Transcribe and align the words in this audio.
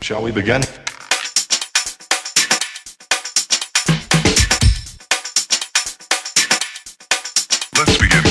Shall 0.00 0.22
we 0.22 0.30
begin? 0.30 0.62
Let's 7.76 7.98
begin 7.98 8.25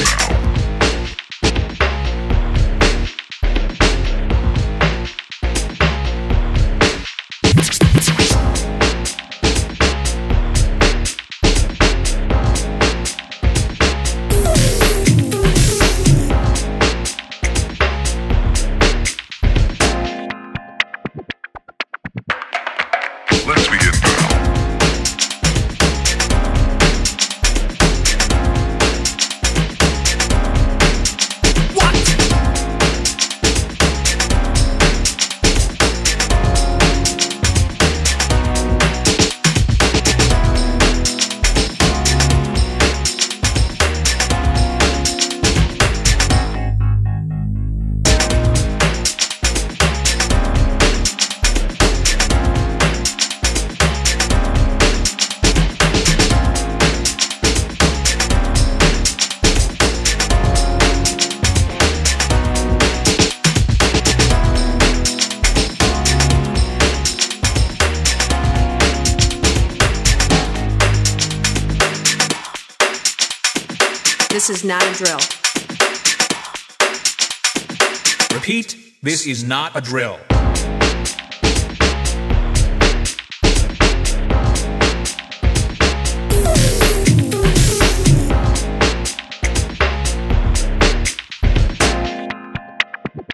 this 79.15 79.27
is 79.27 79.45
not 79.45 79.73
a 79.77 79.79
drill. 79.79 80.19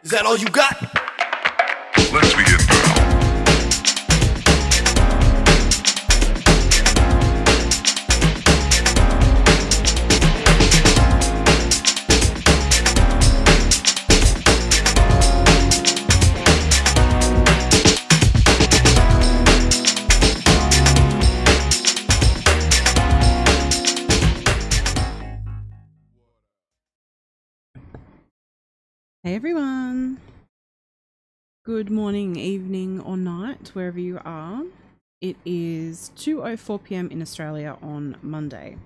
Is 0.03 0.11
that 0.11 0.23
all 0.23 0.37
you 0.37 0.45
got? 0.49 0.80
It 35.21 35.37
is 35.45 36.11
2:04 36.17 36.83
p.m. 36.83 37.11
in 37.11 37.21
Australia 37.21 37.77
on 37.81 38.17
Monday. 38.23 38.77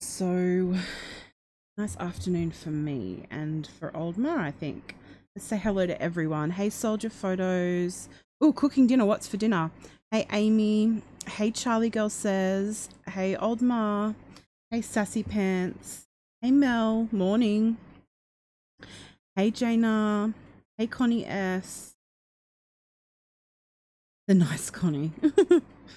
So, 0.00 0.76
nice 1.78 1.96
afternoon 1.98 2.52
for 2.52 2.70
me 2.70 3.24
and 3.30 3.66
for 3.66 3.96
Old 3.96 4.18
Ma, 4.18 4.36
I 4.36 4.50
think. 4.52 4.96
Let's 5.34 5.46
say 5.46 5.56
hello 5.58 5.86
to 5.86 6.00
everyone. 6.00 6.50
Hey, 6.52 6.70
soldier 6.70 7.10
photos. 7.10 8.08
Oh, 8.40 8.52
cooking 8.52 8.86
dinner. 8.86 9.06
What's 9.06 9.26
for 9.26 9.38
dinner? 9.38 9.70
Hey, 10.10 10.26
Amy. 10.32 11.02
Hey, 11.26 11.50
Charlie 11.50 11.90
Girl 11.90 12.10
says. 12.10 12.90
Hey, 13.08 13.34
Old 13.36 13.62
Ma. 13.62 14.12
Hey, 14.70 14.82
Sassy 14.82 15.22
Pants. 15.22 16.06
Hey, 16.42 16.50
Mel. 16.50 17.08
Morning. 17.10 17.78
Hey 19.36 19.50
Jaina. 19.50 20.32
Hey 20.78 20.86
Connie 20.86 21.26
S. 21.26 21.93
The 24.28 24.34
nice 24.34 24.70
Connie. 24.70 25.12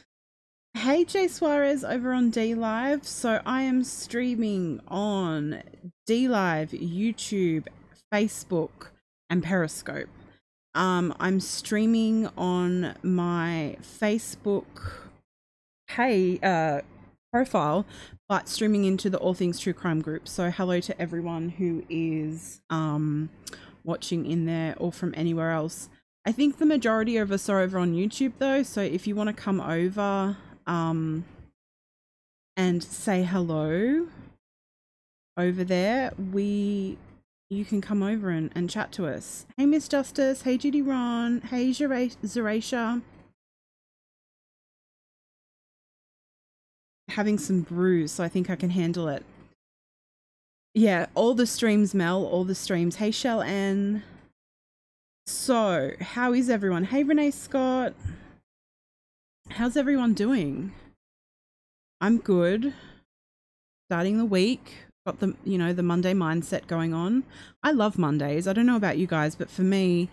hey 0.74 1.06
Jay 1.06 1.30
Suarez 1.30 1.86
over 1.86 2.12
on 2.12 2.30
D 2.30 2.56
Live. 2.56 3.08
So 3.08 3.42
I 3.46 3.62
am 3.62 3.86
streaming 3.86 4.82
on 4.90 5.64
D 6.06 6.28
Live, 6.28 6.72
YouTube, 6.72 7.68
Facebook, 8.14 8.90
and 9.30 9.42
Periscope. 9.42 10.10
Um, 10.76 11.16
I'm 11.22 11.40
streaming 11.40 12.28
on 12.38 12.96
my 13.02 13.78
Facebook 13.82 14.66
hey 15.92 16.38
uh 16.44 16.82
profile 17.32 17.86
but 18.28 18.50
streaming 18.50 18.84
into 18.84 19.10
the 19.10 19.18
all 19.18 19.34
things 19.34 19.58
true 19.58 19.72
crime 19.72 20.02
group 20.02 20.28
so 20.28 20.52
hello 20.52 20.82
to 20.82 21.02
everyone 21.02 21.48
who 21.48 21.82
is 21.90 22.60
um 22.70 23.30
watching 23.86 24.26
in 24.26 24.46
there 24.46 24.76
or 24.78 24.92
from 24.92 25.14
anywhere 25.16 25.52
else 25.52 25.88
i 26.28 26.32
think 26.32 26.60
the 26.60 26.66
majority 26.66 27.18
of 27.18 27.32
us 27.32 27.50
are 27.50 27.62
over 27.62 27.80
on 27.80 27.94
youtube 27.94 28.34
though 28.38 28.62
so 28.62 28.82
if 28.82 29.08
you 29.08 29.16
want 29.16 29.28
to 29.28 29.34
come 29.34 29.60
over 29.62 30.38
um 30.68 31.26
and 32.56 32.84
say 32.84 33.24
hello 33.24 34.08
over 35.38 35.64
there 35.64 36.12
we 36.32 36.98
you 37.50 37.64
can 37.64 37.80
come 37.82 38.04
over 38.04 38.30
and, 38.30 38.52
and 38.54 38.70
chat 38.70 38.92
to 38.92 39.08
us 39.08 39.48
hey 39.58 39.66
miss 39.66 39.88
justice 39.88 40.44
hey 40.44 40.58
judy 40.58 40.82
ron 40.82 41.42
hey 41.42 41.70
Zera- 41.70 42.16
zeracia 42.26 43.02
having 47.10 47.38
some 47.40 47.62
brews, 47.62 48.12
so 48.12 48.24
I 48.24 48.30
think 48.30 48.50
I 48.50 48.56
can 48.56 48.70
handle 48.70 49.08
it. 49.08 49.24
Yeah, 50.74 51.08
all 51.16 51.34
the 51.34 51.48
streams, 51.48 51.96
Mel, 51.96 52.24
all 52.26 52.44
the 52.44 52.56
streams. 52.56 52.98
Hey, 52.98 53.12
Shell 53.12 53.42
N. 53.42 54.04
So, 55.28 55.92
how 56.00 56.32
is 56.32 56.50
everyone? 56.50 56.86
Hey, 56.86 57.04
Renee 57.04 57.32
Scott. 57.32 57.94
How's 59.50 59.76
everyone 59.76 60.14
doing? 60.14 60.72
I'm 62.00 62.20
good. 62.20 62.74
Starting 63.90 64.18
the 64.18 64.26
week. 64.26 64.86
Got 65.06 65.20
the, 65.20 65.36
you 65.44 65.58
know, 65.58 65.74
the 65.74 65.84
Monday 65.84 66.14
mindset 66.14 66.66
going 66.68 66.94
on. 66.94 67.26
I 67.62 67.72
love 67.72 67.98
Mondays. 67.98 68.48
I 68.48 68.54
don't 68.54 68.66
know 68.66 68.78
about 68.78 68.98
you 68.98 69.06
guys, 69.06 69.36
but 69.36 69.50
for 69.50 69.64
me, 69.64 70.10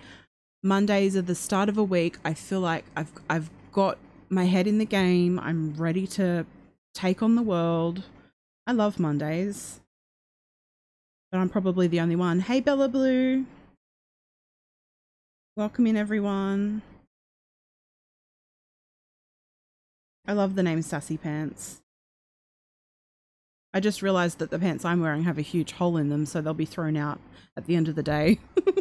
Mondays 0.65 1.17
are 1.17 1.23
the 1.23 1.37
start 1.37 1.69
of 1.69 1.79
a 1.79 1.85
week. 1.85 2.19
I 2.25 2.35
feel 2.35 2.61
like 2.61 2.85
I've 2.97 3.13
I've 3.31 3.51
got 3.71 3.99
my 4.29 4.47
head 4.47 4.67
in 4.67 4.79
the 4.79 4.85
game. 4.85 5.39
I'm 5.39 5.75
ready 5.75 6.09
to 6.09 6.45
take 6.93 7.23
on 7.23 7.37
the 7.37 7.43
world. 7.43 8.03
I 8.67 8.73
love 8.73 8.99
Mondays. 8.99 9.79
But 11.31 11.39
I'm 11.39 11.51
probably 11.51 11.87
the 11.87 12.01
only 12.01 12.17
one. 12.17 12.41
Hey 12.41 12.59
Bella 12.59 12.89
Blue. 12.89 13.47
Welcome 15.57 15.87
in 15.87 15.97
everyone. 15.97 16.83
I 20.27 20.33
love 20.33 20.57
the 20.57 20.65
name 20.65 20.83
Sassy 20.83 21.17
Pants. 21.17 21.81
I 23.73 23.79
just 23.79 24.03
realized 24.03 24.41
that 24.41 24.51
the 24.51 24.59
pants 24.59 24.85
I'm 24.85 25.01
wearing 25.01 25.23
have 25.23 25.39
a 25.39 25.43
huge 25.43 25.71
hole 25.71 25.97
in 25.97 26.09
them, 26.09 26.27
so 26.27 26.41
they'll 26.41 26.55
be 26.55 26.65
thrown 26.65 26.97
out 26.97 27.21
at 27.57 27.67
the 27.67 27.77
end 27.77 27.87
of 27.89 27.95
the 27.95 28.03
day. 28.03 28.41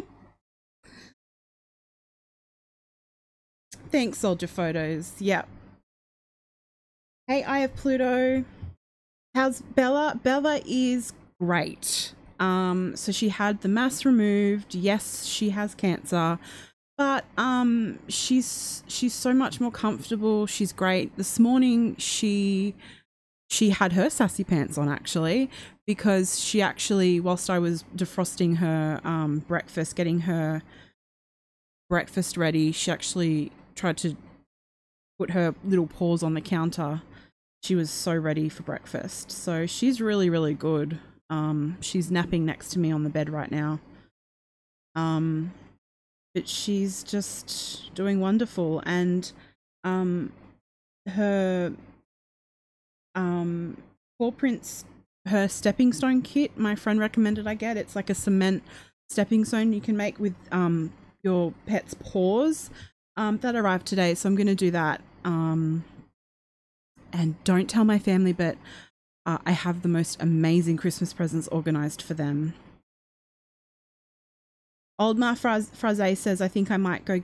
Thanks, 3.92 4.18
Soldier 4.18 4.48
Photos. 4.48 5.12
Yep. 5.20 5.48
Hey, 7.28 7.44
I 7.44 7.60
have 7.60 7.76
Pluto. 7.76 8.44
How's 9.32 9.60
Bella? 9.60 10.18
Bella 10.20 10.60
is 10.66 11.12
great. 11.38 12.14
Um, 12.40 12.96
so 12.96 13.12
she 13.12 13.28
had 13.28 13.60
the 13.62 13.68
mass 13.68 14.04
removed. 14.04 14.74
Yes, 14.74 15.24
she 15.26 15.50
has 15.50 15.74
cancer, 15.74 16.38
but 16.96 17.24
um, 17.36 17.98
she's 18.08 18.82
she's 18.86 19.12
so 19.14 19.32
much 19.32 19.60
more 19.60 19.70
comfortable. 19.72 20.46
She's 20.46 20.72
great. 20.72 21.16
This 21.16 21.38
morning 21.38 21.96
she 21.96 22.74
she 23.48 23.70
had 23.70 23.92
her 23.92 24.10
sassy 24.10 24.44
pants 24.44 24.78
on 24.78 24.88
actually 24.88 25.50
because 25.86 26.40
she 26.40 26.62
actually 26.62 27.20
whilst 27.20 27.50
I 27.50 27.58
was 27.58 27.84
defrosting 27.94 28.56
her 28.56 29.00
um 29.04 29.40
breakfast, 29.40 29.96
getting 29.96 30.20
her 30.20 30.62
breakfast 31.88 32.36
ready. 32.36 32.72
She 32.72 32.90
actually 32.90 33.52
tried 33.74 33.96
to 33.98 34.16
put 35.18 35.30
her 35.30 35.54
little 35.64 35.86
paws 35.86 36.22
on 36.22 36.34
the 36.34 36.40
counter. 36.40 37.02
She 37.62 37.74
was 37.74 37.90
so 37.90 38.14
ready 38.14 38.48
for 38.48 38.62
breakfast. 38.62 39.30
So 39.30 39.66
she's 39.66 40.00
really, 40.00 40.28
really 40.28 40.54
good. 40.54 40.98
Um, 41.34 41.78
she's 41.80 42.12
napping 42.12 42.44
next 42.44 42.68
to 42.70 42.78
me 42.78 42.92
on 42.92 43.02
the 43.02 43.10
bed 43.10 43.28
right 43.28 43.50
now. 43.50 43.80
Um, 44.94 45.52
but 46.32 46.48
she's 46.48 47.02
just 47.02 47.92
doing 47.94 48.20
wonderful, 48.20 48.80
and 48.86 49.32
um, 49.82 50.32
her 51.08 51.72
um 53.16 53.76
paw 54.18 54.30
prints 54.30 54.84
her 55.28 55.46
stepping 55.46 55.92
stone 55.92 56.20
kit 56.22 56.56
my 56.58 56.74
friend 56.74 57.00
recommended 57.00 57.46
i 57.46 57.54
get. 57.54 57.76
It's 57.76 57.94
like 57.96 58.10
a 58.10 58.14
cement 58.14 58.62
stepping 59.08 59.44
stone 59.44 59.72
you 59.72 59.80
can 59.80 59.96
make 59.96 60.18
with 60.20 60.34
um 60.52 60.92
your 61.22 61.52
pet's 61.66 61.94
paws 61.94 62.70
um 63.16 63.38
that 63.38 63.56
arrived 63.56 63.86
today. 63.86 64.14
So 64.14 64.28
i'm 64.28 64.36
going 64.36 64.46
to 64.46 64.54
do 64.54 64.70
that. 64.70 65.00
Um 65.24 65.84
and 67.12 67.42
don't 67.44 67.68
tell 67.68 67.84
my 67.84 67.98
family 67.98 68.32
but 68.32 68.56
uh, 69.26 69.38
i 69.46 69.52
have 69.52 69.82
the 69.82 69.88
most 69.88 70.20
amazing 70.20 70.76
christmas 70.76 71.12
presents 71.12 71.48
organized 71.48 72.02
for 72.02 72.14
them. 72.14 72.54
Old 74.98 75.18
ma 75.18 75.34
Fraz- 75.34 75.70
Fraze 75.70 76.16
says 76.16 76.40
i 76.40 76.48
think 76.48 76.70
i 76.70 76.76
might 76.76 77.04
go 77.04 77.22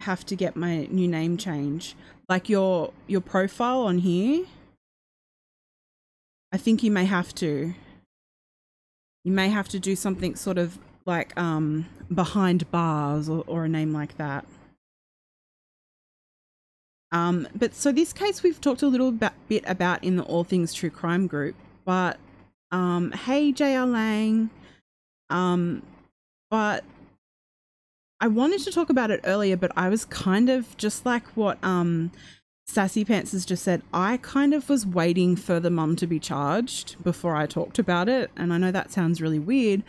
have 0.00 0.24
to 0.26 0.36
get 0.36 0.56
my 0.56 0.86
new 0.90 1.08
name 1.08 1.36
change. 1.36 1.94
Like 2.28 2.48
your 2.48 2.92
your 3.06 3.20
profile 3.20 3.82
on 3.82 3.98
here? 3.98 4.44
I 6.52 6.56
think 6.56 6.82
you 6.82 6.90
may 6.90 7.04
have 7.04 7.34
to. 7.36 7.74
You 9.24 9.32
may 9.32 9.48
have 9.48 9.68
to 9.70 9.80
do 9.80 9.96
something 9.96 10.36
sort 10.36 10.58
of 10.58 10.78
like 11.06 11.36
um 11.38 11.86
behind 12.12 12.70
bars 12.70 13.28
or, 13.28 13.44
or 13.46 13.64
a 13.64 13.68
name 13.68 13.92
like 13.92 14.16
that 14.16 14.46
um 17.14 17.48
but 17.54 17.74
so 17.74 17.90
this 17.90 18.12
case 18.12 18.42
we've 18.42 18.60
talked 18.60 18.82
a 18.82 18.86
little 18.86 19.12
bit, 19.12 19.64
about 19.66 20.04
in 20.04 20.16
the 20.16 20.22
all 20.24 20.44
things 20.44 20.74
true 20.74 20.90
crime 20.90 21.26
group 21.26 21.54
but 21.86 22.18
um 22.70 23.10
hey 23.12 23.50
jr 23.52 23.86
lang 23.86 24.50
um 25.30 25.82
but 26.50 26.84
I 28.20 28.28
wanted 28.28 28.60
to 28.60 28.70
talk 28.70 28.88
about 28.88 29.10
it 29.10 29.20
earlier, 29.24 29.54
but 29.54 29.70
I 29.76 29.90
was 29.90 30.06
kind 30.06 30.48
of 30.48 30.74
just 30.78 31.04
like 31.04 31.26
what 31.36 31.62
um 31.62 32.10
Sassy 32.66 33.04
Pants 33.04 33.32
has 33.32 33.44
just 33.44 33.62
said. 33.62 33.82
I 33.92 34.16
kind 34.16 34.54
of 34.54 34.70
was 34.70 34.86
waiting 34.86 35.36
for 35.36 35.60
the 35.60 35.68
mum 35.68 35.96
to 35.96 36.06
be 36.06 36.18
charged 36.18 37.02
before 37.04 37.36
I 37.36 37.46
talked 37.46 37.78
about 37.78 38.08
it, 38.08 38.30
and 38.34 38.52
I 38.52 38.56
know 38.56 38.70
that 38.70 38.90
sounds 38.90 39.20
really 39.20 39.38
weird, 39.38 39.82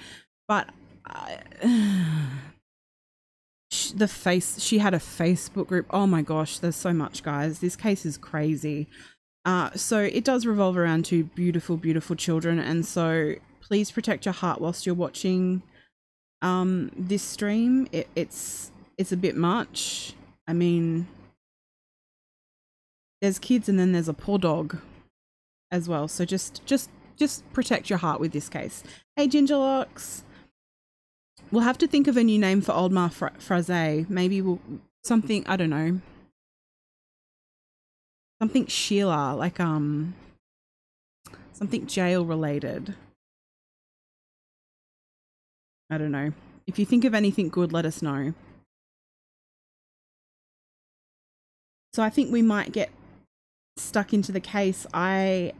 but 0.49 0.69
I, 1.05 1.39
sh- 3.75 3.91
the 3.91 4.07
face 4.07 4.59
she 4.61 4.79
had 4.79 4.93
a 4.93 4.99
Facebook 4.99 5.67
group. 5.67 5.85
Oh 5.89 6.07
my 6.07 6.21
gosh, 6.21 6.59
there's 6.59 6.75
so 6.75 6.93
much, 6.93 7.23
guys. 7.23 7.59
This 7.59 7.75
case 7.75 8.05
is 8.05 8.17
crazy. 8.17 8.87
Uh, 9.43 9.69
so 9.75 9.99
it 9.99 10.23
does 10.23 10.45
revolve 10.45 10.75
around 10.77 11.05
two 11.05 11.25
beautiful, 11.25 11.77
beautiful 11.77 12.15
children, 12.15 12.57
and 12.57 12.85
so 12.85 13.35
please 13.61 13.91
protect 13.91 14.25
your 14.25 14.33
heart 14.33 14.61
whilst 14.61 14.85
you're 14.85 14.95
watching 14.95 15.63
um 16.41 16.91
this 16.95 17.23
stream 17.23 17.87
it, 17.91 18.07
it's 18.15 18.71
it's 18.97 19.11
a 19.11 19.17
bit 19.17 19.35
much 19.35 20.13
i 20.47 20.53
mean 20.53 21.07
there's 23.21 23.39
kids 23.39 23.67
and 23.67 23.79
then 23.79 23.91
there's 23.91 24.09
a 24.09 24.13
poor 24.13 24.37
dog 24.37 24.77
as 25.71 25.89
well 25.89 26.07
so 26.07 26.25
just 26.25 26.63
just 26.65 26.89
just 27.17 27.41
protect 27.53 27.89
your 27.89 27.97
heart 27.97 28.19
with 28.19 28.31
this 28.33 28.49
case 28.49 28.83
hey 29.15 29.27
gingerlocks 29.27 30.21
we'll 31.55 31.63
have 31.63 31.77
to 31.77 31.87
think 31.87 32.07
of 32.07 32.17
a 32.17 32.23
new 32.23 32.37
name 32.37 32.61
for 32.61 32.73
old 32.73 32.91
ma 32.91 33.07
Fra- 33.07 33.31
Fraze. 33.39 34.09
maybe 34.09 34.41
we'll 34.41 34.59
something 35.03 35.45
i 35.47 35.55
don't 35.55 35.69
know 35.69 36.01
something 38.41 38.65
sheila 38.65 39.33
like 39.33 39.59
um 39.59 40.13
something 41.53 41.87
jail 41.87 42.25
related 42.25 42.95
I 45.89 45.97
don't 45.99 46.11
know. 46.11 46.33
If 46.65 46.79
you 46.79 46.85
think 46.85 47.05
of 47.05 47.13
anything 47.13 47.49
good, 47.49 47.71
let 47.71 47.85
us 47.85 48.01
know. 48.01 48.33
So 51.93 52.01
I 52.01 52.09
think 52.09 52.31
we 52.31 52.41
might 52.41 52.71
get 52.71 52.89
stuck 53.77 54.13
into 54.13 54.31
the 54.31 54.39
case. 54.39 54.87
I 54.93 55.53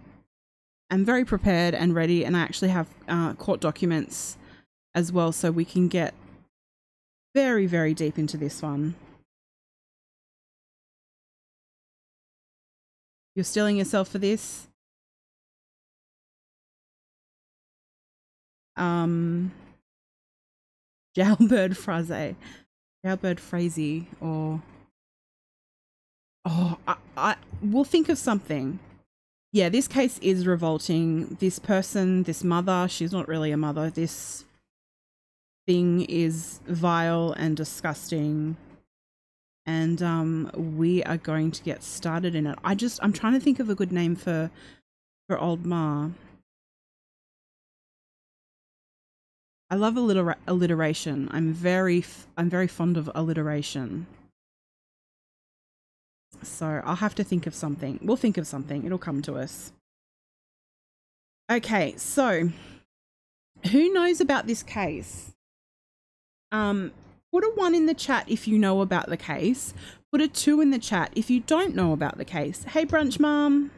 am 0.89 1.06
very 1.06 1.24
prepared 1.25 1.75
and 1.75 1.94
ready, 1.94 2.25
and 2.25 2.36
I 2.36 2.41
actually 2.41 2.69
have 2.69 2.88
uh, 3.07 3.33
court 3.36 3.62
documents 3.62 4.38
as 4.95 5.12
well, 5.12 5.31
so 5.33 5.51
we 5.51 5.65
can 5.65 5.89
get 5.89 6.13
very, 7.36 7.68
very 7.68 7.94
deep 7.94 8.18
into 8.18 8.38
this 8.38 8.62
one. 8.62 8.95
You're 13.36 13.44
stealing 13.44 13.75
yourself 13.75 14.07
for 14.07 14.18
this? 14.18 14.68
Um, 18.77 19.51
Jailbird 21.18 21.75
Phrase, 21.75 22.36
Jailbird 23.06 23.39
Phrasey, 23.39 24.06
or 24.21 24.62
oh, 26.45 26.77
I, 26.88 26.95
I 27.18 27.36
we'll 27.62 27.83
think 27.83 28.07
of 28.07 28.18
something. 28.18 28.80
Yeah, 29.51 29.69
this 29.69 29.88
case 29.88 30.19
is 30.19 30.48
revolting. 30.48 31.38
This 31.39 31.59
person, 31.59 32.24
this 32.24 32.44
mother, 32.44 32.88
she's 32.89 33.13
not 33.13 33.27
really 33.27 33.51
a 33.51 33.57
mother. 33.57 33.89
This 33.89 34.44
thing 35.67 36.01
is 36.01 36.59
vile 36.67 37.33
and 37.38 37.57
disgusting. 37.57 38.57
And 39.65 40.01
um, 40.03 40.51
we 40.53 41.03
are 41.03 41.17
going 41.17 41.51
to 41.51 41.63
get 41.63 41.81
started 41.81 42.35
in 42.35 42.45
it. 42.45 42.57
I 42.63 42.75
just, 42.75 43.00
I'm 43.01 43.13
trying 43.13 43.33
to 43.33 43.39
think 43.39 43.59
of 43.59 43.69
a 43.69 43.75
good 43.75 43.91
name 43.91 44.15
for 44.15 44.51
for 45.27 45.39
old 45.39 45.65
Ma. 45.65 46.09
I 49.69 49.75
love 49.75 49.95
alliter- 49.95 50.35
alliteration. 50.47 51.27
I'm 51.31 51.51
very 51.53 52.06
I'm 52.38 52.50
very 52.50 52.67
fond 52.67 52.97
of 52.97 53.09
alliteration. 53.15 54.06
So 56.44 56.81
I'll 56.85 56.97
have 56.97 57.15
to 57.15 57.23
think 57.23 57.47
of 57.47 57.56
something. 57.56 58.00
We'll 58.03 58.17
think 58.17 58.38
of 58.38 58.45
something. 58.45 58.85
It'll 58.85 58.97
come 58.97 59.21
to 59.23 59.35
us. 59.35 59.71
Okay, 61.50 61.95
so 61.97 62.50
who 63.72 63.93
knows 63.93 64.22
about 64.22 64.48
this 64.48 64.63
case? 64.63 65.35
Um, 66.52 66.92
put 67.32 67.44
a 67.44 67.52
one 67.56 67.75
in 67.75 67.86
the 67.86 67.94
chat 67.94 68.25
if 68.28 68.48
you 68.48 68.58
know 68.58 68.82
about 68.82 69.10
the 69.10 69.18
case. 69.18 69.74
Put 70.12 70.22
a 70.22 70.28
two 70.28 70.62
in 70.62 70.72
the 70.72 70.80
chat 70.80 71.12
if 71.16 71.30
you 71.30 71.42
don't 71.42 71.75
know 71.75 71.92
about 71.92 72.18
the 72.18 72.25
case. 72.25 72.64
Hey, 72.64 72.86
brunch 72.86 73.20
mom. 73.20 73.72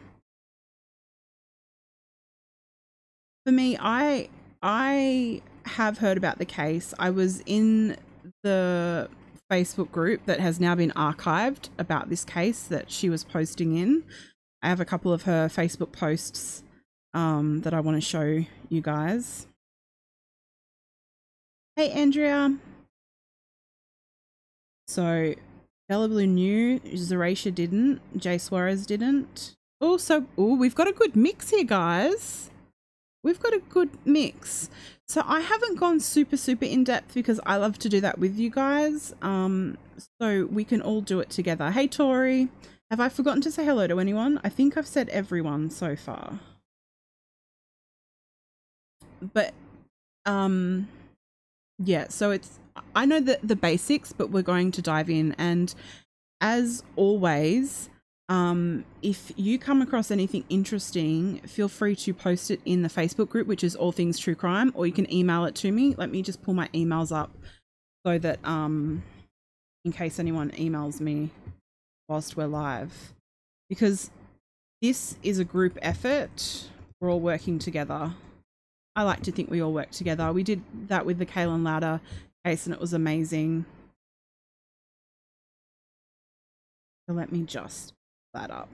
For 3.46 3.52
me, 3.52 3.78
I 3.80 4.30
I 4.62 5.42
have 5.66 6.00
heard 6.00 6.18
about 6.18 6.38
the 6.38 6.46
case. 6.46 6.94
I 7.00 7.10
was 7.10 7.42
in 7.46 7.98
the 8.44 9.10
Facebook 9.52 9.92
group 9.92 10.26
that 10.26 10.40
has 10.40 10.60
now 10.60 10.76
been 10.76 10.92
archived 10.92 11.70
about 11.78 12.10
this 12.10 12.24
case 12.24 12.64
that 12.64 12.92
she 12.92 13.10
was 13.10 13.24
posting 13.24 13.76
in. 13.76 14.04
I 14.62 14.70
have 14.70 14.80
a 14.80 14.86
couple 14.86 15.14
of 15.14 15.24
her 15.24 15.48
Facebook 15.48 15.92
posts 15.92 16.64
um, 17.14 17.62
that 17.62 17.74
I 17.74 17.80
want 17.80 17.96
to 17.96 18.02
show 18.02 18.44
you 18.70 18.82
guys. 18.82 19.48
Hey, 21.78 21.92
Andrea. 21.92 22.58
So, 24.88 25.36
Bella 25.88 26.08
Blue 26.08 26.26
knew, 26.26 26.80
Zeracia 26.80 27.54
didn't, 27.54 28.02
Jay 28.18 28.40
Suarez 28.40 28.88
didn't. 28.88 29.56
Also, 29.80 30.26
oh, 30.40 30.56
we've 30.56 30.74
got 30.74 30.88
a 30.88 30.92
good 30.92 31.16
mix 31.16 31.52
here, 31.52 31.64
guys. 31.64 32.50
We've 33.24 33.40
got 33.40 33.54
a 33.54 33.60
good 33.60 33.92
mix. 34.04 34.72
So 35.08 35.22
I 35.24 35.42
haven't 35.42 35.76
gone 35.76 36.00
super, 36.00 36.36
super 36.36 36.66
in 36.66 36.84
depth 36.84 37.14
because 37.14 37.40
I 37.46 37.58
love 37.58 37.78
to 37.78 37.90
do 37.90 38.02
that 38.02 38.18
with 38.18 38.40
you 38.40 38.50
guys. 38.50 39.14
Um, 39.22 39.78
so 40.20 40.48
we 40.48 40.64
can 40.64 40.82
all 40.82 41.02
do 41.02 41.20
it 41.20 41.30
together. 41.30 41.70
Hey, 41.70 41.88
Tori. 41.88 42.48
Have 42.90 43.00
I 43.00 43.10
forgotten 43.10 43.42
to 43.42 43.52
say 43.52 43.64
hello 43.64 43.86
to 43.86 44.00
anyone? 44.00 44.42
I 44.44 44.50
think 44.50 44.78
I've 44.78 44.88
said 44.88 45.10
everyone 45.10 45.70
so 45.70 45.96
far. 45.96 46.40
But, 49.22 49.54
um, 50.26 50.88
yeah, 51.80 52.08
so 52.10 52.32
it's, 52.32 52.60
I 52.96 53.06
know 53.06 53.20
the, 53.20 53.40
the 53.44 53.56
basics, 53.56 54.14
but 54.14 54.30
we're 54.30 54.42
going 54.44 54.72
to 54.72 54.82
dive 54.82 55.10
in. 55.10 55.36
And 55.38 55.74
as 56.42 56.84
always, 56.96 57.90
um, 58.30 58.86
if 59.02 59.32
you 59.36 59.58
come 59.58 59.82
across 59.82 60.12
anything 60.12 60.44
interesting, 60.50 61.40
feel 61.42 61.68
free 61.70 61.96
to 61.98 62.14
post 62.14 62.52
it 62.52 62.60
in 62.66 62.82
the 62.82 62.90
Facebook 62.90 63.30
group, 63.30 63.48
which 63.48 63.64
is 63.64 63.76
All 63.76 63.92
Things 63.92 64.20
True 64.20 64.36
Crime, 64.36 64.72
or 64.76 64.86
you 64.86 64.94
can 64.94 65.12
email 65.12 65.46
it 65.46 65.56
to 65.56 65.72
me. 65.72 65.96
Let 65.98 66.12
me 66.12 66.22
just 66.22 66.42
pull 66.42 66.54
my 66.54 66.68
emails 66.70 67.16
up 67.16 67.32
so 68.06 68.18
that, 68.20 68.40
um, 68.44 69.04
in 69.86 69.92
case 69.92 70.20
anyone 70.20 70.52
emails 70.52 71.00
me 71.00 71.30
whilst 72.10 72.36
we're 72.36 72.48
live, 72.48 73.14
because 73.70 74.12
this 74.82 75.18
is 75.24 75.40
a 75.40 75.46
group 75.46 75.78
effort. 75.82 76.70
We're 77.00 77.12
all 77.12 77.20
working 77.20 77.60
together. 77.60 78.14
I 78.98 79.04
like 79.04 79.22
to 79.24 79.32
think 79.32 79.52
we 79.52 79.62
all 79.62 79.72
work 79.72 79.92
together. 79.92 80.34
We 80.34 80.42
did 80.42 80.64
that 80.88 81.06
with 81.06 81.20
the 81.20 81.26
Kaylin 81.26 81.64
Ladder 81.64 82.02
case, 82.44 82.66
and 82.66 82.74
it 82.74 82.82
was 82.82 82.94
amazing. 82.94 83.64
So 87.08 87.14
let 87.14 87.32
me 87.32 87.44
just 87.44 87.94
that 88.34 88.50
up. 88.50 88.70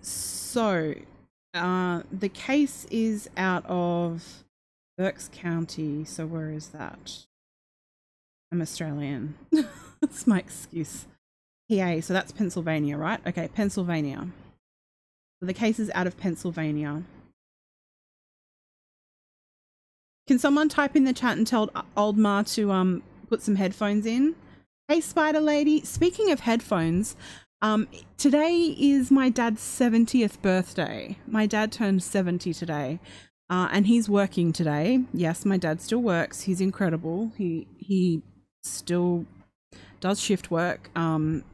So, 0.00 0.94
uh, 1.52 2.02
the 2.12 2.28
case 2.28 2.86
is 2.92 3.28
out 3.36 3.66
of 3.66 4.44
Berks 4.96 5.30
County. 5.32 6.04
So, 6.04 6.26
where 6.26 6.50
is 6.50 6.68
that? 6.68 7.24
I'm 8.52 8.62
Australian. 8.62 9.34
that's 10.00 10.28
my 10.28 10.38
excuse. 10.38 11.06
PA. 11.68 12.00
So, 12.02 12.12
that's 12.12 12.30
Pennsylvania, 12.30 12.96
right? 12.96 13.20
Okay, 13.26 13.48
Pennsylvania. 13.48 14.28
The 15.44 15.54
case 15.54 15.78
is 15.78 15.90
out 15.94 16.06
of 16.06 16.16
Pennsylvania. 16.16 17.02
Can 20.26 20.38
someone 20.38 20.68
type 20.68 20.96
in 20.96 21.04
the 21.04 21.12
chat 21.12 21.36
and 21.36 21.46
tell 21.46 21.70
old 21.96 22.16
Ma 22.16 22.42
to 22.42 22.72
um 22.72 23.02
put 23.28 23.42
some 23.42 23.56
headphones 23.56 24.06
in? 24.06 24.34
Hey, 24.88 25.00
Spider 25.00 25.40
Lady. 25.40 25.82
Speaking 25.84 26.30
of 26.30 26.40
headphones, 26.40 27.16
um, 27.62 27.88
today 28.18 28.76
is 28.78 29.10
my 29.10 29.30
dad's 29.30 29.62
70th 29.62 30.42
birthday. 30.42 31.16
My 31.26 31.46
dad 31.46 31.72
turned 31.72 32.02
70 32.02 32.52
today. 32.52 33.00
Uh, 33.48 33.68
and 33.72 33.86
he's 33.86 34.08
working 34.08 34.52
today. 34.52 35.00
Yes, 35.12 35.44
my 35.44 35.56
dad 35.56 35.80
still 35.80 36.00
works. 36.00 36.42
He's 36.42 36.60
incredible. 36.60 37.32
He 37.36 37.66
he 37.78 38.22
still 38.62 39.26
does 40.00 40.20
shift 40.20 40.50
work. 40.50 40.90
Um, 40.96 41.44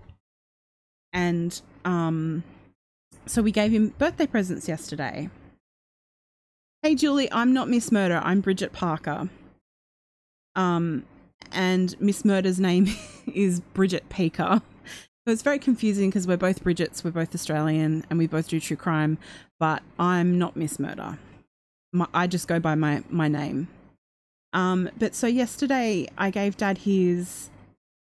and 1.12 1.61
um, 1.85 2.44
so 3.26 3.42
we 3.42 3.52
gave 3.52 3.72
him 3.72 3.94
birthday 3.98 4.26
presents 4.26 4.68
yesterday. 4.68 5.30
Hey 6.82 6.94
Julie, 6.94 7.30
I'm 7.30 7.52
not 7.52 7.68
Miss 7.68 7.92
Murder. 7.92 8.20
I'm 8.24 8.40
Bridget 8.40 8.72
Parker. 8.72 9.28
Um, 10.56 11.04
and 11.52 11.98
Miss 12.00 12.24
Murder's 12.24 12.58
name 12.58 12.88
is 13.34 13.60
Bridget 13.60 14.08
Peaker. 14.08 14.62
So 15.26 15.32
it's 15.32 15.42
very 15.42 15.58
confusing 15.58 16.08
because 16.08 16.26
we're 16.26 16.38
both 16.38 16.62
Bridgets, 16.62 17.04
we're 17.04 17.10
both 17.10 17.34
Australian, 17.34 18.04
and 18.08 18.18
we 18.18 18.26
both 18.26 18.48
do 18.48 18.58
true 18.58 18.76
crime. 18.76 19.18
But 19.58 19.82
I'm 19.98 20.38
not 20.38 20.56
Miss 20.56 20.78
Murder. 20.78 21.18
My, 21.92 22.06
I 22.14 22.26
just 22.26 22.48
go 22.48 22.58
by 22.58 22.74
my 22.74 23.02
my 23.10 23.28
name. 23.28 23.68
Um, 24.52 24.90
but 24.98 25.14
so 25.14 25.26
yesterday 25.26 26.08
I 26.16 26.30
gave 26.30 26.56
Dad 26.56 26.78
his 26.78 27.50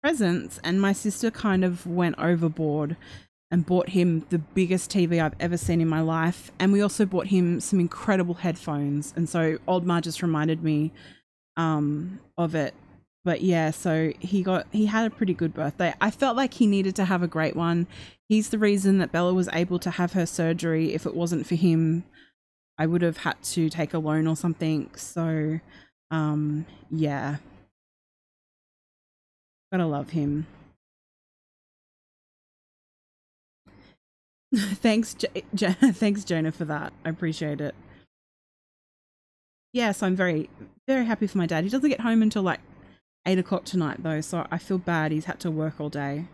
presents, 0.02 0.61
and 0.62 0.80
my 0.80 0.92
sister 0.92 1.30
kind 1.30 1.64
of 1.64 1.87
went 1.87 2.19
overboard 2.19 2.97
and 3.50 3.66
bought 3.66 3.88
him 3.88 4.25
the 4.30 4.38
biggest 4.38 4.90
TV 4.90 5.21
I've 5.21 5.35
ever 5.40 5.57
seen 5.57 5.80
in 5.80 5.88
my 5.88 6.00
life. 6.00 6.52
And 6.59 6.73
we 6.73 6.80
also 6.80 7.04
bought 7.04 7.26
him 7.26 7.61
some 7.61 7.80
incredible 7.80 8.35
headphones. 8.35 9.12
And 9.16 9.28
so 9.28 9.59
old 9.66 9.85
Ma 9.85 10.00
just 10.00 10.23
reminded 10.23 10.62
me 10.62 10.92
um, 11.57 12.21
of 12.38 12.54
it. 12.54 12.75
But 13.25 13.42
yeah, 13.42 13.71
so 13.71 14.12
he 14.19 14.42
got 14.42 14.66
he 14.73 14.87
had 14.87 15.07
a 15.07 15.14
pretty 15.14 15.35
good 15.35 15.52
birthday. 15.52 15.92
I 16.00 16.11
felt 16.11 16.37
like 16.37 16.54
he 16.54 16.66
needed 16.66 16.97
to 16.97 17.04
have 17.04 17.23
a 17.23 17.26
great 17.26 17.54
one. 17.54 17.87
He's 18.28 18.49
the 18.49 18.59
reason 18.59 18.99
that 18.99 19.12
Bella 19.12 19.35
was 19.35 19.49
able 19.52 19.78
to 19.80 19.90
have 19.90 20.14
her 20.14 20.25
surgery. 20.25 20.95
If 20.95 21.04
it 21.04 21.14
wasn't 21.14 21.47
for 21.47 21.54
him, 21.57 22.04
I 22.78 22.87
would 22.87 23.02
have 23.02 23.19
had 23.19 23.42
to 23.42 23.69
take 23.69 23.92
a 23.92 23.99
loan 23.99 24.26
or 24.26 24.37
something. 24.37 24.90
So 24.95 25.61
um 26.11 26.64
yeah. 26.90 27.37
Gotta 29.71 29.87
love 29.87 30.11
him. 30.11 30.47
thanks, 34.57 35.14
J- 35.14 35.45
J- 35.54 35.73
thanks, 35.92 36.25
Jonah, 36.25 36.52
for 36.52 36.64
that. 36.66 36.92
I 37.04 37.11
appreciate 37.11 37.61
it. 37.61 37.75
Yes, 39.73 40.02
I'm 40.02 40.16
very, 40.16 40.50
very 40.88 41.04
happy 41.07 41.26
for 41.26 41.38
my 41.38 41.47
dad. 41.47 41.64
He 41.64 41.71
doesn't 41.71 41.88
get 41.90 42.00
home 42.00 42.23
until 42.23 42.42
like 42.42 42.61
eight 43.26 43.38
o'clock 43.38 43.64
tonight, 43.64 44.02
though, 44.02 44.21
so 44.21 44.47
I 44.50 44.59
feel 44.59 44.78
bad. 44.78 45.12
He's 45.12 45.26
had 45.26 45.40
to 45.40 45.50
work 45.50 45.80
all 45.80 45.90
day, 45.90 46.26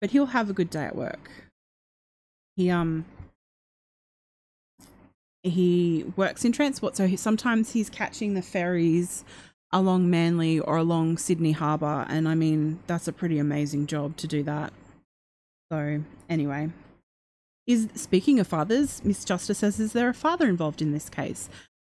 but 0.00 0.10
he'll 0.10 0.26
have 0.26 0.50
a 0.50 0.54
good 0.54 0.70
day 0.70 0.84
at 0.84 0.96
work. 0.96 1.30
He 2.56 2.70
um, 2.70 3.04
he 5.42 6.04
works 6.16 6.44
in 6.44 6.52
transport, 6.52 6.96
so 6.96 7.06
he, 7.06 7.16
sometimes 7.16 7.72
he's 7.72 7.90
catching 7.90 8.34
the 8.34 8.42
ferries 8.42 9.24
along 9.72 10.10
Manly 10.10 10.60
or 10.60 10.76
along 10.78 11.18
Sydney 11.18 11.52
Harbour, 11.52 12.06
and 12.08 12.28
I 12.28 12.34
mean 12.34 12.80
that's 12.86 13.08
a 13.08 13.12
pretty 13.12 13.38
amazing 13.38 13.86
job 13.86 14.16
to 14.18 14.26
do 14.26 14.42
that. 14.44 14.72
So 15.70 16.02
anyway, 16.28 16.70
is 17.66 17.88
speaking 17.94 18.38
of 18.38 18.46
fathers, 18.46 19.02
Miss 19.04 19.24
Justice 19.24 19.58
says, 19.58 19.80
is 19.80 19.92
there 19.92 20.08
a 20.08 20.14
father 20.14 20.48
involved 20.48 20.80
in 20.80 20.92
this 20.92 21.08
case? 21.08 21.48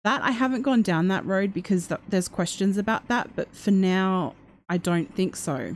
That 0.03 0.21
I 0.21 0.31
haven't 0.31 0.61
gone 0.61 0.81
down 0.81 1.09
that 1.09 1.25
road 1.25 1.53
because 1.53 1.87
th- 1.87 1.99
there's 2.07 2.29
questions 2.29 2.77
about 2.77 3.07
that, 3.09 3.35
but 3.35 3.53
for 3.53 3.71
now, 3.71 4.35
I 4.69 4.77
don't 4.77 5.13
think 5.13 5.35
so. 5.35 5.75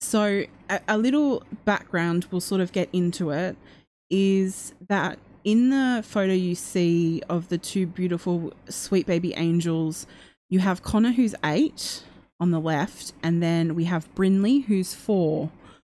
So 0.00 0.44
a, 0.68 0.80
a 0.86 0.98
little 0.98 1.42
background, 1.64 2.26
we'll 2.30 2.42
sort 2.42 2.60
of 2.60 2.72
get 2.72 2.90
into 2.92 3.30
it, 3.30 3.56
is 4.10 4.74
that 4.88 5.18
in 5.42 5.70
the 5.70 6.02
photo 6.02 6.32
you 6.34 6.54
see 6.54 7.22
of 7.30 7.48
the 7.48 7.56
two 7.56 7.86
beautiful 7.86 8.52
sweet 8.68 9.06
baby 9.06 9.32
angels, 9.34 10.06
you 10.50 10.58
have 10.58 10.82
Connor 10.82 11.12
who's 11.12 11.34
eight 11.42 12.02
on 12.38 12.50
the 12.50 12.60
left, 12.60 13.14
and 13.22 13.42
then 13.42 13.74
we 13.74 13.84
have 13.84 14.14
Brinley 14.14 14.66
who's 14.66 14.94
four 14.94 15.50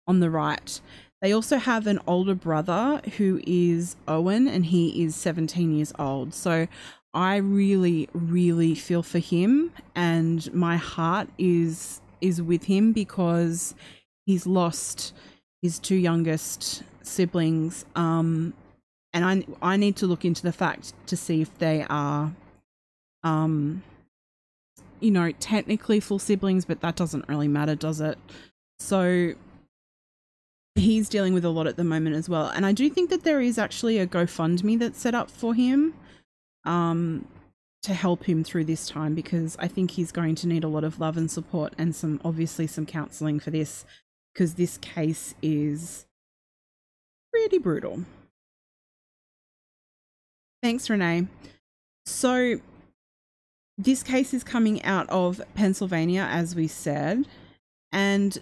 on 0.08 0.20
the 0.20 0.30
right. 0.30 0.80
They 1.22 1.32
also 1.32 1.58
have 1.58 1.86
an 1.86 2.00
older 2.08 2.34
brother 2.34 3.02
who 3.18 3.42
is 3.46 3.96
Owen 4.08 4.48
and 4.48 4.66
he 4.66 5.04
is 5.04 5.16
17 5.16 5.76
years 5.76 5.94
old. 6.00 6.34
So 6.34 6.68
I 7.14 7.38
really 7.38 8.10
really 8.14 8.74
feel 8.74 9.04
for 9.04 9.20
him 9.20 9.72
and 9.96 10.52
my 10.54 10.78
heart 10.78 11.28
is 11.38 12.00
is 12.22 12.42
with 12.42 12.64
him 12.66 12.94
because 12.94 13.76
he's 14.26 14.48
lost 14.48 15.14
his 15.62 15.78
two 15.78 15.96
youngest 15.96 16.84
siblings 17.02 17.86
um 17.96 18.54
and 19.14 19.26
I 19.26 19.46
I 19.62 19.76
need 19.76 19.98
to 19.98 20.08
look 20.08 20.24
into 20.24 20.42
the 20.42 20.54
fact 20.54 20.94
to 21.08 21.18
see 21.18 21.42
if 21.42 21.58
they 21.58 21.86
are 21.90 22.32
um 23.24 23.84
you 25.02 25.12
know 25.12 25.32
technically 25.34 26.00
full 26.00 26.20
siblings 26.20 26.64
but 26.64 26.80
that 26.80 26.96
doesn't 26.96 27.28
really 27.28 27.50
matter 27.50 27.76
does 27.76 28.00
it 28.00 28.18
so 28.80 29.34
he's 30.76 31.10
dealing 31.10 31.34
with 31.34 31.46
a 31.46 31.50
lot 31.50 31.68
at 31.68 31.76
the 31.76 31.84
moment 31.84 32.16
as 32.16 32.30
well. 32.30 32.48
And 32.48 32.66
I 32.66 32.72
do 32.72 32.90
think 32.90 33.10
that 33.10 33.24
there 33.24 33.42
is 33.42 33.58
actually 33.58 33.98
a 33.98 34.08
GoFundMe 34.08 34.80
that's 34.80 35.00
set 35.00 35.14
up 35.16 35.30
for 35.30 35.54
him 35.54 35.94
um, 36.66 37.28
to 37.84 37.94
help 37.94 38.26
him 38.26 38.44
through 38.44 38.66
this 38.66 38.88
time 38.88 39.14
because 39.14 39.58
I 39.60 39.68
think 39.68 39.92
he's 39.92 40.12
going 40.12 40.36
to 40.36 40.48
need 40.48 40.64
a 40.64 40.68
lot 40.68 40.84
of 40.84 41.00
love 41.00 41.18
and 41.18 41.30
support 41.30 41.74
and 41.78 41.96
some 41.96 42.22
obviously 42.24 42.68
some 42.68 42.86
counseling 42.86 43.40
for 43.40 43.52
this 43.52 43.86
because 44.34 44.54
this 44.54 44.78
case 44.78 45.36
is 45.42 46.06
pretty 47.32 47.58
brutal. 47.58 48.06
Thanks, 50.62 50.90
Renee. 50.90 51.28
So, 52.06 52.60
this 53.78 54.04
case 54.04 54.34
is 54.34 54.44
coming 54.44 54.84
out 54.84 55.10
of 55.10 55.42
Pennsylvania, 55.56 56.28
as 56.30 56.56
we 56.56 56.68
said, 56.68 57.26
and 57.92 58.38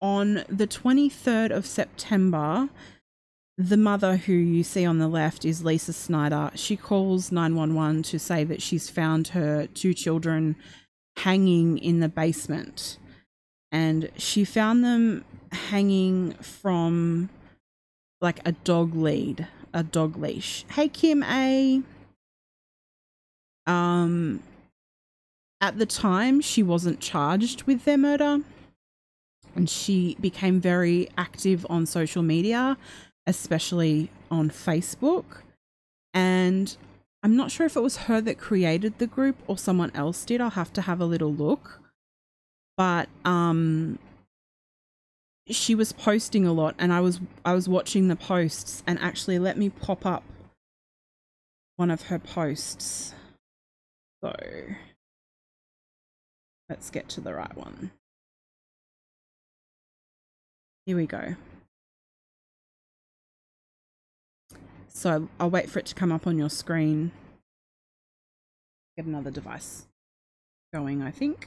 on 0.00 0.44
the 0.48 0.66
23rd 0.66 1.50
of 1.50 1.66
September, 1.66 2.68
the 3.58 3.76
mother 3.76 4.16
who 4.16 4.32
you 4.32 4.64
see 4.64 4.86
on 4.86 4.98
the 4.98 5.08
left 5.08 5.44
is 5.44 5.64
Lisa 5.64 5.92
Snyder. 5.92 6.50
She 6.54 6.76
calls 6.76 7.30
911 7.30 8.04
to 8.04 8.18
say 8.18 8.44
that 8.44 8.62
she's 8.62 8.88
found 8.88 9.28
her 9.28 9.66
two 9.66 9.92
children 9.92 10.56
hanging 11.18 11.76
in 11.78 12.00
the 12.00 12.08
basement. 12.08 12.96
And 13.70 14.10
she 14.16 14.44
found 14.44 14.82
them 14.82 15.24
hanging 15.52 16.32
from 16.34 17.28
like 18.20 18.40
a 18.46 18.52
dog 18.52 18.94
lead, 18.94 19.46
a 19.74 19.82
dog 19.82 20.16
leash. 20.16 20.64
Hey 20.70 20.88
Kim 20.88 21.22
A. 21.22 21.82
Um 23.66 24.42
at 25.60 25.76
the 25.78 25.86
time 25.86 26.40
she 26.40 26.62
wasn't 26.62 27.00
charged 27.00 27.64
with 27.64 27.84
their 27.84 27.98
murder 27.98 28.40
and 29.54 29.68
she 29.68 30.16
became 30.20 30.60
very 30.60 31.08
active 31.16 31.66
on 31.68 31.86
social 31.86 32.22
media, 32.22 32.76
especially 33.26 34.10
on 34.30 34.50
Facebook. 34.50 35.42
And 36.14 36.76
I'm 37.22 37.36
not 37.36 37.50
sure 37.50 37.66
if 37.66 37.76
it 37.76 37.82
was 37.82 37.98
her 37.98 38.20
that 38.22 38.38
created 38.38 38.98
the 38.98 39.06
group 39.06 39.36
or 39.46 39.58
someone 39.58 39.92
else 39.94 40.24
did. 40.24 40.40
I'll 40.40 40.50
have 40.50 40.72
to 40.74 40.82
have 40.82 41.00
a 41.00 41.04
little 41.04 41.32
look. 41.32 41.80
But 42.76 43.08
um 43.24 43.98
she 45.48 45.74
was 45.74 45.92
posting 45.92 46.46
a 46.46 46.52
lot 46.52 46.74
and 46.78 46.92
I 46.92 47.00
was 47.00 47.20
I 47.44 47.54
was 47.54 47.68
watching 47.68 48.08
the 48.08 48.16
posts 48.16 48.82
and 48.86 48.98
actually 49.00 49.38
let 49.38 49.58
me 49.58 49.68
pop 49.68 50.06
up 50.06 50.22
one 51.76 51.90
of 51.90 52.02
her 52.02 52.18
posts. 52.18 53.14
So 54.22 54.34
let's 56.68 56.90
get 56.90 57.08
to 57.10 57.20
the 57.20 57.34
right 57.34 57.56
one. 57.56 57.90
Here 60.90 60.96
we 60.96 61.06
go. 61.06 61.36
So 64.88 65.28
I'll 65.38 65.48
wait 65.48 65.70
for 65.70 65.78
it 65.78 65.86
to 65.86 65.94
come 65.94 66.10
up 66.10 66.26
on 66.26 66.36
your 66.36 66.50
screen. 66.50 67.12
Get 68.96 69.06
another 69.06 69.30
device. 69.30 69.86
going, 70.74 71.00
I 71.00 71.12
think. 71.12 71.46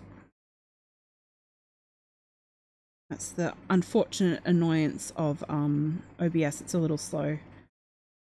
That's 3.10 3.32
the 3.32 3.54
unfortunate 3.70 4.42
annoyance 4.46 5.12
of 5.18 5.44
um, 5.50 6.04
OBS. 6.22 6.62
It's 6.62 6.74
a 6.74 6.78
little 6.78 6.98
slow. 6.98 7.38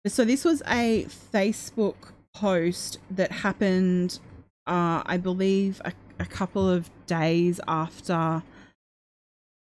So 0.09 0.25
this 0.25 0.45
was 0.45 0.61
a 0.67 1.05
Facebook 1.05 2.11
post 2.35 2.99
that 3.13 3.31
happened, 3.31 4.19
uh, 4.67 5.05
I 5.07 5.19
believe, 5.19 5.81
a, 5.85 5.93
a 6.19 6.27
couple 6.27 6.69
of 6.69 6.91
days 7.07 7.61
after 7.69 8.43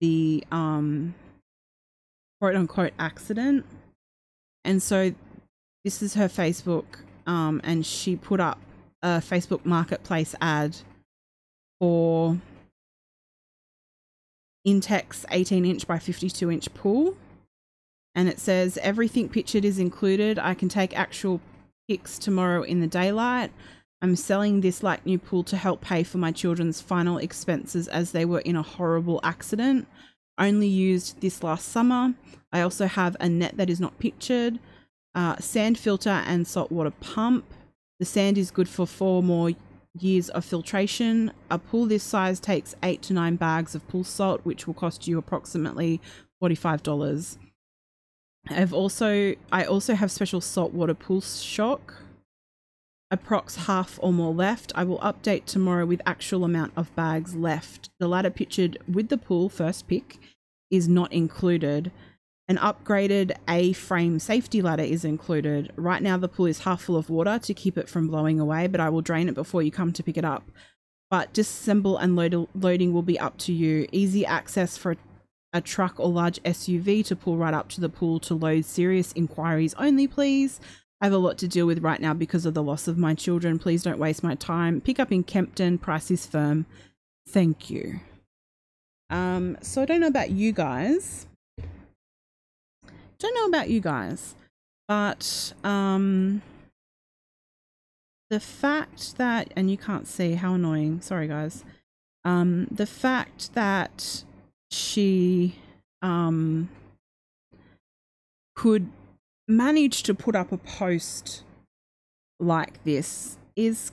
the 0.00 0.44
um, 0.52 1.14
quote 2.44 2.56
unquote 2.56 2.92
accident. 2.98 3.64
And 4.66 4.82
so 4.82 5.14
this 5.82 6.02
is 6.02 6.12
her 6.12 6.28
Facebook, 6.28 6.84
um, 7.26 7.62
and 7.64 7.86
she 7.86 8.16
put 8.16 8.38
up 8.38 8.58
a 9.02 9.22
Facebook 9.22 9.64
Marketplace 9.64 10.34
ad 10.42 10.76
for 11.80 12.36
Intex 14.68 15.24
18 15.30 15.64
inch 15.64 15.86
by 15.86 15.98
52 15.98 16.50
inch 16.50 16.74
pool. 16.74 17.16
And 18.14 18.28
it 18.28 18.38
says, 18.38 18.76
everything 18.82 19.30
pictured 19.30 19.64
is 19.64 19.78
included. 19.78 20.38
I 20.38 20.52
can 20.52 20.68
take 20.68 20.94
actual 20.94 21.40
pics 21.88 22.18
tomorrow 22.18 22.62
in 22.62 22.82
the 22.82 22.86
daylight. 22.86 23.52
I'm 24.02 24.16
selling 24.16 24.60
this 24.60 24.82
like 24.82 25.06
new 25.06 25.18
pool 25.18 25.44
to 25.44 25.56
help 25.56 25.80
pay 25.80 26.02
for 26.02 26.18
my 26.18 26.30
children's 26.30 26.82
final 26.82 27.16
expenses 27.16 27.88
as 27.88 28.12
they 28.12 28.26
were 28.26 28.40
in 28.40 28.54
a 28.54 28.62
horrible 28.62 29.18
accident. 29.22 29.88
Only 30.38 30.68
used 30.68 31.20
this 31.20 31.42
last 31.42 31.68
summer. 31.68 32.14
I 32.52 32.60
also 32.60 32.86
have 32.86 33.16
a 33.20 33.28
net 33.28 33.56
that 33.56 33.70
is 33.70 33.80
not 33.80 33.98
pictured, 33.98 34.58
uh, 35.14 35.36
sand 35.38 35.78
filter, 35.78 36.10
and 36.26 36.46
saltwater 36.46 36.90
pump. 36.90 37.44
The 37.98 38.04
sand 38.04 38.38
is 38.38 38.50
good 38.50 38.68
for 38.68 38.86
four 38.86 39.22
more 39.22 39.50
years 39.98 40.28
of 40.30 40.44
filtration. 40.44 41.32
A 41.50 41.58
pool 41.58 41.86
this 41.86 42.02
size 42.02 42.40
takes 42.40 42.74
eight 42.82 43.02
to 43.02 43.12
nine 43.12 43.36
bags 43.36 43.74
of 43.74 43.86
pool 43.88 44.04
salt, 44.04 44.40
which 44.44 44.66
will 44.66 44.74
cost 44.74 45.06
you 45.06 45.18
approximately 45.18 46.00
$45. 46.42 47.38
I've 48.50 48.74
also 48.74 49.34
I 49.50 49.64
also 49.64 49.94
have 49.94 50.10
special 50.10 50.40
saltwater 50.40 50.94
pool 50.94 51.20
shock. 51.20 51.94
Approx 53.12 53.66
half 53.66 53.98
or 54.02 54.12
more 54.12 54.32
left. 54.32 54.72
I 54.74 54.84
will 54.84 54.98
update 54.98 55.44
tomorrow 55.44 55.86
with 55.86 56.02
actual 56.06 56.44
amount 56.44 56.72
of 56.76 56.94
bags 56.96 57.34
left. 57.34 57.90
The 58.00 58.08
ladder 58.08 58.30
pictured 58.30 58.78
with 58.90 59.08
the 59.08 59.18
pool 59.18 59.48
first 59.48 59.86
pick 59.86 60.18
is 60.70 60.88
not 60.88 61.12
included. 61.12 61.92
An 62.48 62.56
upgraded 62.58 63.32
A-frame 63.48 64.18
safety 64.18 64.60
ladder 64.60 64.82
is 64.82 65.04
included. 65.04 65.72
Right 65.76 66.02
now 66.02 66.16
the 66.16 66.28
pool 66.28 66.46
is 66.46 66.60
half 66.60 66.82
full 66.82 66.96
of 66.96 67.08
water 67.08 67.38
to 67.38 67.54
keep 67.54 67.78
it 67.78 67.88
from 67.88 68.08
blowing 68.08 68.38
away, 68.38 68.66
but 68.66 68.80
I 68.80 68.90
will 68.90 69.00
drain 69.00 69.28
it 69.28 69.34
before 69.34 69.62
you 69.62 69.70
come 69.70 69.92
to 69.92 70.02
pick 70.02 70.16
it 70.16 70.24
up. 70.24 70.50
But 71.10 71.32
disassemble 71.32 71.98
and 72.00 72.16
load- 72.16 72.48
loading 72.54 72.92
will 72.92 73.02
be 73.02 73.18
up 73.18 73.38
to 73.38 73.52
you. 73.52 73.86
Easy 73.92 74.26
access 74.26 74.76
for 74.76 74.96
a 75.52 75.60
truck 75.60 76.00
or 76.00 76.08
large 76.08 76.42
SUV 76.42 77.04
to 77.06 77.14
pull 77.16 77.36
right 77.36 77.54
up 77.54 77.68
to 77.68 77.80
the 77.80 77.88
pool 77.88 78.18
to 78.20 78.34
load 78.34 78.64
serious 78.64 79.12
inquiries 79.12 79.72
only, 79.74 80.08
please. 80.08 80.60
I 81.04 81.08
have 81.08 81.12
a 81.12 81.18
lot 81.18 81.36
to 81.36 81.48
deal 81.48 81.66
with 81.66 81.82
right 81.82 82.00
now 82.00 82.14
because 82.14 82.46
of 82.46 82.54
the 82.54 82.62
loss 82.62 82.88
of 82.88 82.96
my 82.96 83.12
children. 83.12 83.58
Please 83.58 83.82
don't 83.82 83.98
waste 83.98 84.22
my 84.22 84.36
time. 84.36 84.80
Pick 84.80 84.98
up 84.98 85.12
in 85.12 85.22
Kempton. 85.22 85.76
Price 85.76 86.10
is 86.10 86.24
firm. 86.24 86.64
Thank 87.28 87.68
you. 87.68 88.00
Um, 89.10 89.58
so 89.60 89.82
I 89.82 89.84
don't 89.84 90.00
know 90.00 90.06
about 90.06 90.30
you 90.30 90.50
guys. 90.50 91.26
Don't 93.18 93.34
know 93.34 93.44
about 93.44 93.68
you 93.68 93.80
guys, 93.80 94.34
but 94.88 95.52
um, 95.62 96.40
the 98.30 98.40
fact 98.40 99.18
that 99.18 99.52
and 99.54 99.70
you 99.70 99.76
can't 99.76 100.08
see 100.08 100.36
how 100.36 100.54
annoying. 100.54 101.02
Sorry, 101.02 101.28
guys. 101.28 101.66
Um, 102.24 102.66
the 102.70 102.86
fact 102.86 103.52
that 103.52 104.24
she 104.70 105.56
um 106.00 106.70
could 108.54 108.88
manage 109.48 110.02
to 110.04 110.14
put 110.14 110.34
up 110.34 110.52
a 110.52 110.56
post 110.56 111.42
like 112.40 112.82
this 112.84 113.38
is 113.56 113.92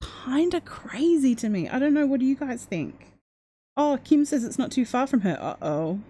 kind 0.00 0.54
of 0.54 0.64
crazy 0.64 1.34
to 1.34 1.48
me. 1.48 1.68
I 1.68 1.78
don't 1.78 1.94
know. 1.94 2.06
What 2.06 2.20
do 2.20 2.26
you 2.26 2.36
guys 2.36 2.64
think? 2.64 3.12
Oh, 3.76 3.98
Kim 4.04 4.24
says 4.24 4.44
it's 4.44 4.58
not 4.58 4.72
too 4.72 4.84
far 4.84 5.06
from 5.06 5.20
her. 5.20 5.38
Uh 5.40 5.56
oh. 5.62 6.00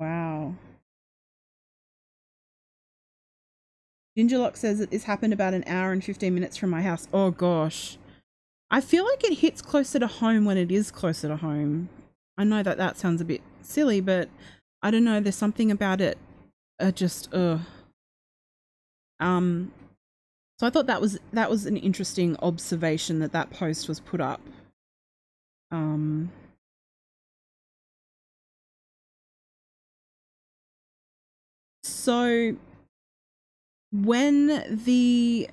Wow. 0.00 0.54
Gingerlock 4.18 4.56
says 4.56 4.78
that 4.78 4.90
this 4.90 5.04
happened 5.04 5.32
about 5.32 5.54
an 5.54 5.64
hour 5.66 5.92
and 5.92 6.04
15 6.04 6.34
minutes 6.34 6.56
from 6.56 6.70
my 6.70 6.82
house. 6.82 7.08
Oh 7.12 7.30
gosh. 7.30 7.96
I 8.70 8.80
feel 8.80 9.04
like 9.04 9.24
it 9.24 9.38
hits 9.38 9.62
closer 9.62 9.98
to 9.98 10.06
home 10.06 10.44
when 10.44 10.56
it 10.56 10.70
is 10.70 10.90
closer 10.90 11.28
to 11.28 11.36
home. 11.36 11.88
I 12.36 12.44
know 12.44 12.62
that 12.62 12.78
that 12.78 12.98
sounds 12.98 13.20
a 13.20 13.24
bit 13.24 13.42
silly, 13.60 14.00
but 14.00 14.28
I 14.82 14.90
don't 14.90 15.04
know. 15.04 15.20
There's 15.20 15.36
something 15.36 15.70
about 15.70 16.00
it. 16.00 16.18
Uh, 16.80 16.90
just, 16.90 17.32
uh. 17.32 17.58
Um, 19.20 19.72
so 20.58 20.66
I 20.66 20.70
thought 20.70 20.86
that 20.86 21.00
was 21.00 21.18
that 21.32 21.50
was 21.50 21.66
an 21.66 21.76
interesting 21.76 22.36
observation 22.40 23.18
that 23.18 23.32
that 23.32 23.50
post 23.50 23.88
was 23.88 23.98
put 23.98 24.20
up. 24.20 24.40
Um, 25.72 26.30
so 31.82 32.56
when 33.90 34.46
the 34.84 35.48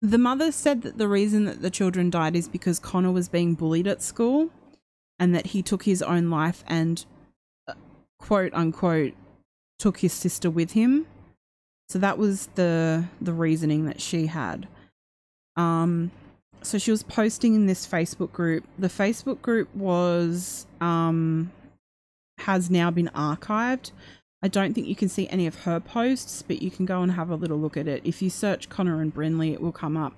the 0.00 0.18
mother 0.18 0.52
said 0.52 0.82
that 0.82 0.98
the 0.98 1.08
reason 1.08 1.44
that 1.44 1.62
the 1.62 1.70
children 1.70 2.10
died 2.10 2.36
is 2.36 2.48
because 2.48 2.78
Connor 2.78 3.12
was 3.12 3.28
being 3.28 3.54
bullied 3.54 3.86
at 3.86 4.02
school 4.02 4.50
and 5.18 5.34
that 5.34 5.48
he 5.48 5.62
took 5.62 5.84
his 5.84 6.02
own 6.02 6.30
life 6.30 6.64
and 6.66 7.04
quote 8.18 8.52
unquote 8.54 9.14
took 9.78 9.98
his 9.98 10.12
sister 10.12 10.50
with 10.50 10.72
him. 10.72 11.06
So 11.88 11.98
that 11.98 12.18
was 12.18 12.48
the 12.54 13.04
the 13.20 13.32
reasoning 13.32 13.86
that 13.86 14.00
she 14.00 14.26
had. 14.26 14.68
Um 15.56 16.10
so 16.62 16.78
she 16.78 16.90
was 16.90 17.02
posting 17.02 17.54
in 17.54 17.66
this 17.66 17.86
Facebook 17.86 18.32
group. 18.32 18.64
The 18.78 18.88
Facebook 18.88 19.40
group 19.42 19.74
was 19.74 20.66
um 20.80 21.52
has 22.38 22.70
now 22.70 22.90
been 22.90 23.10
archived. 23.14 23.92
I 24.42 24.48
don't 24.48 24.74
think 24.74 24.86
you 24.86 24.96
can 24.96 25.08
see 25.08 25.28
any 25.28 25.46
of 25.46 25.62
her 25.62 25.80
posts, 25.80 26.42
but 26.42 26.62
you 26.62 26.70
can 26.70 26.84
go 26.86 27.02
and 27.02 27.12
have 27.12 27.30
a 27.30 27.34
little 27.34 27.58
look 27.58 27.76
at 27.76 27.88
it. 27.88 28.02
If 28.04 28.20
you 28.20 28.30
search 28.30 28.68
Connor 28.68 29.00
and 29.00 29.14
Brinley, 29.14 29.52
it 29.52 29.60
will 29.60 29.72
come 29.72 29.96
up. 29.96 30.14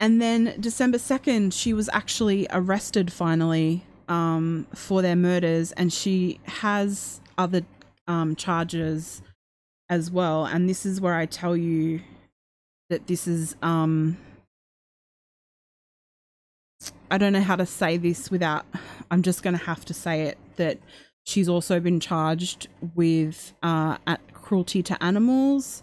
And 0.00 0.20
then 0.20 0.54
December 0.58 0.96
2nd, 0.96 1.52
she 1.52 1.74
was 1.74 1.90
actually 1.92 2.46
arrested 2.50 3.12
finally 3.12 3.84
um, 4.10 4.66
for 4.74 5.00
their 5.00 5.16
murders, 5.16 5.72
and 5.72 5.90
she 5.90 6.40
has 6.44 7.20
other 7.38 7.62
um, 8.06 8.36
charges 8.36 9.22
as 9.88 10.10
well. 10.10 10.44
And 10.44 10.68
this 10.68 10.84
is 10.84 11.00
where 11.00 11.14
I 11.14 11.24
tell 11.24 11.56
you 11.56 12.02
that 12.90 13.06
this 13.06 13.26
is. 13.26 13.56
Um, 13.62 14.18
I 17.10 17.18
don't 17.18 17.32
know 17.32 17.40
how 17.42 17.56
to 17.56 17.66
say 17.66 17.96
this 17.96 18.30
without. 18.30 18.66
I'm 19.10 19.22
just 19.22 19.42
going 19.42 19.56
to 19.56 19.64
have 19.64 19.84
to 19.86 19.94
say 19.94 20.22
it 20.22 20.38
that 20.56 20.78
she's 21.24 21.48
also 21.48 21.78
been 21.78 22.00
charged 22.00 22.68
with 22.94 23.52
uh, 23.62 23.96
cruelty 24.32 24.82
to 24.82 25.02
animals 25.02 25.82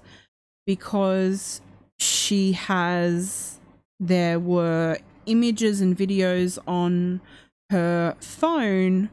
because 0.66 1.62
she 1.98 2.52
has. 2.52 3.60
There 4.00 4.40
were 4.40 5.00
images 5.26 5.82
and 5.82 5.98
videos 5.98 6.60
on 6.68 7.20
her 7.70 8.16
phone 8.20 9.10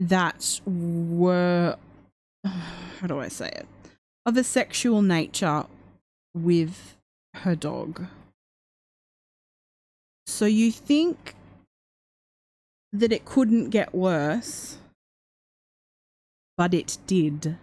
that 0.00 0.60
were 0.64 1.76
how 2.44 3.06
do 3.06 3.20
I 3.20 3.28
say 3.28 3.48
it 3.48 3.66
of 4.26 4.36
a 4.36 4.44
sexual 4.44 5.02
nature 5.02 5.64
with 6.34 6.96
her 7.34 7.54
dog. 7.54 8.06
So 10.26 10.46
you 10.46 10.70
think 10.70 11.34
that 12.92 13.12
it 13.12 13.24
couldn't 13.24 13.70
get 13.70 13.94
worse, 13.94 14.78
but 16.56 16.74
it 16.74 16.98
did. 17.06 17.56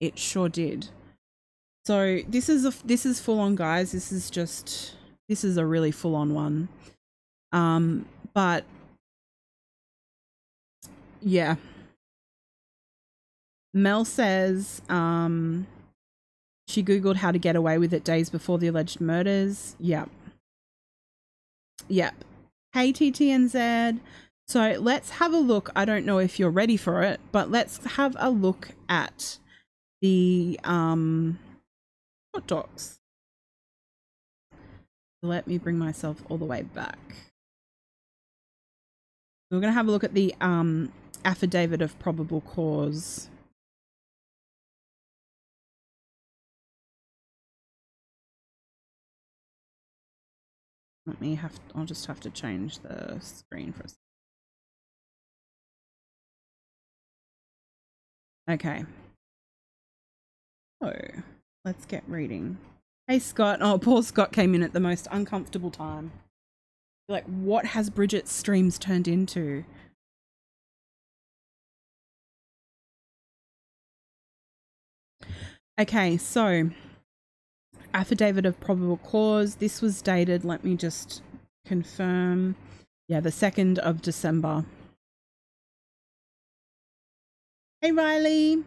It 0.00 0.18
sure 0.18 0.48
did. 0.48 0.88
So 1.86 2.20
this 2.28 2.48
is 2.48 2.64
a 2.66 2.74
this 2.84 3.06
is 3.06 3.20
full 3.20 3.40
on, 3.40 3.56
guys. 3.56 3.92
This 3.92 4.12
is 4.12 4.28
just 4.28 4.94
this 5.28 5.44
is 5.44 5.56
a 5.56 5.64
really 5.64 5.92
full 5.92 6.14
on 6.14 6.34
one. 6.34 6.68
Um, 7.52 8.06
but 8.36 8.66
yeah. 11.22 11.56
Mel 13.72 14.04
says 14.04 14.82
um, 14.90 15.66
she 16.68 16.82
googled 16.82 17.16
how 17.16 17.32
to 17.32 17.38
get 17.38 17.56
away 17.56 17.78
with 17.78 17.94
it 17.94 18.04
days 18.04 18.28
before 18.28 18.58
the 18.58 18.66
alleged 18.66 19.00
murders. 19.00 19.74
Yep. 19.80 20.10
Yep. 21.88 22.14
Hey 22.74 22.92
TTNZ. 22.92 24.00
So 24.46 24.76
let's 24.80 25.10
have 25.12 25.32
a 25.32 25.38
look. 25.38 25.70
I 25.74 25.86
don't 25.86 26.04
know 26.04 26.18
if 26.18 26.38
you're 26.38 26.50
ready 26.50 26.76
for 26.76 27.02
it, 27.02 27.20
but 27.32 27.50
let's 27.50 27.82
have 27.94 28.14
a 28.18 28.28
look 28.28 28.68
at 28.90 29.38
the 30.02 30.60
um 30.62 31.38
hot 32.34 32.46
dogs. 32.46 32.98
Let 35.22 35.46
me 35.46 35.56
bring 35.56 35.78
myself 35.78 36.22
all 36.28 36.36
the 36.36 36.44
way 36.44 36.60
back. 36.60 36.98
We're 39.50 39.60
going 39.60 39.72
to 39.72 39.74
have 39.74 39.86
a 39.86 39.92
look 39.92 40.02
at 40.02 40.14
the 40.14 40.34
um, 40.40 40.92
affidavit 41.24 41.80
of 41.80 41.96
probable 42.00 42.40
cause. 42.40 43.28
Let 51.06 51.20
me 51.20 51.36
have, 51.36 51.52
I'll 51.76 51.84
just 51.84 52.06
have 52.06 52.18
to 52.20 52.30
change 52.30 52.80
the 52.80 53.20
screen 53.20 53.72
for 53.72 53.84
a 53.84 53.88
second. 53.88 53.96
Okay. 58.48 58.84
So, 60.82 60.92
let's 61.64 61.86
get 61.86 62.02
reading. 62.08 62.58
Hey, 63.06 63.20
Scott. 63.20 63.60
Oh, 63.62 63.78
poor 63.78 64.02
Scott 64.02 64.32
came 64.32 64.56
in 64.56 64.64
at 64.64 64.72
the 64.72 64.80
most 64.80 65.06
uncomfortable 65.12 65.70
time. 65.70 66.10
Like, 67.08 67.24
what 67.26 67.66
has 67.66 67.88
Bridget's 67.88 68.32
streams 68.32 68.78
turned 68.78 69.06
into? 69.06 69.64
Okay, 75.78 76.16
so 76.16 76.70
affidavit 77.94 78.46
of 78.46 78.58
probable 78.60 78.96
cause. 78.98 79.56
This 79.56 79.80
was 79.80 80.02
dated, 80.02 80.44
let 80.44 80.64
me 80.64 80.74
just 80.74 81.22
confirm. 81.64 82.56
Yeah, 83.08 83.20
the 83.20 83.30
2nd 83.30 83.78
of 83.78 84.02
December. 84.02 84.64
Hey, 87.80 87.92
Riley. 87.92 88.64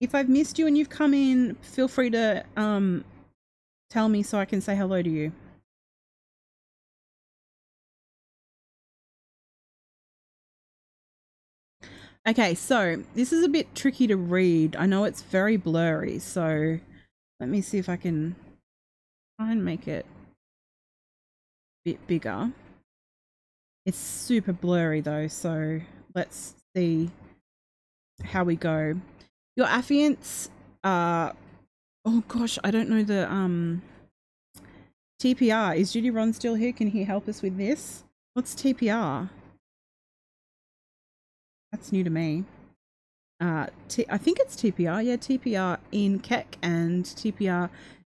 If 0.00 0.14
I've 0.14 0.28
missed 0.28 0.58
you 0.58 0.66
and 0.66 0.76
you've 0.76 0.88
come 0.88 1.14
in, 1.14 1.54
feel 1.56 1.86
free 1.86 2.10
to 2.10 2.44
um, 2.56 3.04
tell 3.90 4.08
me 4.08 4.22
so 4.22 4.38
I 4.38 4.46
can 4.46 4.60
say 4.60 4.74
hello 4.74 5.02
to 5.02 5.10
you. 5.10 5.32
Okay, 12.30 12.54
so 12.54 13.02
this 13.16 13.32
is 13.32 13.42
a 13.42 13.48
bit 13.48 13.74
tricky 13.74 14.06
to 14.06 14.16
read. 14.16 14.76
I 14.76 14.86
know 14.86 15.02
it's 15.02 15.20
very 15.20 15.56
blurry, 15.56 16.20
so 16.20 16.78
let 17.40 17.48
me 17.48 17.60
see 17.60 17.76
if 17.78 17.88
I 17.88 17.96
can 17.96 18.36
try 19.36 19.50
and 19.50 19.64
make 19.64 19.88
it 19.88 20.06
a 21.84 21.90
bit 21.90 22.06
bigger. 22.06 22.52
It's 23.84 23.98
super 23.98 24.52
blurry 24.52 25.00
though, 25.00 25.26
so 25.26 25.80
let's 26.14 26.54
see 26.76 27.10
how 28.22 28.44
we 28.44 28.54
go. 28.54 28.94
Your 29.56 29.66
affiants 29.66 30.50
are 30.84 31.34
oh 32.04 32.22
gosh, 32.28 32.60
I 32.62 32.70
don't 32.70 32.88
know 32.88 33.02
the 33.02 33.28
um 33.28 33.82
TPR. 35.20 35.76
Is 35.76 35.92
Judy 35.92 36.10
Ron 36.10 36.32
still 36.32 36.54
here? 36.54 36.72
Can 36.72 36.90
he 36.90 37.02
help 37.02 37.26
us 37.26 37.42
with 37.42 37.58
this? 37.58 38.04
What's 38.34 38.54
TPR? 38.54 39.30
That's 41.80 41.92
new 41.92 42.04
to 42.04 42.10
me. 42.10 42.44
Uh, 43.40 43.68
T- 43.88 44.04
I 44.10 44.18
think 44.18 44.38
it's 44.38 44.54
TPR. 44.54 45.02
Yeah, 45.02 45.16
TPR 45.16 45.78
Ian 45.94 46.18
Keck 46.18 46.58
and 46.60 47.06
TPR 47.06 47.70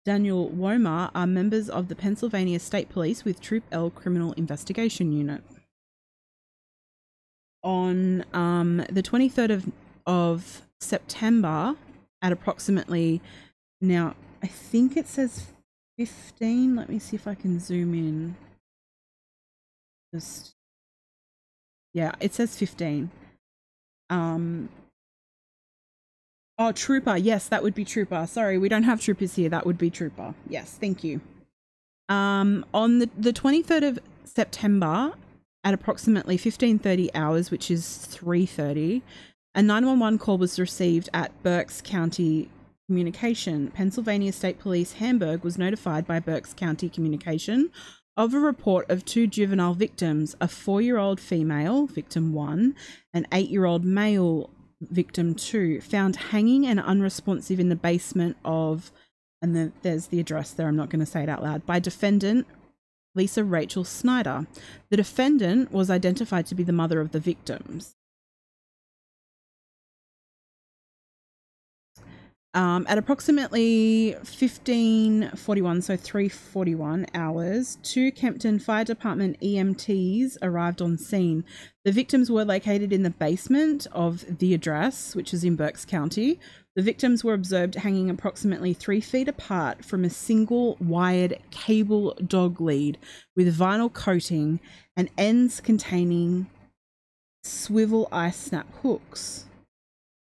Daniel 0.03 0.49
Womar 0.49 1.11
are 1.15 1.25
members 1.25 1.69
of 1.69 1.87
the 1.87 1.95
Pennsylvania 1.95 2.59
State 2.59 2.89
Police 2.89 3.23
with 3.23 3.39
Troop 3.39 3.63
L 3.71 3.89
Criminal 3.89 4.33
Investigation 4.33 5.13
Unit. 5.13 5.41
On 7.63 8.25
um, 8.33 8.83
the 8.89 9.01
23rd 9.01 9.51
of, 9.51 9.71
of 10.05 10.63
September, 10.81 11.77
at 12.21 12.33
approximately 12.33 13.21
now, 13.79 14.13
I 14.43 14.47
think 14.47 14.97
it 14.97 15.07
says 15.07 15.45
15. 15.97 16.75
Let 16.75 16.89
me 16.89 16.99
see 16.99 17.15
if 17.15 17.29
I 17.29 17.35
can 17.35 17.61
zoom 17.61 17.93
in. 17.93 18.35
Just 20.13 20.51
yeah, 21.93 22.11
it 22.19 22.33
says 22.33 22.57
15 22.57 23.09
um 24.13 24.69
oh 26.59 26.71
trooper. 26.71 27.17
Yes 27.17 27.47
that 27.47 27.63
would 27.63 27.75
be 27.75 27.85
trooper. 27.85 28.25
Sorry 28.27 28.57
we 28.57 28.69
don't 28.69 28.83
have 28.83 29.01
troopers 29.01 29.35
here. 29.35 29.49
That 29.49 29.65
would 29.65 29.77
be 29.77 29.89
trooper. 29.89 30.35
Yes 30.47 30.77
thank 30.79 31.03
you. 31.03 31.21
Um 32.09 32.65
on 32.73 32.99
the 32.99 33.09
the 33.17 33.33
23rd 33.33 33.89
of 33.89 33.99
september 34.25 35.13
at 35.63 35.73
approximately 35.73 36.37
15:30 36.37 37.09
hours 37.13 37.51
which 37.51 37.69
is 37.69 37.83
3:30 38.11 39.01
a 39.55 39.61
911 39.61 40.17
call 40.17 40.37
was 40.39 40.59
received 40.59 41.09
at 41.13 41.31
Berks 41.43 41.79
County 41.79 42.49
Communication. 42.87 43.69
Pennsylvania 43.69 44.31
State 44.31 44.57
Police 44.57 44.93
Hamburg 44.93 45.43
was 45.43 45.59
notified 45.59 46.07
by 46.07 46.19
Berks 46.19 46.55
County 46.55 46.89
Communication 46.89 47.69
of 48.15 48.33
a 48.33 48.39
report 48.39 48.89
of 48.89 49.05
two 49.05 49.27
juvenile 49.27 49.73
victims 49.73 50.35
a 50.39 50.47
four 50.47 50.81
year 50.81 50.97
old 50.97 51.19
female, 51.19 51.87
victim 51.87 52.33
one, 52.33 52.75
an 53.13 53.27
eight 53.31 53.49
year 53.49 53.65
old 53.65 53.83
male, 53.83 54.49
victim 54.81 55.33
two, 55.33 55.81
found 55.81 56.15
hanging 56.15 56.65
and 56.65 56.79
unresponsive 56.79 57.59
in 57.59 57.69
the 57.69 57.75
basement 57.75 58.37
of, 58.45 58.91
and 59.41 59.55
the, 59.55 59.71
there's 59.81 60.07
the 60.07 60.19
address 60.19 60.51
there, 60.51 60.67
I'm 60.67 60.75
not 60.75 60.89
going 60.89 60.99
to 60.99 61.05
say 61.05 61.23
it 61.23 61.29
out 61.29 61.43
loud, 61.43 61.65
by 61.65 61.79
defendant 61.79 62.45
Lisa 63.15 63.43
Rachel 63.43 63.83
Snyder. 63.83 64.47
The 64.89 64.97
defendant 64.97 65.71
was 65.71 65.89
identified 65.89 66.45
to 66.47 66.55
be 66.55 66.63
the 66.63 66.71
mother 66.71 66.99
of 66.99 67.11
the 67.11 67.19
victims. 67.19 67.95
Um, 72.55 72.85
at 72.87 72.99
approximately 72.99 74.13
1541, 74.13 75.81
so 75.81 75.97
341 75.97 77.07
hours, 77.15 77.79
two 77.81 78.11
Kempton 78.11 78.59
Fire 78.59 78.83
Department 78.83 79.39
EMTs 79.41 80.37
arrived 80.43 80.79
on 80.79 80.99
scene. 80.99 81.45
The 81.83 81.91
victims 81.91 82.29
were 82.29 82.45
located 82.45 82.93
in 82.93 83.01
the 83.01 83.09
basement 83.09 83.87
of 83.91 84.37
the 84.37 84.53
address, 84.53 85.15
which 85.15 85.33
is 85.33 85.43
in 85.43 85.55
Berks 85.55 85.83
County. 85.83 86.39
The 86.75 86.83
victims 86.83 87.23
were 87.23 87.33
observed 87.33 87.73
hanging 87.73 88.11
approximately 88.11 88.75
three 88.75 89.01
feet 89.01 89.27
apart 89.27 89.83
from 89.83 90.05
a 90.05 90.09
single 90.11 90.77
wired 90.79 91.39
cable 91.49 92.13
dog 92.25 92.61
lead 92.61 92.99
with 93.35 93.57
vinyl 93.57 93.91
coating 93.91 94.59
and 94.95 95.09
ends 95.17 95.59
containing 95.59 96.47
swivel 97.43 98.07
ice 98.11 98.37
snap 98.37 98.67
hooks. 98.83 99.45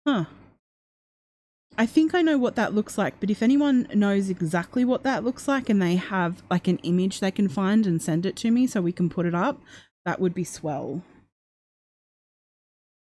Huh. 0.07 0.27
I 1.79 1.87
think 1.87 2.13
I 2.13 2.23
know 2.23 2.37
what 2.37 2.57
that 2.57 2.75
looks 2.75 2.99
like, 2.99 3.21
but 3.21 3.31
if 3.31 3.41
anyone 3.41 3.87
knows 3.95 4.29
exactly 4.29 4.85
what 4.85 5.05
that 5.05 5.23
looks 5.23 5.47
like 5.47 5.69
and 5.69 5.81
they 5.81 5.95
have 5.95 6.43
like 6.51 6.67
an 6.67 6.79
image 6.79 7.21
they 7.21 7.31
can 7.31 7.49
find 7.49 7.87
and 7.87 8.03
send 8.03 8.27
it 8.27 8.35
to 8.39 8.51
me 8.51 8.67
so 8.67 8.83
we 8.83 8.91
can 8.91 9.09
put 9.09 9.27
it 9.27 9.35
up, 9.35 9.61
that 10.05 10.19
would 10.21 10.35
be 10.35 10.43
swell. 10.43 11.03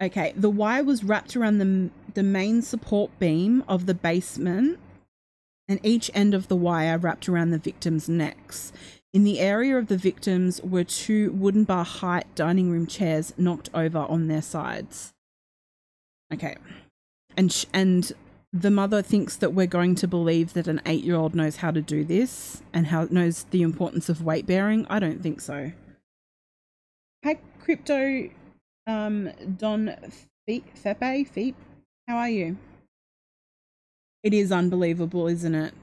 Okay, 0.01 0.33
the 0.37 0.49
wire 0.49 0.85
was 0.85 1.03
wrapped 1.03 1.37
around 1.37 1.59
the, 1.59 1.91
the 2.15 2.23
main 2.23 2.63
support 2.63 3.11
beam 3.19 3.65
of 3.67 3.87
the 3.87 3.93
basement 3.93 4.79
and 5.69 5.81
each 5.83 6.09
end 6.15 6.33
of 6.33 6.47
the 6.47 6.57
wire 6.57 6.97
wrapped 6.97 7.29
around 7.29 7.51
the 7.51 7.59
victims' 7.59 8.09
necks. 8.09 8.73
In 9.13 9.25
the 9.25 9.41
area 9.41 9.77
of 9.77 9.89
the 9.89 9.97
victims 9.97 10.61
were 10.63 10.85
two 10.85 11.33
wooden 11.33 11.65
bar 11.65 11.85
height 11.85 12.33
dining 12.37 12.71
room 12.71 12.87
chairs 12.87 13.35
knocked 13.37 13.69
over 13.75 13.99
on 13.99 14.29
their 14.29 14.43
sides. 14.43 15.13
Okay. 16.33 16.57
And 17.37 17.67
and 17.73 18.13
the 18.53 18.71
mother 18.71 19.01
thinks 19.03 19.37
that 19.37 19.53
we're 19.53 19.67
going 19.67 19.95
to 19.97 20.09
believe 20.09 20.55
that 20.55 20.67
an 20.67 20.81
eight 20.87 21.05
year 21.05 21.17
old 21.17 21.35
knows 21.35 21.57
how 21.57 21.71
to 21.71 21.81
do 21.81 22.05
this 22.05 22.63
and 22.73 22.89
how 22.89 23.07
knows 23.11 23.45
the 23.51 23.63
importance 23.63 24.09
of 24.09 24.25
weight 24.25 24.47
bearing. 24.47 24.87
I 24.91 24.99
don't 24.99 25.23
think 25.23 25.41
so. 25.41 25.73
Hi, 27.25 27.39
crypto, 27.63 28.31
um, 28.87 29.31
Don 29.57 29.95
Fe- 30.47 30.65
Fepe, 30.75 31.31
Feep. 31.31 31.55
How 32.09 32.17
are 32.17 32.29
you? 32.29 32.57
It 34.23 34.35
is 34.35 34.51
unbelievable, 34.51 35.29
isn't 35.29 35.55
it? 35.55 35.75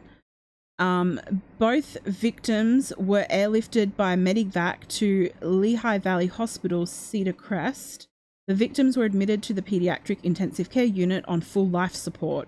Um, 0.79 1.19
both 1.57 1.97
victims 2.03 2.93
were 2.97 3.25
airlifted 3.31 3.95
by 3.95 4.15
Medivac 4.15 4.87
to 4.89 5.31
Lehigh 5.41 5.97
Valley 5.97 6.27
Hospital, 6.27 6.85
Cedar 6.85 7.33
Crest. 7.33 8.07
The 8.47 8.55
victims 8.55 8.95
were 8.95 9.03
admitted 9.03 9.43
to 9.43 9.53
the 9.53 9.61
pediatric 9.61 10.19
intensive 10.23 10.69
care 10.69 10.85
unit 10.85 11.25
on 11.27 11.41
full 11.41 11.67
life 11.67 11.93
support. 11.93 12.47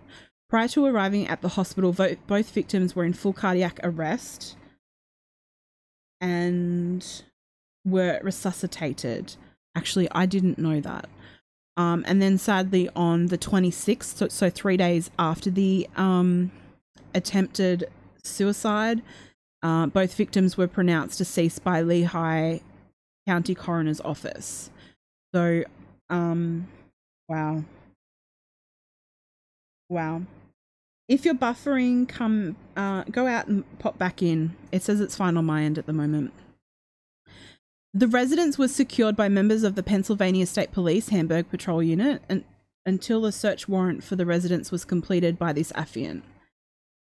Prior 0.50 0.68
to 0.70 0.86
arriving 0.86 1.28
at 1.28 1.42
the 1.42 1.50
hospital, 1.50 1.92
both 1.92 2.52
victims 2.52 2.96
were 2.96 3.04
in 3.04 3.14
full 3.14 3.34
cardiac 3.34 3.80
arrest 3.84 4.56
and 6.22 7.06
were 7.86 8.20
resuscitated. 8.24 9.36
Actually, 9.76 10.10
I 10.12 10.26
didn't 10.26 10.58
know 10.58 10.80
that. 10.80 11.08
Um, 11.78 12.04
and 12.08 12.22
then 12.22 12.38
sadly, 12.38 12.90
on 12.96 13.28
the 13.28 13.38
26th, 13.38 14.04
so, 14.18 14.28
so 14.28 14.50
three 14.50 14.76
days 14.76 15.12
after 15.20 15.50
the 15.50 15.88
um, 15.96 16.52
attempted 17.14 17.90
suicide, 18.24 19.02
uh, 19.62 19.86
both 19.88 20.14
victims 20.16 20.58
were 20.58 20.68
pronounced 20.68 21.20
deceased 21.20 21.64
by 21.64 21.82
Lehigh 21.82 22.60
County 23.28 23.54
Coroner's 23.54 24.02
Office. 24.02 24.72
So 25.34 25.64
um, 26.10 26.68
wow. 27.28 27.64
Wow. 29.90 30.22
If 31.08 31.26
you're 31.26 31.34
buffering, 31.34 32.08
come 32.08 32.56
uh, 32.78 33.04
go 33.04 33.26
out 33.26 33.48
and 33.48 33.64
pop 33.80 33.98
back 33.98 34.22
in. 34.22 34.56
It 34.72 34.84
says 34.84 35.02
it's 35.02 35.16
fine 35.16 35.38
on 35.38 35.46
my 35.46 35.64
end 35.64 35.78
at 35.78 35.88
the 35.88 35.94
moment. 35.94 36.34
The 37.94 38.08
residence 38.08 38.60
was 38.60 38.74
secured 38.74 39.16
by 39.16 39.30
members 39.30 39.64
of 39.64 39.74
the 39.74 39.82
Pennsylvania 39.82 40.46
State 40.46 40.72
Police 40.72 41.10
Hamburg 41.10 41.50
Patrol 41.50 41.82
Unit 41.82 42.22
and, 42.30 42.44
until 42.86 43.26
a 43.26 43.32
search 43.32 43.68
warrant 43.68 44.04
for 44.04 44.16
the 44.16 44.28
residence 44.28 44.72
was 44.72 44.86
completed 44.86 45.40
by 45.40 45.54
this 45.54 45.72
affiant. 45.72 46.22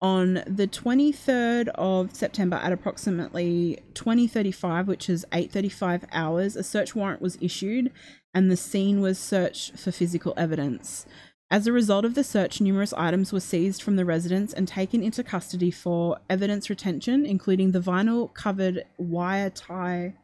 On 0.00 0.42
the 0.48 0.66
23rd 0.66 1.68
of 1.76 2.12
September 2.12 2.56
at 2.56 2.72
approximately 2.72 3.78
2035, 3.94 4.88
which 4.88 5.08
is 5.08 5.24
8:35 5.30 6.02
hours, 6.10 6.56
a 6.56 6.64
search 6.64 6.96
warrant 6.96 7.22
was 7.22 7.38
issued 7.40 7.92
and 8.34 8.50
the 8.50 8.56
scene 8.56 9.00
was 9.00 9.18
searched 9.18 9.78
for 9.78 9.92
physical 9.92 10.34
evidence. 10.36 11.06
As 11.50 11.66
a 11.66 11.72
result 11.72 12.06
of 12.06 12.14
the 12.14 12.24
search, 12.24 12.62
numerous 12.62 12.94
items 12.94 13.30
were 13.30 13.40
seized 13.40 13.82
from 13.82 13.96
the 13.96 14.06
residence 14.06 14.54
and 14.54 14.66
taken 14.66 15.02
into 15.02 15.22
custody 15.22 15.70
for 15.70 16.18
evidence 16.30 16.70
retention, 16.70 17.26
including 17.26 17.72
the 17.72 17.80
vinyl 17.80 18.32
covered 18.32 18.84
wire 18.96 19.50
tie 19.50 20.14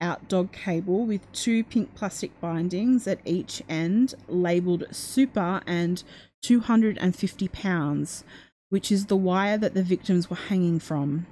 out 0.00 0.28
dog 0.28 0.52
cable 0.52 1.04
with 1.04 1.30
two 1.32 1.64
pink 1.64 1.94
plastic 1.94 2.38
bindings 2.40 3.06
at 3.06 3.18
each 3.24 3.60
end 3.68 4.14
labeled 4.28 4.84
super 4.92 5.60
and 5.66 6.02
250 6.42 7.48
pounds, 7.48 8.24
which 8.68 8.90
is 8.92 9.06
the 9.06 9.16
wire 9.16 9.58
that 9.58 9.74
the 9.74 9.82
victims 9.82 10.30
were 10.30 10.36
hanging 10.36 10.78
from. 10.78 11.26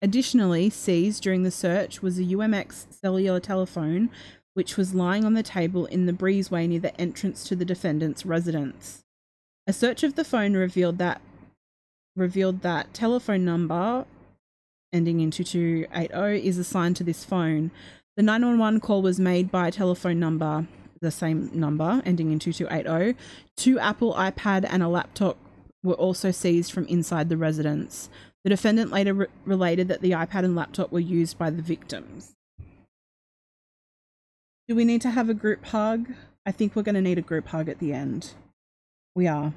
Additionally, 0.00 0.70
seized 0.70 1.22
during 1.22 1.42
the 1.42 1.50
search 1.50 2.02
was 2.02 2.18
a 2.18 2.24
UMX 2.24 2.86
cellular 2.90 3.40
telephone, 3.40 4.10
which 4.54 4.76
was 4.76 4.94
lying 4.94 5.24
on 5.24 5.34
the 5.34 5.42
table 5.42 5.86
in 5.86 6.06
the 6.06 6.12
breezeway 6.12 6.68
near 6.68 6.80
the 6.80 6.98
entrance 7.00 7.44
to 7.44 7.54
the 7.54 7.64
defendant's 7.64 8.24
residence. 8.24 9.04
A 9.66 9.72
search 9.72 10.02
of 10.02 10.14
the 10.14 10.24
phone 10.24 10.54
revealed 10.54 10.98
that 10.98 11.20
revealed 12.16 12.62
that 12.62 12.94
telephone 12.94 13.44
number 13.44 14.06
ending 14.92 15.20
in 15.20 15.30
2280 15.30 16.46
is 16.46 16.58
assigned 16.58 16.96
to 16.96 17.04
this 17.04 17.24
phone. 17.24 17.70
The 18.16 18.22
911 18.22 18.80
call 18.80 19.02
was 19.02 19.18
made 19.18 19.50
by 19.50 19.70
telephone 19.70 20.20
number, 20.20 20.68
the 21.00 21.10
same 21.10 21.50
number 21.52 22.00
ending 22.06 22.30
in 22.30 22.38
2280. 22.38 23.18
Two 23.56 23.78
Apple 23.80 24.14
iPad 24.14 24.66
and 24.70 24.82
a 24.82 24.88
laptop 24.88 25.36
were 25.82 25.94
also 25.94 26.30
seized 26.30 26.72
from 26.72 26.86
inside 26.86 27.28
the 27.28 27.36
residence. 27.36 28.08
The 28.44 28.50
defendant 28.50 28.90
later 28.92 29.14
re- 29.14 29.26
related 29.44 29.88
that 29.88 30.00
the 30.00 30.12
iPad 30.12 30.44
and 30.44 30.54
laptop 30.54 30.92
were 30.92 31.00
used 31.00 31.38
by 31.38 31.50
the 31.50 31.62
victims. 31.62 32.34
Do 34.66 34.74
we 34.74 34.84
need 34.84 35.02
to 35.02 35.10
have 35.10 35.28
a 35.28 35.34
group 35.34 35.64
hug? 35.66 36.12
I 36.46 36.52
think 36.52 36.74
we're 36.74 36.82
going 36.82 36.94
to 36.94 37.02
need 37.02 37.18
a 37.18 37.22
group 37.22 37.48
hug 37.48 37.68
at 37.68 37.78
the 37.78 37.92
end. 37.92 38.32
We 39.14 39.26
are. 39.26 39.52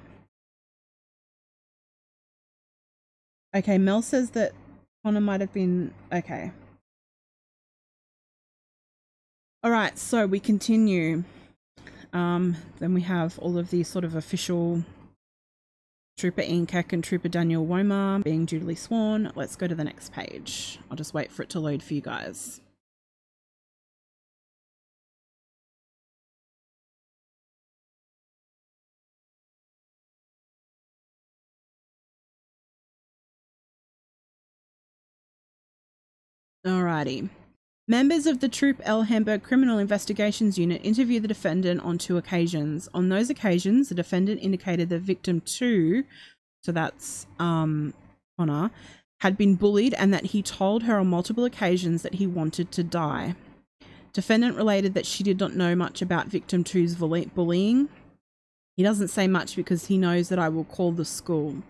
Okay, 3.56 3.78
Mel 3.78 4.02
says 4.02 4.32
that 4.32 4.52
Connor 5.04 5.22
might 5.22 5.42
have 5.42 5.54
been. 5.54 5.94
Okay. 6.12 6.52
All 9.64 9.72
right, 9.72 9.98
so 9.98 10.28
we 10.28 10.40
continue. 10.40 11.24
Um, 12.14 12.58
then 12.80 12.94
we 12.94 13.02
have 13.02 13.40
all 13.40 13.58
of 13.58 13.70
these 13.70 13.88
sort 13.88 14.06
of 14.06 14.16
official 14.16 14.84
Trooper 16.18 16.42
Ian 16.42 16.68
and 16.92 17.04
Trooper 17.04 17.30
Daniel 17.30 17.66
Womar 17.66 18.24
being 18.24 18.46
duly 18.46 18.76
sworn. 18.76 19.32
Let's 19.36 19.56
go 19.56 19.68
to 19.68 19.76
the 19.76 19.84
next 19.84 20.12
page. 20.14 20.80
I'll 20.90 20.98
just 20.98 21.14
wait 21.14 21.32
for 21.32 21.44
it 21.44 21.50
to 21.50 21.60
load 21.60 21.84
for 21.84 21.94
you 21.94 22.02
guys. 22.02 22.60
Alrighty. 36.68 37.30
Members 37.88 38.26
of 38.26 38.42
the 38.42 38.50
Troop 38.50 38.82
L 38.84 39.04
Hamburg 39.04 39.42
Criminal 39.42 39.78
Investigations 39.78 40.58
Unit 40.58 40.82
interviewed 40.84 41.24
the 41.24 41.28
defendant 41.30 41.80
on 41.80 41.98
two 41.98 42.18
occasions. 42.18 42.90
On 42.94 43.08
those 43.08 43.30
occasions, 43.30 43.88
the 43.88 43.96
defendant 43.96 44.42
indicated 44.44 44.90
that 44.90 45.00
victim 45.00 45.40
two, 45.40 46.04
so 46.62 46.74
that's 46.74 47.26
um, 47.40 47.94
Connor, 48.38 48.72
had 49.22 49.38
been 49.38 49.56
bullied 49.56 49.94
and 49.94 50.14
that 50.14 50.26
he 50.26 50.42
told 50.42 50.84
her 50.84 51.00
on 51.00 51.08
multiple 51.08 51.46
occasions 51.46 52.02
that 52.02 52.16
he 52.16 52.28
wanted 52.28 52.70
to 52.74 52.84
die. 52.84 53.36
Defendant 54.12 54.58
related 54.58 54.94
that 54.94 55.06
she 55.06 55.24
did 55.24 55.40
not 55.40 55.56
know 55.56 55.74
much 55.74 56.02
about 56.02 56.28
victim 56.28 56.66
two's 56.66 56.96
bullying. 56.96 57.88
He 58.76 58.84
doesn't 58.84 59.08
say 59.08 59.28
much 59.28 59.56
because 59.56 59.86
he 59.86 59.98
knows 59.98 60.28
that 60.28 60.40
I 60.40 60.50
will 60.50 60.66
call 60.66 60.92
the 60.92 61.06
school. 61.06 61.64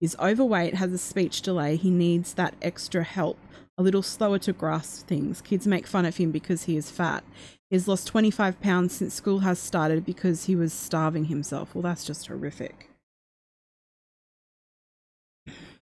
He's 0.00 0.18
overweight, 0.18 0.74
has 0.74 0.92
a 0.92 0.98
speech 0.98 1.40
delay. 1.40 1.76
He 1.76 1.88
needs 1.88 2.34
that 2.34 2.54
extra 2.60 3.04
help. 3.04 3.38
A 3.76 3.82
little 3.82 4.02
slower 4.02 4.38
to 4.40 4.52
grasp 4.52 5.06
things. 5.06 5.40
Kids 5.40 5.66
make 5.66 5.86
fun 5.86 6.04
of 6.04 6.16
him 6.16 6.30
because 6.30 6.64
he 6.64 6.76
is 6.76 6.90
fat. 6.90 7.24
He's 7.70 7.88
lost 7.88 8.06
25 8.06 8.60
pounds 8.60 8.94
since 8.94 9.14
school 9.14 9.40
has 9.40 9.58
started 9.58 10.04
because 10.04 10.44
he 10.44 10.54
was 10.54 10.72
starving 10.72 11.24
himself. 11.24 11.74
Well, 11.74 11.82
that's 11.82 12.04
just 12.04 12.28
horrific. 12.28 12.88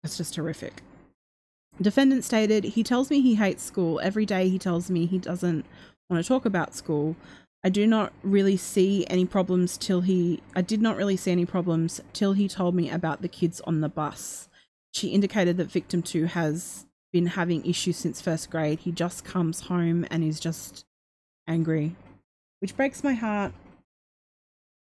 That's 0.03 0.17
just 0.17 0.37
horrific. 0.37 0.83
Defendant 1.81 2.25
stated, 2.25 2.65
He 2.65 2.83
tells 2.83 3.09
me 3.09 3.21
he 3.21 3.37
hates 3.37 3.63
school. 3.63 4.01
Every 4.01 4.27
day 4.27 4.49
he 4.49 4.59
tells 4.59 4.91
me 4.91 5.07
he 5.07 5.19
doesn't 5.19 5.65
want 6.11 6.23
to 6.23 6.29
talk 6.29 6.45
about 6.45 6.75
school. 6.75 7.17
I 7.65 7.71
do 7.71 7.87
not 7.87 8.13
really 8.23 8.57
see 8.57 9.07
any 9.09 9.25
problems 9.27 9.77
till 9.77 10.03
he 10.03 10.41
I 10.55 10.63
did 10.63 10.81
not 10.81 10.97
really 10.97 11.17
see 11.17 11.33
any 11.33 11.45
problems 11.45 12.01
till 12.13 12.33
he 12.33 12.49
told 12.49 12.75
me 12.75 12.89
about 12.91 13.21
the 13.21 13.29
kids 13.29 13.61
on 13.63 13.81
the 13.81 13.89
bus. 13.89 14.49
She 14.93 15.09
indicated 15.09 15.57
that 15.57 15.71
victim 15.71 16.03
2 16.03 16.27
has 16.27 16.87
been 17.13 17.27
having 17.27 17.65
issues 17.65 17.97
since 17.97 18.21
first 18.21 18.51
grade. 18.51 18.81
He 18.81 18.93
just 18.93 19.25
comes 19.25 19.63
home 19.63 20.07
and 20.11 20.23
is 20.23 20.41
just 20.41 20.85
angry, 21.47 21.97
which 22.61 22.77
breaks 22.77 23.03
my 23.03 23.15
heart. 23.15 23.53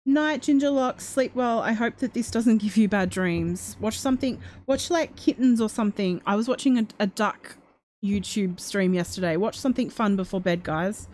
Night, 0.05 0.43
Ginger 0.43 0.71
Locks. 0.71 1.05
Sleep 1.05 1.35
well. 1.35 1.61
I 1.61 1.73
hope 1.73 1.99
that 1.99 2.13
this 2.13 2.31
doesn't 2.31 2.59
give 2.59 2.77
you 2.77 2.89
bad 2.89 3.09
dreams. 3.09 3.77
Watch 3.81 3.99
something. 3.99 4.41
Watch 4.67 4.91
like 4.91 5.15
kittens 5.17 5.61
or 5.61 5.69
something. 5.69 6.21
I 6.27 6.35
was 6.35 6.49
watching 6.49 6.79
a, 6.79 6.87
a 6.99 7.07
duck 7.07 7.57
YouTube 8.05 8.59
stream 8.59 8.95
yesterday. 8.95 9.37
Watch 9.37 9.59
something 9.59 9.91
fun 9.91 10.17
before 10.17 10.41
bed, 10.41 10.65
guys. 10.65 11.09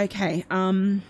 Okay. 0.00 0.44
Um. 0.50 1.02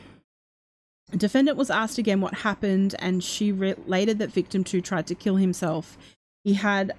Defendant 1.10 1.56
was 1.56 1.70
asked 1.70 1.96
again 1.96 2.20
what 2.20 2.34
happened, 2.34 2.94
and 2.98 3.24
she 3.24 3.50
related 3.50 4.18
that 4.18 4.30
victim 4.30 4.62
two 4.62 4.82
tried 4.82 5.06
to 5.06 5.14
kill 5.14 5.36
himself. 5.36 5.96
He 6.44 6.52
had 6.52 6.92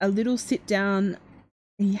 a 0.00 0.08
little 0.08 0.38
sit 0.38 0.66
down. 0.66 1.16
He, 1.78 2.00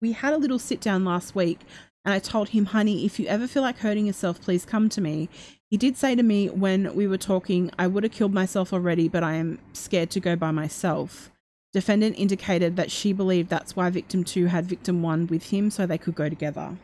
we 0.00 0.12
had 0.12 0.34
a 0.34 0.38
little 0.38 0.58
sit 0.58 0.80
down 0.80 1.04
last 1.04 1.34
week, 1.34 1.60
and 2.04 2.14
I 2.14 2.18
told 2.18 2.50
him, 2.50 2.66
honey, 2.66 3.04
if 3.04 3.18
you 3.18 3.26
ever 3.26 3.46
feel 3.46 3.62
like 3.62 3.78
hurting 3.78 4.06
yourself, 4.06 4.40
please 4.40 4.64
come 4.64 4.88
to 4.90 5.00
me. 5.00 5.28
He 5.70 5.76
did 5.76 5.96
say 5.96 6.14
to 6.14 6.22
me 6.22 6.48
when 6.48 6.94
we 6.94 7.06
were 7.06 7.18
talking, 7.18 7.70
I 7.78 7.88
would 7.88 8.04
have 8.04 8.12
killed 8.12 8.32
myself 8.32 8.72
already, 8.72 9.08
but 9.08 9.24
I 9.24 9.34
am 9.34 9.58
scared 9.72 10.10
to 10.10 10.20
go 10.20 10.36
by 10.36 10.52
myself. 10.52 11.30
Defendant 11.72 12.18
indicated 12.18 12.76
that 12.76 12.90
she 12.90 13.12
believed 13.12 13.50
that's 13.50 13.74
why 13.74 13.90
victim 13.90 14.24
2 14.24 14.46
had 14.46 14.66
victim 14.66 15.02
1 15.02 15.26
with 15.26 15.50
him 15.50 15.70
so 15.70 15.84
they 15.84 15.98
could 15.98 16.14
go 16.14 16.28
together. 16.28 16.76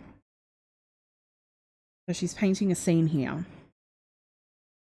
So 2.09 2.13
she's 2.13 2.35
painting 2.35 2.73
a 2.73 2.75
scene 2.75 3.07
here. 3.07 3.47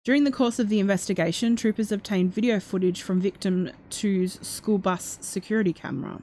During 0.07 0.23
the 0.23 0.31
course 0.31 0.57
of 0.57 0.69
the 0.69 0.79
investigation, 0.79 1.57
troopers 1.57 1.91
obtained 1.91 2.33
video 2.33 2.61
footage 2.61 3.01
from 3.01 3.19
victim 3.19 3.71
2's 3.89 4.39
school 4.41 4.77
bus 4.77 5.17
security 5.19 5.73
camera. 5.73 6.21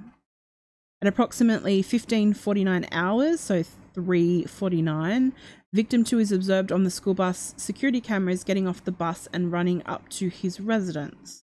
At 1.03 1.09
approximately 1.09 1.83
15:49 1.83 2.89
hours, 2.91 3.41
so 3.41 3.63
3:49, 3.93 5.35
victim 5.75 6.03
2 6.03 6.19
is 6.19 6.33
observed 6.33 6.73
on 6.73 6.85
the 6.85 6.91
school 6.91 7.13
bus 7.13 7.53
security 7.59 8.01
cameras 8.01 8.43
getting 8.43 8.67
off 8.67 8.83
the 8.83 8.91
bus 8.91 9.29
and 9.35 9.53
running 9.53 9.83
up 9.85 10.09
to 10.17 10.29
his 10.31 10.61
residence. 10.61 11.45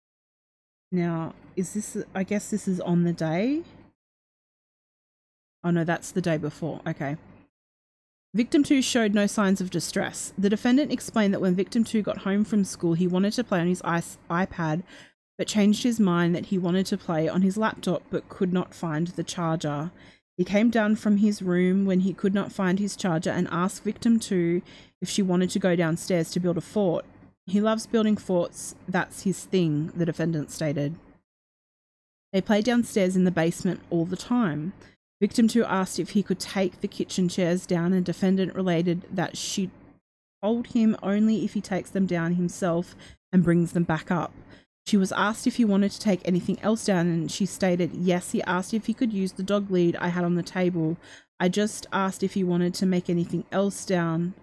Now, 0.91 1.35
is 1.55 1.75
this 1.75 1.99
I 2.15 2.25
guess 2.25 2.49
this 2.49 2.67
is 2.67 2.81
on 2.81 3.05
the 3.05 3.13
day? 3.13 3.63
Oh 5.63 5.71
no, 5.71 5.85
that's 5.85 6.11
the 6.11 6.23
day 6.23 6.39
before. 6.39 6.81
Okay. 6.87 7.19
Victim 8.35 8.63
2 8.63 8.81
showed 8.81 9.13
no 9.13 9.27
signs 9.27 9.61
of 9.61 9.69
distress. 9.69 10.33
The 10.39 10.49
defendant 10.49 10.91
explained 10.91 11.35
that 11.35 11.41
when 11.43 11.55
Victim 11.55 11.85
2 11.85 12.01
got 12.01 12.19
home 12.19 12.45
from 12.45 12.65
school, 12.65 12.95
he 12.95 13.07
wanted 13.07 13.35
to 13.35 13.45
play 13.45 13.61
on 13.61 13.67
his 13.67 13.83
iPad, 13.83 14.83
but 15.37 15.47
changed 15.47 15.83
his 15.83 16.01
mind 16.01 16.35
that 16.35 16.47
he 16.47 16.57
wanted 16.57 16.87
to 16.87 16.97
play 16.97 17.29
on 17.29 17.43
his 17.43 17.59
laptop 17.59 18.03
but 18.09 18.31
could 18.31 18.51
not 18.51 18.75
find 18.75 19.09
the 19.09 19.23
charger. 19.23 19.91
He 20.39 20.45
came 20.45 20.71
down 20.71 20.97
from 20.97 21.19
his 21.19 21.43
room 21.43 21.85
when 21.85 22.01
he 22.01 22.15
could 22.15 22.33
not 22.33 22.53
find 22.53 22.79
his 22.79 22.97
charger 22.97 23.29
and 23.29 23.49
asked 23.51 23.85
Victim 23.85 24.19
2 24.19 24.63
if 25.03 25.11
she 25.11 25.21
wanted 25.21 25.51
to 25.51 25.59
go 25.59 25.77
downstairs 25.77 26.31
to 26.31 26.41
build 26.41 26.57
a 26.57 26.63
fort. 26.63 27.05
He 27.45 27.61
loves 27.61 27.87
building 27.87 28.17
forts, 28.17 28.75
that's 28.89 29.25
his 29.25 29.45
thing, 29.45 29.93
the 29.95 30.07
defendant 30.07 30.51
stated. 30.51 30.95
They 32.33 32.41
play 32.41 32.63
downstairs 32.63 33.15
in 33.15 33.25
the 33.25 33.31
basement 33.31 33.81
all 33.91 34.07
the 34.07 34.17
time. 34.17 34.73
Victim 35.23 35.47
2 35.47 35.65
asked 35.65 36.01
if 36.01 36.11
he 36.11 36.23
could 36.25 36.41
take 36.41 36.81
the 36.81 36.89
kitchen 36.89 37.29
chairs 37.29 37.65
down, 37.65 37.93
and 37.93 38.05
defendant 38.05 38.57
related 38.57 39.05
that 39.09 39.37
she 39.37 39.71
told 40.43 40.67
him 40.67 40.97
only 41.01 41.45
if 41.45 41.55
he 41.55 41.61
takes 41.61 41.91
them 41.91 42.07
down 42.07 42.35
himself 42.35 42.97
and 43.31 43.45
brings 43.45 43.71
them 43.71 43.85
back 43.85 44.11
up. 44.11 44.33
She 44.85 44.97
was 44.97 45.13
asked 45.13 45.47
if 45.47 45.59
he 45.59 45.65
wanted 45.65 45.93
to 45.93 46.01
take 46.01 46.23
anything 46.25 46.59
else 46.59 46.85
down, 46.85 47.07
and 47.07 47.31
she 47.31 47.47
stated, 47.47 47.95
Yes, 47.95 48.33
he 48.33 48.43
asked 48.43 48.75
if 48.75 48.87
he 48.87 48.95
could 48.95 49.13
use 49.13 49.31
the 49.31 49.45
dog 49.45 49.71
lead 49.71 49.95
I 50.01 50.09
had 50.09 50.25
on 50.25 50.35
the 50.35 50.43
table. 50.43 50.97
I 51.39 51.49
just 51.49 51.87
asked 51.93 52.25
if 52.25 52.35
he 52.35 52.43
wanted 52.43 52.75
to 52.75 52.87
make 52.87 53.09
anything 53.09 53.45
else 53.53 53.85
down, 53.85 54.35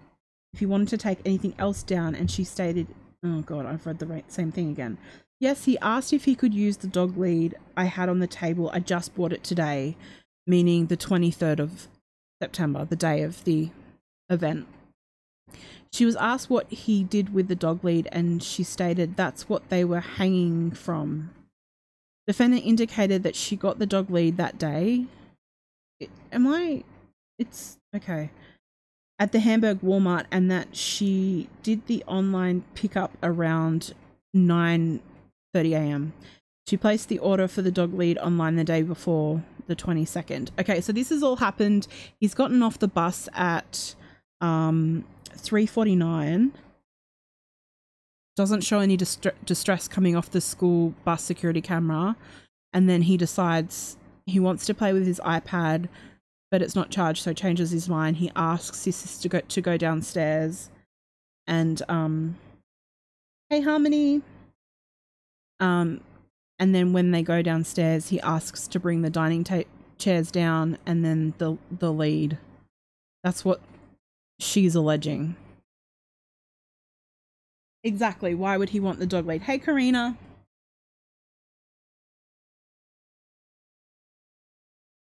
if 0.54 0.60
he 0.60 0.66
wanted 0.66 0.88
to 0.88 0.96
take 0.96 1.18
anything 1.26 1.52
else 1.58 1.82
down, 1.82 2.14
and 2.14 2.30
she 2.30 2.42
stated, 2.42 2.86
Oh 3.22 3.42
god, 3.42 3.66
I've 3.66 3.84
read 3.84 3.98
the 3.98 4.06
right, 4.06 4.32
same 4.32 4.50
thing 4.50 4.70
again. 4.70 4.96
Yes, 5.40 5.64
he 5.64 5.78
asked 5.80 6.14
if 6.14 6.24
he 6.24 6.34
could 6.34 6.54
use 6.54 6.78
the 6.78 6.86
dog 6.86 7.18
lead 7.18 7.54
I 7.76 7.84
had 7.84 8.08
on 8.08 8.20
the 8.20 8.26
table. 8.26 8.70
I 8.72 8.80
just 8.80 9.14
bought 9.14 9.34
it 9.34 9.44
today, 9.44 9.96
meaning 10.46 10.86
the 10.86 10.96
23rd 10.96 11.60
of 11.60 11.88
September, 12.42 12.84
the 12.84 12.96
day 12.96 13.22
of 13.22 13.44
the 13.44 13.70
event. 14.28 14.66
She 15.92 16.04
was 16.04 16.16
asked 16.16 16.48
what 16.48 16.70
he 16.70 17.02
did 17.02 17.34
with 17.34 17.48
the 17.48 17.56
dog 17.56 17.84
lead, 17.84 18.08
and 18.12 18.42
she 18.42 18.62
stated 18.62 19.16
that's 19.16 19.48
what 19.48 19.68
they 19.68 19.84
were 19.84 20.00
hanging 20.00 20.70
from. 20.70 21.30
Defendant 22.26 22.64
indicated 22.64 23.22
that 23.24 23.34
she 23.34 23.56
got 23.56 23.78
the 23.78 23.86
dog 23.86 24.08
lead 24.10 24.36
that 24.36 24.58
day. 24.58 25.06
It- 25.98 26.10
am 26.30 26.46
I? 26.46 26.84
It's 27.38 27.78
okay. 27.94 28.30
At 29.18 29.32
the 29.32 29.40
Hamburg 29.40 29.80
Walmart, 29.80 30.26
and 30.30 30.50
that 30.50 30.76
she 30.76 31.48
did 31.62 31.86
the 31.86 32.04
online 32.06 32.62
pickup 32.74 33.16
around 33.22 33.92
9:30 34.34 35.74
a.m. 35.74 36.12
She 36.68 36.76
placed 36.76 37.08
the 37.08 37.18
order 37.18 37.48
for 37.48 37.62
the 37.62 37.72
dog 37.72 37.94
lead 37.94 38.16
online 38.18 38.54
the 38.54 38.64
day 38.64 38.82
before 38.82 39.42
the 39.70 39.76
22nd. 39.76 40.50
Okay, 40.58 40.82
so 40.82 40.92
this 40.92 41.08
has 41.08 41.22
all 41.22 41.36
happened. 41.36 41.86
He's 42.18 42.34
gotten 42.34 42.62
off 42.62 42.78
the 42.78 42.88
bus 42.88 43.28
at 43.32 43.94
um 44.42 45.04
349 45.36 46.52
doesn't 48.36 48.62
show 48.62 48.80
any 48.80 48.96
distre- 48.96 49.34
distress 49.44 49.86
coming 49.86 50.16
off 50.16 50.30
the 50.30 50.40
school 50.40 50.94
bus 51.04 51.22
security 51.22 51.60
camera 51.60 52.16
and 52.72 52.88
then 52.88 53.02
he 53.02 53.18
decides 53.18 53.98
he 54.24 54.40
wants 54.40 54.64
to 54.64 54.72
play 54.72 54.94
with 54.94 55.06
his 55.06 55.20
ipad 55.24 55.88
but 56.50 56.62
it's 56.62 56.74
not 56.74 56.90
charged 56.90 57.22
so 57.22 57.34
changes 57.34 57.70
his 57.70 57.86
mind 57.86 58.16
he 58.16 58.30
asks 58.34 58.84
his 58.84 58.96
sister 58.96 59.22
to 59.22 59.28
go, 59.28 59.40
to 59.40 59.60
go 59.60 59.76
downstairs 59.76 60.70
and 61.46 61.82
um 61.88 62.38
hey 63.50 63.60
harmony 63.60 64.22
um 65.60 66.00
and 66.60 66.72
then 66.74 66.92
when 66.92 67.10
they 67.10 67.22
go 67.22 67.42
downstairs 67.42 68.10
he 68.10 68.20
asks 68.20 68.68
to 68.68 68.78
bring 68.78 69.02
the 69.02 69.10
dining 69.10 69.42
ta- 69.42 69.64
chairs 69.98 70.30
down 70.30 70.78
and 70.86 71.04
then 71.04 71.34
the 71.38 71.58
the 71.70 71.92
lead 71.92 72.38
that's 73.22 73.44
what 73.44 73.60
she's 74.38 74.74
alleging. 74.74 75.36
Exactly. 77.82 78.34
Why 78.34 78.56
would 78.56 78.70
he 78.70 78.80
want 78.80 78.98
the 78.98 79.06
dog 79.06 79.26
lead? 79.26 79.42
Hey, 79.42 79.58
Karina. 79.58 80.16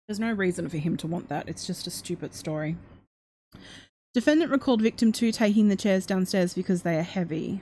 There's 0.07 0.21
no 0.21 0.33
reason 0.33 0.69
for 0.69 0.79
him 0.79 0.97
to 0.99 1.07
want 1.07 1.29
that. 1.29 1.49
It's 1.49 1.67
just 1.67 1.87
a 1.87 1.91
stupid 1.91 2.35
story. 2.35 2.77
Defendant 4.13 4.51
recalled 4.51 4.83
victim 4.83 5.13
2 5.13 5.31
taking 5.31 5.69
the 5.69 5.77
chairs 5.77 6.05
downstairs 6.05 6.53
because 6.53 6.83
they 6.83 6.99
are 6.99 7.03
heavy. 7.03 7.61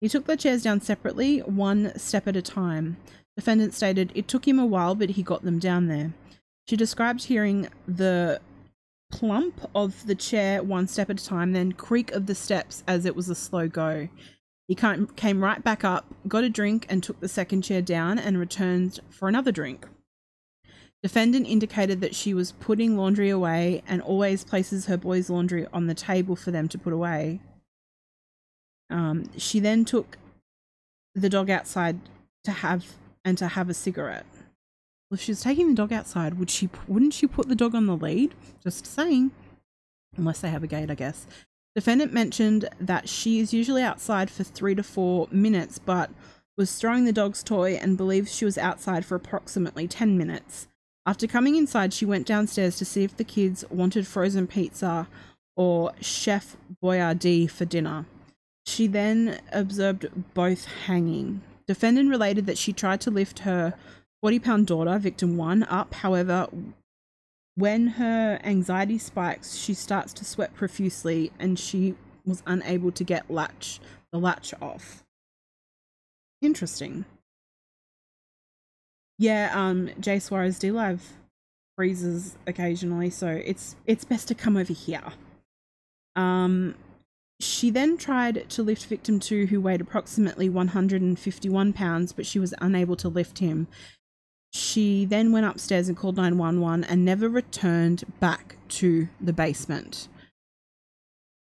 He 0.00 0.08
took 0.08 0.26
the 0.26 0.36
chairs 0.36 0.62
down 0.62 0.80
separately, 0.80 1.40
one 1.40 1.98
step 1.98 2.28
at 2.28 2.36
a 2.36 2.42
time. 2.42 2.98
Defendant 3.36 3.74
stated 3.74 4.12
it 4.14 4.28
took 4.28 4.46
him 4.46 4.58
a 4.58 4.66
while, 4.66 4.94
but 4.94 5.10
he 5.10 5.22
got 5.22 5.42
them 5.42 5.58
down 5.58 5.88
there. 5.88 6.12
She 6.68 6.76
described 6.76 7.24
hearing 7.24 7.68
the 7.86 8.40
plump 9.10 9.68
of 9.74 10.06
the 10.06 10.14
chair 10.14 10.62
one 10.62 10.86
step 10.86 11.10
at 11.10 11.20
a 11.20 11.24
time, 11.24 11.52
then 11.52 11.72
creak 11.72 12.12
of 12.12 12.26
the 12.26 12.34
steps 12.34 12.84
as 12.86 13.06
it 13.06 13.16
was 13.16 13.28
a 13.28 13.34
slow 13.34 13.66
go. 13.66 14.08
He 14.68 14.74
came 14.74 15.42
right 15.42 15.64
back 15.64 15.82
up, 15.82 16.06
got 16.28 16.44
a 16.44 16.50
drink, 16.50 16.84
and 16.90 17.02
took 17.02 17.20
the 17.20 17.28
second 17.28 17.62
chair 17.62 17.80
down 17.80 18.18
and 18.18 18.38
returned 18.38 19.00
for 19.08 19.26
another 19.26 19.50
drink. 19.50 19.86
Defendant 21.02 21.46
indicated 21.46 22.00
that 22.02 22.14
she 22.14 22.34
was 22.34 22.52
putting 22.52 22.96
laundry 22.96 23.30
away 23.30 23.82
and 23.86 24.02
always 24.02 24.44
places 24.44 24.86
her 24.86 24.96
boys' 24.96 25.30
laundry 25.30 25.66
on 25.72 25.86
the 25.86 25.94
table 25.94 26.36
for 26.36 26.50
them 26.50 26.68
to 26.68 26.76
put 26.76 26.92
away. 26.92 27.40
Um, 28.90 29.30
she 29.36 29.60
then 29.60 29.84
took 29.84 30.18
the 31.14 31.28
dog 31.28 31.50
outside 31.50 31.98
to 32.44 32.50
have 32.50 32.84
and 33.24 33.36
to 33.38 33.48
have 33.48 33.68
a 33.68 33.74
cigarette. 33.74 34.26
Well, 35.10 35.16
if 35.16 35.22
she 35.22 35.32
was 35.32 35.42
taking 35.42 35.68
the 35.68 35.74
dog 35.74 35.92
outside, 35.92 36.38
would 36.38 36.50
she 36.50 36.68
wouldn't 36.86 37.14
she 37.14 37.26
put 37.26 37.48
the 37.48 37.54
dog 37.54 37.74
on 37.74 37.86
the 37.86 37.96
lead? 37.96 38.34
Just 38.62 38.86
saying. 38.86 39.30
Unless 40.16 40.40
they 40.40 40.50
have 40.50 40.62
a 40.62 40.66
gate, 40.66 40.90
I 40.90 40.94
guess. 40.94 41.26
Defendant 41.74 42.12
mentioned 42.12 42.68
that 42.80 43.08
she 43.08 43.38
is 43.38 43.54
usually 43.54 43.82
outside 43.82 44.30
for 44.30 44.42
three 44.42 44.74
to 44.74 44.82
four 44.82 45.28
minutes, 45.30 45.78
but 45.78 46.10
was 46.56 46.74
throwing 46.74 47.04
the 47.04 47.12
dog's 47.12 47.42
toy 47.42 47.74
and 47.74 47.96
believes 47.96 48.34
she 48.34 48.44
was 48.44 48.58
outside 48.58 49.04
for 49.04 49.14
approximately 49.14 49.86
10 49.86 50.18
minutes. 50.18 50.66
After 51.06 51.26
coming 51.26 51.54
inside, 51.54 51.94
she 51.94 52.04
went 52.04 52.26
downstairs 52.26 52.76
to 52.78 52.84
see 52.84 53.04
if 53.04 53.16
the 53.16 53.24
kids 53.24 53.64
wanted 53.70 54.06
frozen 54.06 54.46
pizza 54.46 55.06
or 55.56 55.92
Chef 56.00 56.56
Boyardee 56.82 57.48
for 57.48 57.64
dinner. 57.64 58.06
She 58.68 58.86
then 58.86 59.40
observed 59.50 60.08
both 60.34 60.66
hanging. 60.66 61.40
Defendant 61.66 62.10
related 62.10 62.44
that 62.44 62.58
she 62.58 62.74
tried 62.74 63.00
to 63.00 63.10
lift 63.10 63.40
her 63.40 63.72
40 64.20 64.38
pound 64.40 64.66
daughter, 64.66 64.98
victim 64.98 65.38
one, 65.38 65.62
up. 65.64 65.94
However, 65.94 66.48
when 67.54 67.86
her 67.86 68.38
anxiety 68.44 68.98
spikes, 68.98 69.56
she 69.56 69.72
starts 69.72 70.12
to 70.12 70.24
sweat 70.24 70.54
profusely 70.54 71.32
and 71.38 71.58
she 71.58 71.94
was 72.26 72.42
unable 72.46 72.92
to 72.92 73.04
get 73.04 73.30
latch 73.30 73.80
the 74.12 74.18
latch 74.18 74.52
off. 74.60 75.02
Interesting. 76.42 77.06
Yeah, 79.18 79.50
um, 79.54 79.90
Jay 79.98 80.18
Suarez 80.18 80.58
D 80.58 80.70
Live 80.70 81.14
freezes 81.74 82.36
occasionally, 82.46 83.08
so 83.08 83.28
it's 83.28 83.76
it's 83.86 84.04
best 84.04 84.28
to 84.28 84.34
come 84.34 84.58
over 84.58 84.74
here. 84.74 85.12
Um, 86.16 86.74
she 87.40 87.70
then 87.70 87.96
tried 87.96 88.48
to 88.50 88.62
lift 88.62 88.86
victim 88.86 89.20
two, 89.20 89.46
who 89.46 89.60
weighed 89.60 89.80
approximately 89.80 90.48
151 90.48 91.72
pounds, 91.72 92.12
but 92.12 92.26
she 92.26 92.38
was 92.38 92.54
unable 92.60 92.96
to 92.96 93.08
lift 93.08 93.38
him. 93.38 93.68
She 94.52 95.04
then 95.04 95.30
went 95.30 95.46
upstairs 95.46 95.88
and 95.88 95.96
called 95.96 96.16
911 96.16 96.84
and 96.84 97.04
never 97.04 97.28
returned 97.28 98.04
back 98.18 98.56
to 98.68 99.08
the 99.20 99.32
basement. 99.32 100.08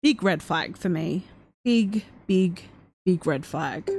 Big 0.01 0.23
red 0.23 0.41
flag 0.41 0.77
for 0.77 0.89
me. 0.89 1.23
Big, 1.63 2.05
big, 2.25 2.63
big 3.05 3.25
red 3.27 3.45
flag. 3.45 3.89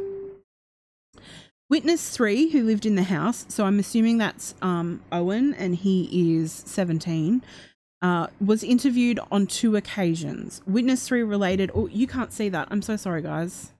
Witness 1.69 2.11
three, 2.11 2.51
who 2.51 2.63
lived 2.63 2.87
in 2.87 2.95
the 2.95 3.03
house, 3.03 3.45
so 3.49 3.65
I'm 3.65 3.81
assuming 3.81 4.19
that's 4.19 4.55
um, 4.63 5.03
Owen 5.11 5.53
and 5.55 5.75
he 5.75 6.37
is 6.39 6.53
17, 6.67 7.43
uh, 8.03 8.27
was 8.41 8.63
interviewed 8.63 9.19
on 9.31 9.47
two 9.47 9.77
occasions. 9.77 10.61
Witness 10.67 11.07
three 11.09 11.23
related. 11.23 11.71
Oh, 11.75 11.87
you 11.89 12.07
can't 12.07 12.33
see 12.33 12.49
that. 12.51 12.69
I'm 12.71 12.83
so 12.83 12.97
sorry, 12.97 13.23
guys. 13.23 13.73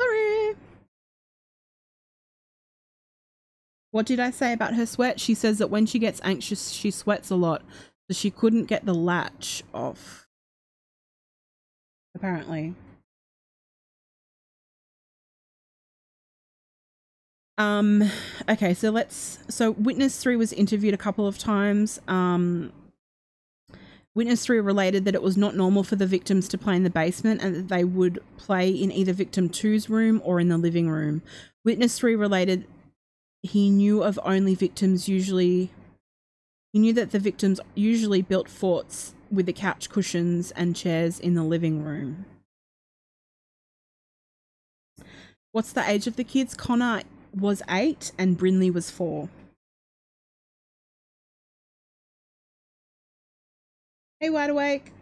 Sorry. 0.00 0.56
What 3.90 4.06
did 4.06 4.20
I 4.20 4.30
say 4.30 4.52
about 4.52 4.74
her 4.74 4.86
sweat? 4.86 5.20
She 5.20 5.34
says 5.34 5.58
that 5.58 5.70
when 5.70 5.86
she 5.86 5.98
gets 5.98 6.20
anxious, 6.24 6.70
she 6.70 6.90
sweats 6.90 7.30
a 7.30 7.36
lot. 7.36 7.62
So 8.10 8.14
she 8.14 8.30
couldn't 8.30 8.64
get 8.64 8.84
the 8.86 8.94
latch 8.94 9.62
off. 9.72 10.26
Apparently. 12.14 12.74
Um, 17.58 18.08
okay, 18.48 18.72
so 18.72 18.90
let's. 18.90 19.40
So, 19.48 19.72
Witness 19.72 20.18
3 20.18 20.36
was 20.36 20.52
interviewed 20.52 20.94
a 20.94 20.98
couple 20.98 21.26
of 21.26 21.38
times. 21.38 22.00
Um, 22.08 22.72
Witness 24.14 24.46
3 24.46 24.60
related 24.60 25.04
that 25.04 25.14
it 25.14 25.22
was 25.22 25.36
not 25.36 25.54
normal 25.54 25.82
for 25.82 25.96
the 25.96 26.06
victims 26.06 26.48
to 26.48 26.58
play 26.58 26.76
in 26.76 26.84
the 26.84 26.90
basement 26.90 27.42
and 27.42 27.54
that 27.54 27.68
they 27.68 27.84
would 27.84 28.20
play 28.36 28.70
in 28.70 28.90
either 28.90 29.12
victim 29.12 29.48
two's 29.48 29.90
room 29.90 30.22
or 30.24 30.40
in 30.40 30.48
the 30.48 30.58
living 30.58 30.88
room. 30.88 31.22
Witness 31.64 31.98
3 31.98 32.16
related 32.16 32.66
he 33.42 33.70
knew 33.70 34.02
of 34.02 34.18
only 34.24 34.54
victims 34.54 35.08
usually. 35.08 35.70
He 36.72 36.78
knew 36.80 36.92
that 36.94 37.12
the 37.12 37.18
victims 37.18 37.60
usually 37.74 38.22
built 38.22 38.48
forts 38.48 39.14
with 39.30 39.46
the 39.46 39.52
couch 39.52 39.88
cushions 39.88 40.50
and 40.52 40.74
chairs 40.74 41.20
in 41.20 41.34
the 41.34 41.44
living 41.44 41.84
room. 41.84 42.24
What's 45.52 45.72
the 45.72 45.88
age 45.88 46.06
of 46.06 46.16
the 46.16 46.24
kids? 46.24 46.54
Connor 46.54 47.02
was 47.34 47.62
eight 47.70 48.12
and 48.18 48.38
Brinley 48.38 48.72
was 48.72 48.90
four. 48.90 49.28
Hey, 54.20 54.30
wide 54.30 54.50
awake. 54.50 54.92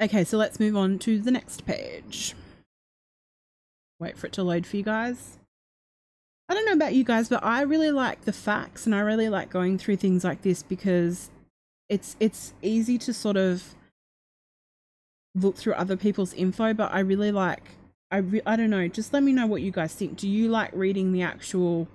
Okay, 0.00 0.24
so 0.24 0.36
let's 0.36 0.60
move 0.60 0.76
on 0.76 0.98
to 1.00 1.18
the 1.18 1.30
next 1.30 1.64
page. 1.64 2.34
Wait 3.98 4.18
for 4.18 4.26
it 4.26 4.34
to 4.34 4.42
load 4.42 4.66
for 4.66 4.76
you 4.76 4.82
guys. 4.82 5.38
I 6.48 6.54
don't 6.54 6.66
know 6.66 6.72
about 6.72 6.94
you 6.94 7.02
guys, 7.02 7.30
but 7.30 7.42
I 7.42 7.62
really 7.62 7.90
like 7.90 8.24
the 8.24 8.32
facts 8.32 8.84
and 8.84 8.94
I 8.94 9.00
really 9.00 9.28
like 9.28 9.48
going 9.48 9.78
through 9.78 9.96
things 9.96 10.22
like 10.22 10.42
this 10.42 10.62
because 10.62 11.30
it's 11.88 12.14
it's 12.20 12.52
easy 12.60 12.98
to 12.98 13.14
sort 13.14 13.36
of 13.36 13.74
look 15.34 15.56
through 15.56 15.74
other 15.74 15.96
people's 15.96 16.34
info, 16.34 16.74
but 16.74 16.92
I 16.92 17.00
really 17.00 17.32
like 17.32 17.62
I 18.10 18.18
re- 18.18 18.42
I 18.46 18.56
don't 18.56 18.70
know, 18.70 18.86
just 18.88 19.12
let 19.12 19.22
me 19.22 19.32
know 19.32 19.46
what 19.46 19.62
you 19.62 19.70
guys 19.70 19.94
think. 19.94 20.16
Do 20.16 20.28
you 20.28 20.48
like 20.48 20.70
reading 20.72 21.12
the 21.12 21.22
actual 21.22 21.88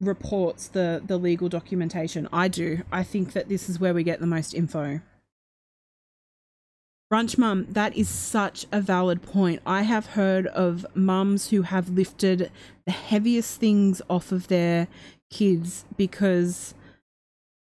reports, 0.00 0.68
the 0.68 1.02
the 1.04 1.18
legal 1.18 1.48
documentation? 1.48 2.28
I 2.32 2.48
do. 2.48 2.82
I 2.92 3.02
think 3.02 3.32
that 3.32 3.48
this 3.48 3.68
is 3.68 3.80
where 3.80 3.94
we 3.94 4.04
get 4.04 4.20
the 4.20 4.26
most 4.26 4.54
info. 4.54 5.00
Brunch 7.12 7.38
mum, 7.38 7.66
that 7.70 7.96
is 7.96 8.08
such 8.08 8.66
a 8.70 8.82
valid 8.82 9.22
point. 9.22 9.62
I 9.64 9.82
have 9.82 10.08
heard 10.08 10.46
of 10.48 10.84
mums 10.94 11.48
who 11.48 11.62
have 11.62 11.88
lifted 11.88 12.50
the 12.84 12.92
heaviest 12.92 13.58
things 13.58 14.02
off 14.10 14.30
of 14.30 14.48
their 14.48 14.88
kids 15.30 15.86
because 15.96 16.74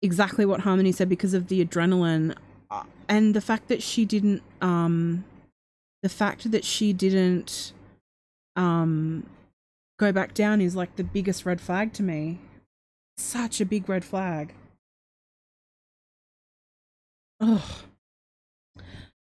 exactly 0.02 0.44
what 0.44 0.60
Harmony 0.60 0.90
said 0.90 1.08
because 1.08 1.32
of 1.32 1.46
the 1.46 1.64
adrenaline 1.64 2.34
uh, 2.70 2.82
and 3.08 3.34
the 3.34 3.40
fact 3.40 3.68
that 3.68 3.82
she 3.82 4.04
didn't 4.04 4.42
um 4.60 5.24
the 6.02 6.08
fact 6.08 6.50
that 6.50 6.64
she 6.64 6.92
didn't 6.92 7.72
um 8.54 9.26
go 9.98 10.12
back 10.12 10.34
down 10.34 10.60
is 10.60 10.76
like 10.76 10.96
the 10.96 11.04
biggest 11.04 11.46
red 11.46 11.60
flag 11.60 11.92
to 11.94 12.02
me. 12.02 12.38
Such 13.18 13.60
a 13.60 13.66
big 13.66 13.88
red 13.88 14.04
flag. 14.04 14.54
Ugh. 17.40 17.62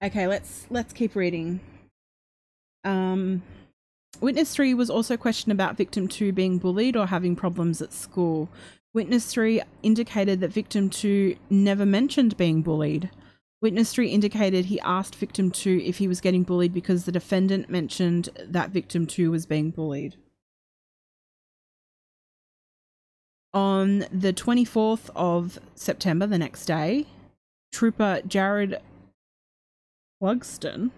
Okay, 0.03 0.27
let's 0.27 0.65
let's 0.69 0.93
keep 0.93 1.15
reading. 1.15 1.59
Um, 2.83 3.43
witness 4.19 4.53
three 4.53 4.73
was 4.73 4.89
also 4.89 5.15
questioned 5.15 5.51
about 5.51 5.77
victim 5.77 6.07
two 6.07 6.31
being 6.31 6.57
bullied 6.57 6.95
or 6.95 7.07
having 7.07 7.35
problems 7.35 7.81
at 7.81 7.93
school. 7.93 8.49
Witness 8.93 9.31
three 9.31 9.61
indicated 9.83 10.39
that 10.39 10.51
victim 10.51 10.89
two 10.89 11.35
never 11.49 11.85
mentioned 11.85 12.35
being 12.35 12.61
bullied. 12.61 13.09
Witness 13.61 13.93
three 13.93 14.09
indicated 14.09 14.65
he 14.65 14.79
asked 14.79 15.15
victim 15.15 15.51
two 15.51 15.81
if 15.85 15.99
he 15.99 16.07
was 16.07 16.19
getting 16.19 16.41
bullied 16.41 16.73
because 16.73 17.05
the 17.05 17.11
defendant 17.11 17.69
mentioned 17.69 18.29
that 18.43 18.71
victim 18.71 19.05
two 19.05 19.29
was 19.29 19.45
being 19.45 19.69
bullied. 19.69 20.15
On 23.53 24.05
the 24.11 24.33
24th 24.33 25.09
of 25.15 25.59
September, 25.75 26.25
the 26.25 26.37
next 26.37 26.65
day, 26.65 27.05
Trooper 27.71 28.21
Jared 28.25 28.79
Plugston, 30.19 30.91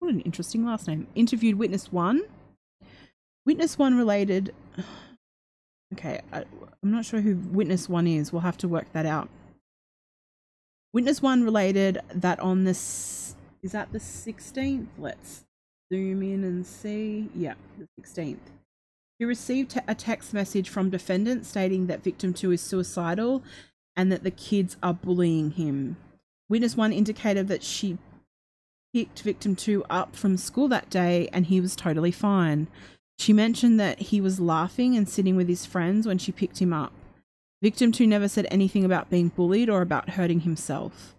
what 0.00 0.12
an 0.12 0.20
interesting 0.20 0.64
last 0.64 0.88
name, 0.88 1.06
interviewed 1.14 1.56
Witness 1.56 1.92
1. 1.92 2.22
Witness 3.44 3.78
1 3.78 3.96
related. 3.96 4.54
Okay, 5.94 6.20
I, 6.32 6.38
I'm 6.82 6.90
not 6.90 7.04
sure 7.04 7.20
who 7.20 7.36
Witness 7.36 7.88
1 7.88 8.08
is. 8.08 8.32
We'll 8.32 8.42
have 8.42 8.56
to 8.56 8.66
work 8.66 8.92
that 8.92 9.06
out. 9.06 9.28
Witness 10.92 11.20
1 11.20 11.44
related 11.44 12.00
that 12.14 12.40
on 12.40 12.64
this. 12.64 13.36
Is 13.62 13.72
that 13.72 13.92
the 13.92 13.98
16th? 13.98 14.86
Let's 14.98 15.44
zoom 15.92 16.22
in 16.22 16.44
and 16.44 16.66
see. 16.66 17.28
Yeah, 17.34 17.54
the 17.78 17.88
16th. 18.00 18.38
He 19.18 19.24
received 19.24 19.78
a 19.88 19.94
text 19.94 20.34
message 20.34 20.68
from 20.68 20.90
defendant 20.90 21.46
stating 21.46 21.86
that 21.86 22.04
victim 22.04 22.34
2 22.34 22.52
is 22.52 22.60
suicidal 22.60 23.42
and 23.96 24.12
that 24.12 24.22
the 24.22 24.30
kids 24.30 24.76
are 24.82 24.94
bullying 24.94 25.52
him. 25.52 25.96
Witness 26.48 26.76
1 26.76 26.92
indicated 26.92 27.48
that 27.48 27.62
she 27.62 27.98
picked 28.94 29.20
victim 29.22 29.56
2 29.56 29.84
up 29.90 30.14
from 30.14 30.36
school 30.36 30.68
that 30.68 30.90
day 30.90 31.28
and 31.32 31.46
he 31.46 31.60
was 31.60 31.74
totally 31.74 32.12
fine. 32.12 32.68
She 33.18 33.32
mentioned 33.32 33.80
that 33.80 33.98
he 33.98 34.20
was 34.20 34.38
laughing 34.38 34.96
and 34.96 35.08
sitting 35.08 35.36
with 35.36 35.48
his 35.48 35.66
friends 35.66 36.06
when 36.06 36.18
she 36.18 36.32
picked 36.32 36.60
him 36.60 36.72
up. 36.72 36.92
Victim 37.62 37.92
2 37.92 38.06
never 38.06 38.28
said 38.28 38.46
anything 38.50 38.84
about 38.84 39.10
being 39.10 39.28
bullied 39.28 39.70
or 39.70 39.82
about 39.82 40.10
hurting 40.10 40.40
himself. 40.40 41.14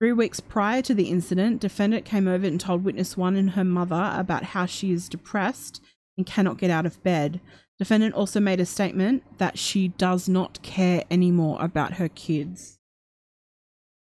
Three 0.00 0.12
weeks 0.12 0.40
prior 0.40 0.80
to 0.82 0.94
the 0.94 1.10
incident, 1.10 1.60
defendant 1.60 2.04
came 2.04 2.26
over 2.26 2.46
and 2.46 2.58
told 2.60 2.84
witness 2.84 3.16
1 3.16 3.36
and 3.36 3.50
her 3.50 3.64
mother 3.64 4.12
about 4.14 4.44
how 4.44 4.66
she 4.66 4.92
is 4.92 5.08
depressed 5.08 5.82
and 6.16 6.26
cannot 6.26 6.58
get 6.58 6.70
out 6.70 6.86
of 6.86 7.02
bed. 7.02 7.40
Defendant 7.78 8.14
also 8.14 8.40
made 8.40 8.60
a 8.60 8.66
statement 8.66 9.22
that 9.38 9.58
she 9.58 9.88
does 9.88 10.28
not 10.28 10.62
care 10.62 11.04
anymore 11.10 11.58
about 11.60 11.94
her 11.94 12.08
kids. 12.08 12.78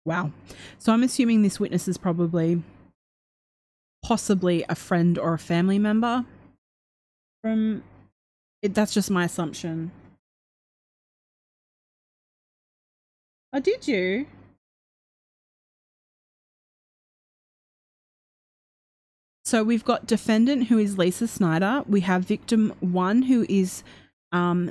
Wow. 0.04 0.32
So 0.78 0.92
I'm 0.92 1.02
assuming 1.02 1.42
this 1.42 1.60
witness 1.60 1.88
is 1.88 1.98
probably 1.98 2.62
possibly 4.04 4.64
a 4.68 4.74
friend 4.74 5.18
or 5.18 5.34
a 5.34 5.38
family 5.38 5.78
member 5.78 6.24
from 7.42 7.82
it, 8.62 8.74
that's 8.74 8.94
just 8.94 9.10
my 9.10 9.24
assumption. 9.24 9.90
Oh, 13.52 13.60
did 13.60 13.88
you? 13.88 14.26
So 19.44 19.64
we've 19.64 19.84
got 19.84 20.06
defendant 20.06 20.66
who 20.66 20.76
is 20.76 20.98
Lisa 20.98 21.26
Snyder. 21.26 21.82
We 21.88 22.00
have 22.00 22.24
victim 22.24 22.74
one 22.80 23.22
who 23.22 23.46
is 23.48 23.82
um, 24.30 24.70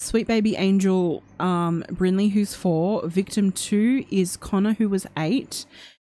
sweet 0.00 0.26
baby 0.26 0.56
angel 0.56 1.22
um, 1.38 1.84
Brinley 1.92 2.32
who's 2.32 2.52
four. 2.52 3.06
Victim 3.06 3.52
two 3.52 4.04
is 4.10 4.36
Connor 4.36 4.74
who 4.74 4.88
was 4.88 5.06
eight. 5.16 5.64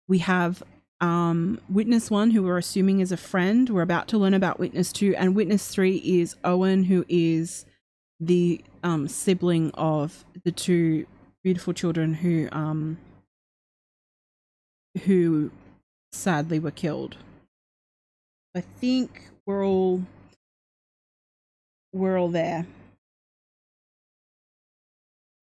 We 0.09 0.19
have 0.19 0.63
um, 1.01 1.59
witness 1.71 2.11
one 2.11 2.33
who 2.33 2.43
we're 2.43 2.59
assuming 2.59 3.01
is 3.01 3.13
a 3.13 3.17
friend. 3.17 3.71
We're 3.71 3.81
about 3.81 4.09
to 4.09 4.19
learn 4.19 4.35
about 4.35 4.59
witness 4.59 4.93
two, 4.93 5.15
and 5.17 5.35
witness 5.35 5.69
three 5.69 5.97
is 5.97 6.37
Owen 6.45 6.85
who 6.85 7.07
is 7.09 7.65
the 8.21 8.63
um, 8.85 9.09
sibling 9.09 9.71
of 9.71 10.27
the 10.45 10.53
two 10.53 11.07
beautiful 11.43 11.73
children 11.73 12.15
who 12.15 12.49
um, 12.53 12.99
who 15.05 15.51
sadly 16.13 16.59
were 16.59 16.71
killed. 16.71 17.17
I 18.55 18.61
think 18.61 19.31
we're 19.47 19.65
all 19.65 20.03
we're 21.93 22.19
all 22.19 22.29
there. 22.29 22.67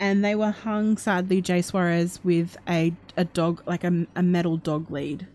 And 0.01 0.23
they 0.23 0.33
were 0.33 0.51
hung 0.51 0.95
sadly, 0.95 1.41
Jay 1.41 1.61
Suarez, 1.61 2.21
with 2.23 2.55
a, 2.69 2.93
a 3.17 3.25
dog 3.25 3.61
like 3.65 3.83
a, 3.83 4.07
a 4.15 4.23
metal 4.23 4.55
dog 4.55 4.89
lead. 4.89 5.27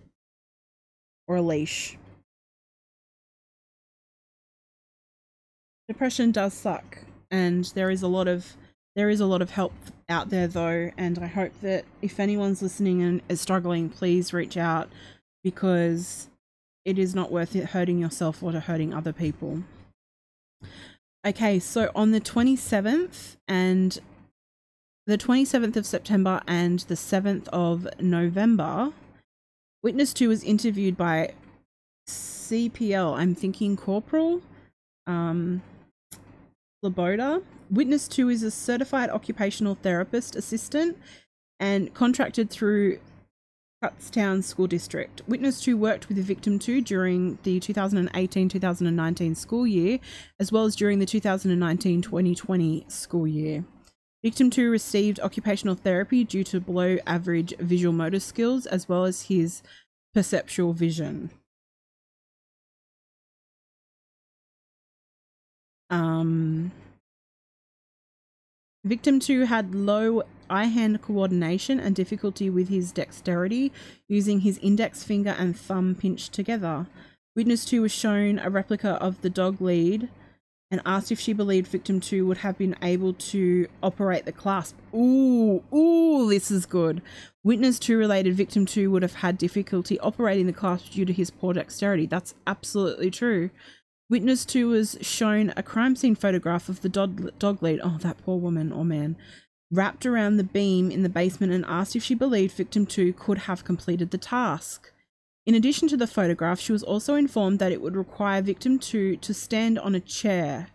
Or 1.28 1.36
a 1.36 1.42
leash. 1.42 1.98
Depression 5.86 6.32
does 6.32 6.54
suck 6.54 6.98
and 7.30 7.64
there 7.74 7.90
is 7.90 8.02
a 8.02 8.08
lot 8.08 8.28
of 8.28 8.56
there 8.94 9.10
is 9.10 9.20
a 9.20 9.26
lot 9.26 9.42
of 9.42 9.50
help 9.50 9.72
out 10.08 10.30
there 10.30 10.46
though 10.46 10.90
and 10.96 11.18
I 11.18 11.26
hope 11.26 11.52
that 11.62 11.84
if 12.02 12.20
anyone's 12.20 12.62
listening 12.62 13.02
and 13.02 13.22
is 13.28 13.40
struggling 13.40 13.88
please 13.88 14.32
reach 14.32 14.56
out 14.56 14.88
because 15.42 16.28
it 16.84 16.98
is 16.98 17.14
not 17.14 17.32
worth 17.32 17.56
it 17.56 17.66
hurting 17.66 17.98
yourself 17.98 18.42
or 18.42 18.52
to 18.52 18.60
hurting 18.60 18.92
other 18.92 19.12
people. 19.12 19.62
Okay, 21.26 21.58
so 21.58 21.90
on 21.94 22.10
the 22.10 22.20
27th 22.20 23.36
and 23.48 23.98
the 25.06 25.16
27th 25.16 25.76
of 25.76 25.86
September 25.86 26.42
and 26.46 26.80
the 26.80 26.94
7th 26.94 27.48
of 27.48 27.88
November, 27.98 28.92
Witness 29.84 30.14
2 30.14 30.30
was 30.30 30.42
interviewed 30.42 30.96
by 30.96 31.34
CPL, 32.08 33.18
I'm 33.18 33.34
thinking 33.34 33.76
Corporal 33.76 34.40
um, 35.06 35.60
Laboda. 36.82 37.42
Witness 37.74 38.06
2 38.06 38.28
is 38.28 38.44
a 38.44 38.52
certified 38.52 39.10
occupational 39.10 39.74
therapist 39.74 40.36
assistant 40.36 40.96
and 41.58 41.92
contracted 41.92 42.48
through 42.48 43.00
Kutztown 43.82 44.44
School 44.44 44.68
District. 44.68 45.22
Witness 45.26 45.60
2 45.60 45.76
worked 45.76 46.08
with 46.08 46.16
Victim 46.18 46.60
2 46.60 46.80
during 46.82 47.36
the 47.42 47.58
2018 47.58 48.48
2019 48.48 49.34
school 49.34 49.66
year, 49.66 49.98
as 50.38 50.52
well 50.52 50.64
as 50.64 50.76
during 50.76 51.00
the 51.00 51.06
2019 51.06 52.00
2020 52.00 52.84
school 52.86 53.26
year. 53.26 53.64
Victim 54.22 54.50
2 54.50 54.70
received 54.70 55.18
occupational 55.18 55.74
therapy 55.74 56.22
due 56.22 56.44
to 56.44 56.60
below 56.60 56.98
average 57.08 57.54
visual 57.58 57.92
motor 57.92 58.20
skills 58.20 58.66
as 58.66 58.88
well 58.88 59.04
as 59.04 59.22
his 59.22 59.62
perceptual 60.14 60.74
vision. 60.74 61.30
Um, 65.90 66.72
Victim 68.84 69.18
2 69.18 69.46
had 69.46 69.74
low 69.74 70.22
eye 70.50 70.66
hand 70.66 71.00
coordination 71.00 71.80
and 71.80 71.94
difficulty 71.94 72.50
with 72.50 72.68
his 72.68 72.92
dexterity, 72.92 73.72
using 74.08 74.40
his 74.40 74.58
index 74.58 75.02
finger 75.02 75.34
and 75.38 75.56
thumb 75.56 75.94
pinched 75.94 76.34
together. 76.34 76.86
Witness 77.34 77.64
2 77.64 77.80
was 77.80 77.92
shown 77.92 78.38
a 78.38 78.50
replica 78.50 78.90
of 79.02 79.22
the 79.22 79.30
dog 79.30 79.62
lead 79.62 80.10
and 80.70 80.82
asked 80.84 81.10
if 81.10 81.18
she 81.18 81.32
believed 81.32 81.66
victim 81.66 81.98
2 81.98 82.26
would 82.26 82.38
have 82.38 82.58
been 82.58 82.76
able 82.82 83.14
to 83.14 83.66
operate 83.82 84.26
the 84.26 84.32
clasp. 84.32 84.76
Ooh, 84.94 85.62
ooh, 85.74 86.28
this 86.28 86.50
is 86.50 86.66
good. 86.66 87.00
Witness 87.42 87.78
2 87.78 87.96
related 87.96 88.34
victim 88.34 88.66
2 88.66 88.90
would 88.90 89.02
have 89.02 89.14
had 89.14 89.38
difficulty 89.38 89.98
operating 90.00 90.46
the 90.46 90.52
clasp 90.52 90.92
due 90.92 91.06
to 91.06 91.12
his 91.12 91.30
poor 91.30 91.54
dexterity. 91.54 92.04
That's 92.04 92.34
absolutely 92.46 93.10
true. 93.10 93.48
Witness 94.10 94.44
2 94.44 94.68
was 94.68 94.98
shown 95.00 95.52
a 95.56 95.62
crime 95.62 95.96
scene 95.96 96.14
photograph 96.14 96.68
of 96.68 96.82
the 96.82 96.90
dog, 96.90 97.38
dog 97.38 97.62
lead, 97.62 97.80
oh, 97.82 97.96
that 98.00 98.18
poor 98.18 98.38
woman 98.38 98.70
or 98.70 98.84
man, 98.84 99.16
wrapped 99.70 100.04
around 100.04 100.36
the 100.36 100.44
beam 100.44 100.90
in 100.90 101.02
the 101.02 101.08
basement 101.08 101.52
and 101.52 101.64
asked 101.66 101.96
if 101.96 102.02
she 102.02 102.14
believed 102.14 102.54
victim 102.54 102.84
2 102.84 103.14
could 103.14 103.38
have 103.38 103.64
completed 103.64 104.10
the 104.10 104.18
task. 104.18 104.92
In 105.46 105.54
addition 105.54 105.88
to 105.88 105.96
the 105.96 106.06
photograph, 106.06 106.60
she 106.60 106.72
was 106.72 106.82
also 106.82 107.14
informed 107.14 107.58
that 107.58 107.72
it 107.72 107.80
would 107.80 107.96
require 107.96 108.42
victim 108.42 108.78
2 108.78 109.16
to 109.16 109.34
stand 109.34 109.78
on 109.78 109.94
a 109.94 110.00
chair. 110.00 110.68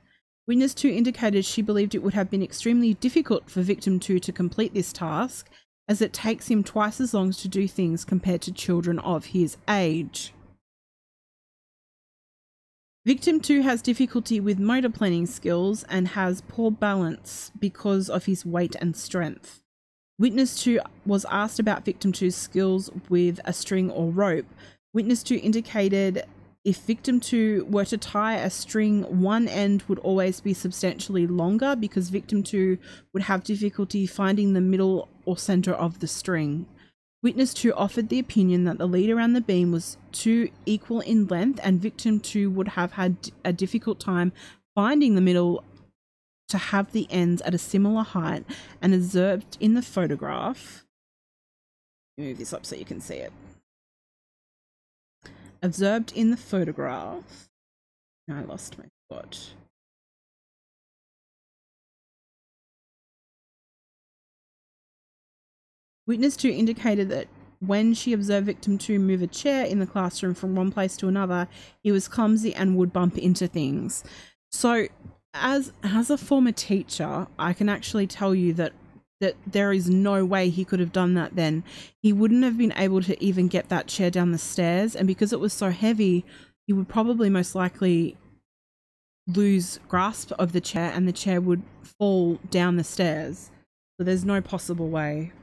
Witness 0.47 0.73
2 0.73 0.89
indicated 0.89 1.45
she 1.45 1.61
believed 1.61 1.93
it 1.93 2.01
would 2.01 2.15
have 2.15 2.31
been 2.31 2.41
extremely 2.41 2.95
difficult 2.95 3.47
for 3.49 3.61
victim 3.61 3.99
2 3.99 4.19
to 4.19 4.31
complete 4.31 4.73
this 4.73 4.91
task, 4.91 5.47
as 5.87 6.01
it 6.01 6.13
takes 6.13 6.47
him 6.47 6.63
twice 6.63 6.99
as 6.99 7.13
long 7.13 7.31
to 7.31 7.47
do 7.47 7.67
things 7.67 8.03
compared 8.05 8.41
to 8.41 8.51
children 8.51 8.97
of 8.99 9.25
his 9.25 9.57
age. 9.67 10.33
Victim 13.05 13.39
2 13.39 13.61
has 13.61 13.81
difficulty 13.81 14.41
with 14.41 14.59
motor 14.59 14.89
planning 14.89 15.25
skills 15.25 15.85
and 15.87 16.09
has 16.09 16.41
poor 16.49 16.69
balance 16.69 17.49
because 17.57 18.09
of 18.09 18.25
his 18.25 18.45
weight 18.45 18.75
and 18.81 18.95
strength. 18.95 19.61
Witness 20.19 20.61
2 20.61 20.81
was 21.05 21.25
asked 21.31 21.59
about 21.59 21.85
Victim 21.85 22.11
2's 22.11 22.35
skills 22.35 22.89
with 23.07 23.39
a 23.45 23.53
string 23.53 23.89
or 23.89 24.11
rope. 24.11 24.45
Witness 24.91 25.23
2 25.23 25.39
indicated 25.41 26.23
if 26.65 26.79
Victim 26.79 27.21
2 27.21 27.67
were 27.69 27.85
to 27.85 27.97
tie 27.97 28.35
a 28.35 28.49
string, 28.49 29.03
one 29.21 29.47
end 29.47 29.83
would 29.87 29.99
always 29.99 30.41
be 30.41 30.53
substantially 30.53 31.25
longer 31.25 31.77
because 31.77 32.09
Victim 32.09 32.43
2 32.43 32.77
would 33.13 33.23
have 33.23 33.45
difficulty 33.45 34.05
finding 34.07 34.51
the 34.51 34.59
middle 34.59 35.07
or 35.23 35.37
center 35.37 35.71
of 35.71 35.99
the 35.99 36.07
string. 36.07 36.65
Witness 37.21 37.53
2 37.53 37.73
offered 37.73 38.07
the 38.07 38.19
opinion 38.19 38.63
that 38.63 38.77
the 38.77 38.87
lead 38.87 39.09
around 39.09 39.33
the 39.33 39.41
beam 39.41 39.73
was 39.73 39.97
too 40.13 40.49
equal 40.65 41.01
in 41.01 41.27
length 41.27 41.59
and 41.61 41.81
Victim 41.81 42.19
2 42.19 42.49
would 42.49 42.69
have 42.69 42.93
had 42.93 43.31
a 43.43 43.51
difficult 43.51 43.99
time 43.99 44.31
finding 44.73 45.15
the 45.15 45.21
middle 45.21 45.63
to 46.47 46.57
have 46.57 46.93
the 46.93 47.07
ends 47.09 47.41
at 47.41 47.53
a 47.53 47.57
similar 47.57 48.03
height 48.03 48.45
and 48.81 48.93
observed 48.93 49.57
in 49.59 49.73
the 49.73 49.81
photograph. 49.81 50.85
Move 52.17 52.37
this 52.37 52.53
up 52.53 52.65
so 52.65 52.75
you 52.75 52.85
can 52.85 53.01
see 53.01 53.15
it. 53.15 53.33
Observed 55.61 56.13
in 56.15 56.31
the 56.31 56.37
photograph. 56.37 57.49
I 58.31 58.41
lost 58.43 58.77
my 58.77 58.85
spot. 59.09 59.53
Witness 66.09 66.35
2 66.37 66.49
indicated 66.49 67.09
that 67.09 67.27
when 67.59 67.93
she 67.93 68.13
observed 68.13 68.47
victim 68.47 68.79
2 68.79 68.97
move 68.97 69.21
a 69.21 69.27
chair 69.27 69.63
in 69.63 69.77
the 69.77 69.85
classroom 69.85 70.33
from 70.33 70.55
one 70.55 70.71
place 70.71 70.97
to 70.97 71.07
another, 71.07 71.47
he 71.83 71.91
was 71.91 72.07
clumsy 72.07 72.51
and 72.55 72.75
would 72.77 72.91
bump 72.91 73.15
into 73.15 73.47
things. 73.47 74.03
So, 74.51 74.87
as 75.35 75.71
as 75.83 76.09
a 76.09 76.17
former 76.17 76.51
teacher, 76.51 77.27
I 77.37 77.53
can 77.53 77.69
actually 77.69 78.07
tell 78.07 78.33
you 78.33 78.53
that 78.53 78.73
that 79.21 79.35
there 79.45 79.71
is 79.71 79.87
no 79.87 80.25
way 80.25 80.49
he 80.49 80.65
could 80.65 80.79
have 80.79 80.91
done 80.91 81.13
that 81.13 81.35
then. 81.35 81.63
He 82.01 82.11
wouldn't 82.11 82.43
have 82.43 82.57
been 82.57 82.73
able 82.75 83.03
to 83.03 83.23
even 83.23 83.47
get 83.47 83.69
that 83.69 83.85
chair 83.85 84.09
down 84.09 84.31
the 84.31 84.39
stairs 84.39 84.95
and 84.95 85.05
because 85.05 85.31
it 85.31 85.39
was 85.39 85.53
so 85.53 85.69
heavy, 85.69 86.25
he 86.65 86.73
would 86.73 86.89
probably 86.89 87.29
most 87.29 87.53
likely 87.53 88.17
lose 89.27 89.79
grasp 89.87 90.31
of 90.39 90.53
the 90.53 90.61
chair 90.61 90.91
and 90.91 91.07
the 91.07 91.13
chair 91.13 91.39
would 91.39 91.61
fall 91.83 92.39
down 92.49 92.77
the 92.77 92.83
stairs. 92.83 93.51
So 93.99 94.03
there's 94.03 94.25
no 94.25 94.41
possible 94.41 94.89
way. 94.89 95.33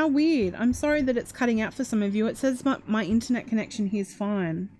How 0.00 0.06
weird. 0.06 0.54
I'm 0.54 0.72
sorry 0.72 1.02
that 1.02 1.18
it's 1.18 1.30
cutting 1.30 1.60
out 1.60 1.74
for 1.74 1.84
some 1.84 2.02
of 2.02 2.14
you. 2.16 2.26
It 2.26 2.38
says 2.38 2.64
my, 2.64 2.78
my 2.86 3.04
internet 3.04 3.46
connection 3.46 3.88
here 3.88 4.00
is 4.00 4.14
fine. 4.14 4.70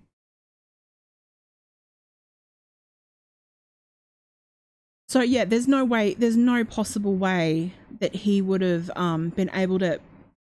So 5.07 5.21
yeah, 5.21 5.45
there's 5.45 5.67
no 5.67 5.85
way, 5.85 6.15
there's 6.15 6.35
no 6.35 6.63
possible 6.63 7.13
way 7.13 7.73
that 7.99 8.15
he 8.15 8.41
would 8.41 8.63
have 8.63 8.89
um, 8.95 9.29
been 9.29 9.51
able 9.53 9.77
to 9.77 9.99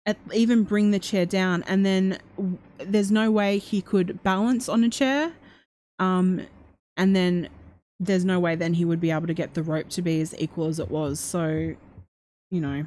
at, 0.05 0.17
even 0.33 0.63
bring 0.63 0.91
the 0.91 0.99
chair 0.99 1.25
down, 1.25 1.63
and 1.63 1.85
then 1.85 2.19
there's 2.77 3.09
no 3.09 3.31
way 3.31 3.59
he 3.59 3.81
could 3.81 4.21
balance 4.21 4.67
on 4.67 4.83
a 4.83 4.89
chair, 4.89 5.31
um, 5.97 6.45
and 6.97 7.15
then 7.15 7.47
there's 8.01 8.25
no 8.25 8.37
way 8.37 8.57
then 8.57 8.73
he 8.73 8.83
would 8.83 8.99
be 8.99 9.11
able 9.11 9.27
to 9.27 9.33
get 9.33 9.53
the 9.53 9.63
rope 9.63 9.87
to 9.91 10.01
be 10.01 10.19
as 10.19 10.35
equal 10.37 10.67
as 10.67 10.77
it 10.77 10.91
was. 10.91 11.21
So, 11.21 11.73
you 12.51 12.59
know. 12.59 12.85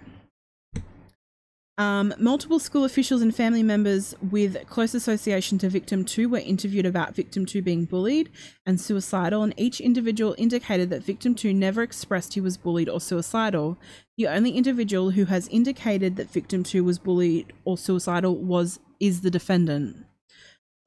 Um, 1.80 2.12
multiple 2.18 2.58
school 2.58 2.84
officials 2.84 3.22
and 3.22 3.34
family 3.34 3.62
members 3.62 4.14
with 4.30 4.68
close 4.68 4.92
association 4.92 5.56
to 5.60 5.70
victim 5.70 6.04
2 6.04 6.28
were 6.28 6.36
interviewed 6.36 6.84
about 6.84 7.14
victim 7.14 7.46
2 7.46 7.62
being 7.62 7.86
bullied 7.86 8.28
and 8.66 8.78
suicidal, 8.78 9.42
and 9.42 9.54
each 9.56 9.80
individual 9.80 10.34
indicated 10.36 10.90
that 10.90 11.02
victim 11.02 11.34
2 11.34 11.54
never 11.54 11.82
expressed 11.82 12.34
he 12.34 12.40
was 12.42 12.58
bullied 12.58 12.90
or 12.90 13.00
suicidal. 13.00 13.78
The 14.18 14.28
only 14.28 14.50
individual 14.50 15.12
who 15.12 15.24
has 15.24 15.48
indicated 15.48 16.16
that 16.16 16.30
victim 16.30 16.64
2 16.64 16.84
was 16.84 16.98
bullied 16.98 17.50
or 17.64 17.78
suicidal 17.78 18.36
was 18.36 18.78
is 19.00 19.22
the 19.22 19.30
defendant. 19.30 20.04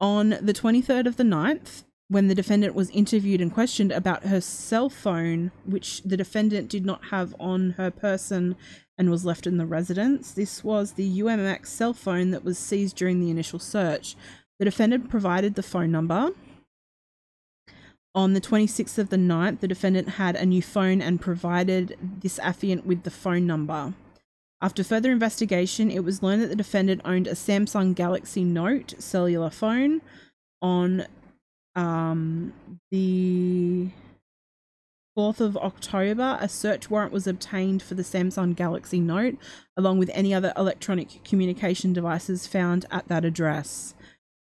On 0.00 0.30
the 0.40 0.54
23rd 0.54 1.06
of 1.06 1.16
the 1.16 1.24
9th, 1.24 1.82
when 2.08 2.28
the 2.28 2.34
defendant 2.34 2.74
was 2.74 2.90
interviewed 2.90 3.40
and 3.40 3.52
questioned 3.52 3.90
about 3.90 4.26
her 4.26 4.40
cell 4.40 4.88
phone, 4.88 5.50
which 5.64 6.02
the 6.02 6.16
defendant 6.16 6.68
did 6.68 6.84
not 6.84 7.06
have 7.06 7.34
on 7.40 7.70
her 7.70 7.90
person 7.90 8.56
and 8.98 9.10
was 9.10 9.24
left 9.24 9.46
in 9.46 9.56
the 9.56 9.66
residence. 9.66 10.32
This 10.32 10.62
was 10.62 10.92
the 10.92 11.20
UMX 11.20 11.66
cell 11.66 11.94
phone 11.94 12.30
that 12.30 12.44
was 12.44 12.58
seized 12.58 12.96
during 12.96 13.20
the 13.20 13.30
initial 13.30 13.58
search. 13.58 14.16
The 14.58 14.64
defendant 14.64 15.10
provided 15.10 15.54
the 15.54 15.62
phone 15.62 15.90
number. 15.90 16.30
On 18.14 18.34
the 18.34 18.40
26th 18.40 18.98
of 18.98 19.08
the 19.08 19.16
9th, 19.16 19.58
the 19.58 19.66
defendant 19.66 20.10
had 20.10 20.36
a 20.36 20.46
new 20.46 20.62
phone 20.62 21.00
and 21.02 21.20
provided 21.20 21.98
this 22.20 22.38
affiant 22.38 22.84
with 22.84 23.02
the 23.02 23.10
phone 23.10 23.46
number. 23.46 23.94
After 24.62 24.84
further 24.84 25.10
investigation, 25.10 25.90
it 25.90 26.04
was 26.04 26.22
learned 26.22 26.42
that 26.42 26.48
the 26.48 26.56
defendant 26.56 27.00
owned 27.04 27.26
a 27.26 27.32
Samsung 27.32 27.94
Galaxy 27.94 28.44
Note 28.44 28.94
cellular 28.98 29.50
phone. 29.50 30.00
On 30.62 31.04
um, 31.74 32.52
the 32.90 33.88
4th 35.16 35.40
of 35.40 35.56
October, 35.56 36.38
a 36.40 36.48
search 36.48 36.90
warrant 36.90 37.12
was 37.12 37.26
obtained 37.26 37.82
for 37.82 37.94
the 37.94 38.02
Samsung 38.02 38.56
Galaxy 38.56 39.00
Note, 39.00 39.36
along 39.76 39.98
with 39.98 40.10
any 40.12 40.34
other 40.34 40.52
electronic 40.56 41.22
communication 41.24 41.92
devices 41.92 42.46
found 42.46 42.86
at 42.90 43.08
that 43.08 43.24
address. 43.24 43.94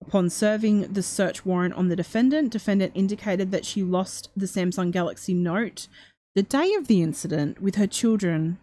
Upon 0.03 0.31
serving 0.31 0.93
the 0.93 1.03
search 1.03 1.45
warrant 1.45 1.75
on 1.75 1.89
the 1.89 1.97
defendant, 1.97 2.53
defendant 2.53 2.93
indicated 2.95 3.51
that 3.51 3.67
she 3.67 3.83
lost 3.83 4.31
the 4.37 4.47
Samsung 4.47 4.91
Galaxy 4.91 5.35
Note 5.35 5.89
the 6.35 6.43
day 6.43 6.73
of 6.75 6.87
the 6.87 7.03
incident 7.03 7.61
with 7.61 7.75
her 7.75 7.89
children 7.89 8.59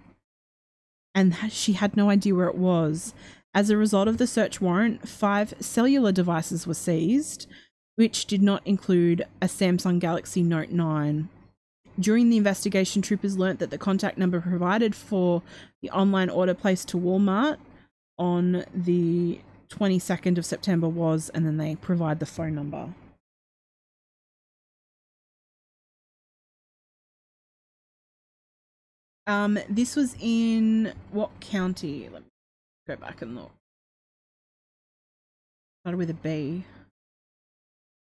and 1.17 1.35
she 1.51 1.73
had 1.73 1.97
no 1.97 2.11
idea 2.11 2.35
where 2.35 2.47
it 2.47 2.55
was. 2.55 3.13
As 3.51 3.71
a 3.71 3.77
result 3.77 4.07
of 4.07 4.19
the 4.19 4.27
search 4.27 4.61
warrant, 4.61 5.09
five 5.09 5.55
cellular 5.59 6.11
devices 6.11 6.67
were 6.67 6.75
seized, 6.75 7.47
which 7.97 8.27
did 8.27 8.43
not 8.43 8.61
include 8.65 9.25
a 9.41 9.47
Samsung 9.47 9.99
Galaxy 9.99 10.43
Note 10.43 10.69
9. 10.69 11.29
During 11.99 12.29
the 12.29 12.37
investigation, 12.37 13.01
troopers 13.01 13.39
learnt 13.39 13.57
that 13.57 13.71
the 13.71 13.77
contact 13.79 14.19
number 14.19 14.39
provided 14.39 14.93
for 14.93 15.41
the 15.81 15.89
online 15.89 16.29
order 16.29 16.53
placed 16.53 16.87
to 16.89 16.97
Walmart 16.97 17.57
on 18.19 18.65
the 18.71 19.41
22nd 19.69 20.37
of 20.37 20.45
September 20.45 20.87
was, 20.87 21.29
and 21.29 21.43
then 21.43 21.57
they 21.57 21.75
provide 21.75 22.19
the 22.19 22.27
phone 22.27 22.53
number. 22.53 22.89
Um, 29.25 29.57
this 29.67 29.95
was 29.95 30.15
in 30.21 30.93
what 31.11 31.31
county? 31.39 32.07
Let 32.13 32.21
me 32.21 32.27
go 32.87 32.95
back 32.95 33.23
and 33.23 33.35
look. 33.35 33.51
Started 35.81 35.97
with 35.97 36.11
a 36.11 36.13
B. 36.13 36.63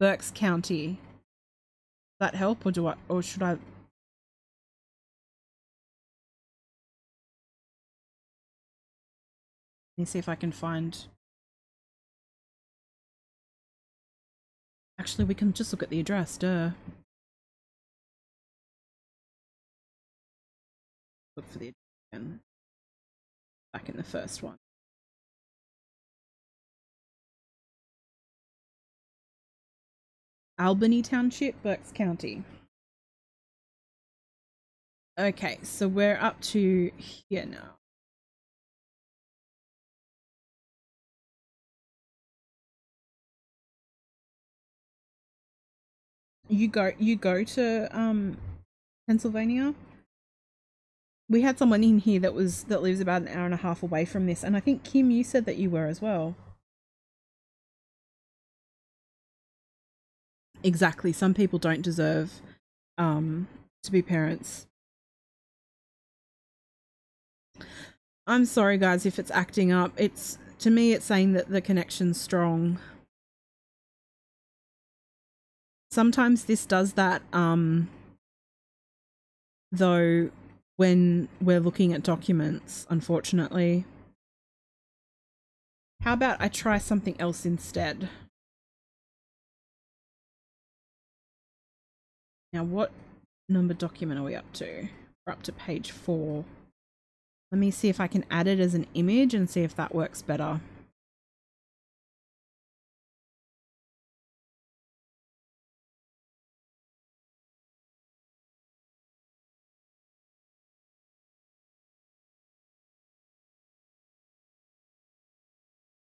Berks 0.03 0.33
County. 0.35 0.99
Does 2.19 2.19
that 2.19 2.35
help, 2.35 2.65
or 2.65 2.73
do 2.73 2.87
I, 2.87 2.95
or 3.07 3.23
should 3.23 3.41
I? 3.41 3.51
Let 3.51 3.59
me 9.97 10.03
see 10.03 10.19
if 10.19 10.27
I 10.27 10.35
can 10.35 10.51
find. 10.51 11.05
Actually, 14.99 15.23
we 15.23 15.35
can 15.35 15.53
just 15.53 15.71
look 15.71 15.81
at 15.81 15.89
the 15.89 16.01
address, 16.01 16.35
duh. 16.35 16.71
Look 21.37 21.47
for 21.47 21.59
the 21.59 21.71
again. 22.11 22.41
Back 23.71 23.87
in 23.87 23.95
the 23.95 24.03
first 24.03 24.43
one. 24.43 24.57
Albany 30.59 31.01
Township, 31.01 31.61
Berks 31.63 31.91
County. 31.91 32.43
Okay, 35.19 35.59
so 35.63 35.87
we're 35.87 36.17
up 36.17 36.41
to 36.41 36.91
here 36.97 37.45
now. 37.45 37.75
You 46.49 46.67
go 46.67 46.91
you 46.99 47.15
go 47.15 47.43
to 47.43 47.87
um 47.97 48.37
Pennsylvania? 49.07 49.73
We 51.29 51.41
had 51.41 51.57
someone 51.57 51.83
in 51.83 51.99
here 51.99 52.19
that 52.19 52.33
was 52.33 52.65
that 52.65 52.81
lives 52.83 52.99
about 52.99 53.23
an 53.23 53.27
hour 53.29 53.45
and 53.45 53.53
a 53.53 53.57
half 53.57 53.81
away 53.83 54.05
from 54.05 54.25
this, 54.27 54.43
and 54.43 54.55
I 54.57 54.59
think 54.59 54.83
Kim, 54.83 55.09
you 55.11 55.23
said 55.23 55.45
that 55.45 55.57
you 55.57 55.69
were 55.69 55.87
as 55.87 56.01
well. 56.01 56.35
Exactly. 60.63 61.11
Some 61.11 61.33
people 61.33 61.59
don't 61.59 61.81
deserve 61.81 62.41
um 62.97 63.47
to 63.83 63.91
be 63.91 64.01
parents. 64.01 64.65
I'm 68.25 68.45
sorry 68.45 68.77
guys 68.77 69.05
if 69.05 69.19
it's 69.19 69.31
acting 69.31 69.71
up. 69.71 69.91
It's 69.97 70.37
to 70.59 70.69
me 70.69 70.93
it's 70.93 71.05
saying 71.05 71.33
that 71.33 71.49
the 71.49 71.61
connection's 71.61 72.19
strong. 72.19 72.79
Sometimes 75.91 76.45
this 76.45 76.65
does 76.65 76.93
that 76.93 77.21
um 77.33 77.89
though 79.71 80.29
when 80.77 81.27
we're 81.41 81.59
looking 81.59 81.93
at 81.93 82.03
documents, 82.03 82.87
unfortunately. 82.89 83.85
How 86.01 86.13
about 86.13 86.41
I 86.41 86.47
try 86.47 86.77
something 86.77 87.19
else 87.19 87.45
instead? 87.45 88.09
Now, 92.53 92.63
what 92.63 92.91
number 93.49 93.73
document 93.73 94.19
are 94.19 94.23
we 94.23 94.35
up 94.35 94.53
to? 94.53 94.87
We're 95.25 95.33
up 95.33 95.41
to 95.43 95.51
page 95.51 95.89
four. 95.89 96.45
Let 97.51 97.57
me 97.57 97.71
see 97.71 97.89
if 97.89 97.99
I 97.99 98.05
can 98.05 98.25
add 98.29 98.47
it 98.47 98.59
as 98.59 98.75
an 98.75 98.85
image 98.93 99.33
and 99.33 99.49
see 99.49 99.61
if 99.61 99.75
that 99.75 99.95
works 99.95 100.21
better. 100.21 100.61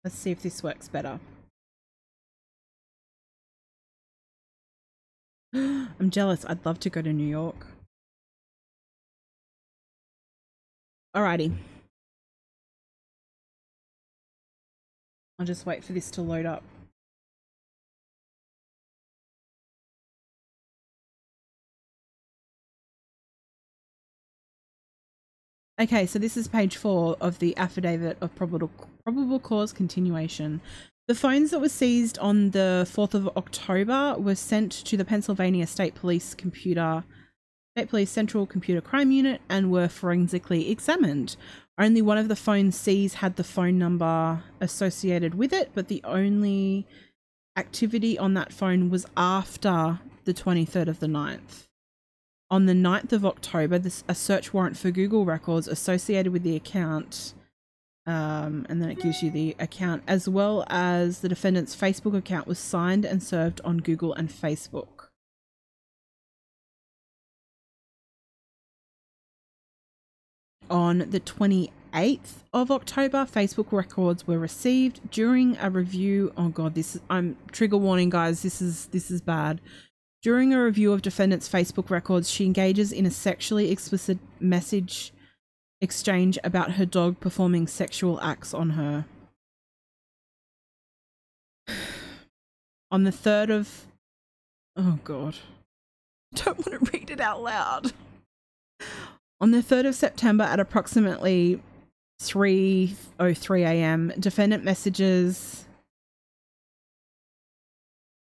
Let's 0.03 0.15
see 0.15 0.31
if 0.31 0.41
this 0.41 0.63
works 0.63 0.89
better. 0.89 1.19
I'm 5.53 6.09
jealous. 6.09 6.45
I'd 6.47 6.65
love 6.65 6.79
to 6.81 6.89
go 6.89 7.01
to 7.01 7.11
New 7.11 7.27
York. 7.27 7.65
Alrighty. 11.15 11.53
I'll 15.37 15.45
just 15.45 15.65
wait 15.65 15.83
for 15.83 15.91
this 15.93 16.09
to 16.11 16.21
load 16.21 16.45
up. 16.45 16.63
Okay, 25.81 26.05
so 26.05 26.19
this 26.19 26.37
is 26.37 26.47
page 26.47 26.77
four 26.77 27.17
of 27.19 27.39
the 27.39 27.57
affidavit 27.57 28.17
of 28.21 28.35
probable 28.35 28.69
probable 29.03 29.39
cause 29.39 29.73
continuation. 29.73 30.61
The 31.11 31.15
phones 31.15 31.51
that 31.51 31.59
were 31.59 31.67
seized 31.67 32.17
on 32.19 32.51
the 32.51 32.87
4th 32.89 33.13
of 33.13 33.27
October 33.35 34.15
were 34.17 34.33
sent 34.33 34.71
to 34.71 34.95
the 34.95 35.03
Pennsylvania 35.03 35.67
State 35.67 35.93
Police 35.93 36.33
computer 36.33 37.03
State 37.75 37.89
Police 37.89 38.09
Central 38.09 38.45
Computer 38.45 38.79
Crime 38.79 39.11
Unit 39.11 39.41
and 39.49 39.69
were 39.69 39.89
forensically 39.89 40.71
examined. 40.71 41.35
Only 41.77 42.01
one 42.01 42.17
of 42.17 42.29
the 42.29 42.37
phones 42.37 42.77
seized 42.77 43.15
had 43.15 43.35
the 43.35 43.43
phone 43.43 43.77
number 43.77 44.41
associated 44.61 45.35
with 45.35 45.51
it, 45.51 45.71
but 45.75 45.89
the 45.89 45.99
only 46.05 46.87
activity 47.57 48.17
on 48.17 48.33
that 48.35 48.53
phone 48.53 48.89
was 48.89 49.05
after 49.17 49.99
the 50.23 50.33
23rd 50.33 50.87
of 50.87 51.01
the 51.01 51.07
9th. 51.07 51.67
On 52.49 52.67
the 52.67 52.73
9th 52.73 53.11
of 53.11 53.25
October, 53.25 53.77
this, 53.77 54.05
a 54.07 54.15
search 54.15 54.53
warrant 54.53 54.77
for 54.77 54.91
Google 54.91 55.25
records 55.25 55.67
associated 55.67 56.31
with 56.31 56.43
the 56.43 56.55
account, 56.55 57.33
um, 58.07 58.65
and 58.67 58.81
then 58.81 58.89
it 58.89 58.99
gives 58.99 59.21
you 59.21 59.29
the 59.29 59.55
account, 59.59 60.03
as 60.07 60.27
well 60.27 60.65
as 60.67 61.19
the 61.19 61.29
defendant's 61.29 61.75
Facebook 61.75 62.17
account, 62.17 62.47
was 62.47 62.57
signed 62.57 63.05
and 63.05 63.21
served 63.21 63.61
on 63.63 63.77
Google 63.77 64.13
and 64.13 64.29
Facebook. 64.29 65.07
On 70.69 70.99
the 70.99 71.19
28th 71.19 72.43
of 72.53 72.71
October, 72.71 73.25
Facebook 73.25 73.71
records 73.71 74.25
were 74.25 74.39
received 74.39 75.11
during 75.11 75.57
a 75.57 75.69
review. 75.69 76.31
Oh 76.37 76.47
god, 76.47 76.75
this 76.75 76.95
is 76.95 77.01
I'm 77.09 77.37
trigger 77.51 77.77
warning 77.77 78.09
guys, 78.09 78.41
this 78.41 78.61
is 78.61 78.87
this 78.87 79.11
is 79.11 79.21
bad. 79.21 79.59
During 80.23 80.53
a 80.53 80.63
review 80.63 80.93
of 80.93 81.01
defendant's 81.01 81.49
Facebook 81.49 81.89
records, 81.89 82.29
she 82.29 82.45
engages 82.45 82.91
in 82.91 83.05
a 83.05 83.11
sexually 83.11 83.69
explicit 83.69 84.17
message 84.39 85.11
exchange 85.81 86.37
about 86.43 86.73
her 86.73 86.85
dog 86.85 87.19
performing 87.19 87.67
sexual 87.67 88.21
acts 88.21 88.53
on 88.53 88.71
her. 88.71 89.05
On 92.91 93.03
the 93.03 93.11
3rd 93.11 93.51
of 93.51 93.87
Oh 94.75 94.99
god. 95.03 95.35
Don't 96.35 96.57
want 96.65 96.85
to 96.85 96.91
read 96.91 97.09
it 97.09 97.19
out 97.19 97.41
loud. 97.41 97.93
On 99.39 99.51
the 99.51 99.61
3rd 99.61 99.87
of 99.87 99.95
September 99.95 100.43
at 100.43 100.59
approximately 100.59 101.61
3:03 102.21 103.61
a.m., 103.61 104.13
defendant 104.19 104.63
messages 104.63 105.65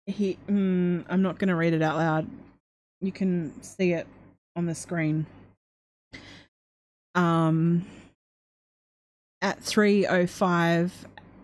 he 0.10 0.38
mm, 0.48 1.06
I'm 1.10 1.22
not 1.22 1.40
going 1.40 1.50
to 1.50 1.56
read 1.56 1.74
it 1.74 1.82
out 1.82 1.98
loud. 1.98 2.28
You 3.02 3.12
can 3.12 3.62
see 3.62 3.94
it 3.94 4.08
on 4.56 4.66
the 4.66 4.76
screen. 4.76 5.26
Um 7.16 7.86
at 9.42 9.62
3:05 9.62 10.92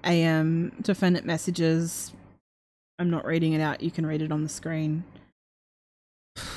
a.m. 0.04 0.72
defendant 0.82 1.26
messages 1.26 2.14
I'm 2.98 3.10
not 3.10 3.26
reading 3.26 3.52
it 3.54 3.60
out. 3.60 3.82
You 3.82 3.92
can 3.92 4.06
read 4.06 4.22
it 4.22 4.32
on 4.32 4.44
the 4.44 4.50
screen. 4.50 5.04
I 6.38 6.50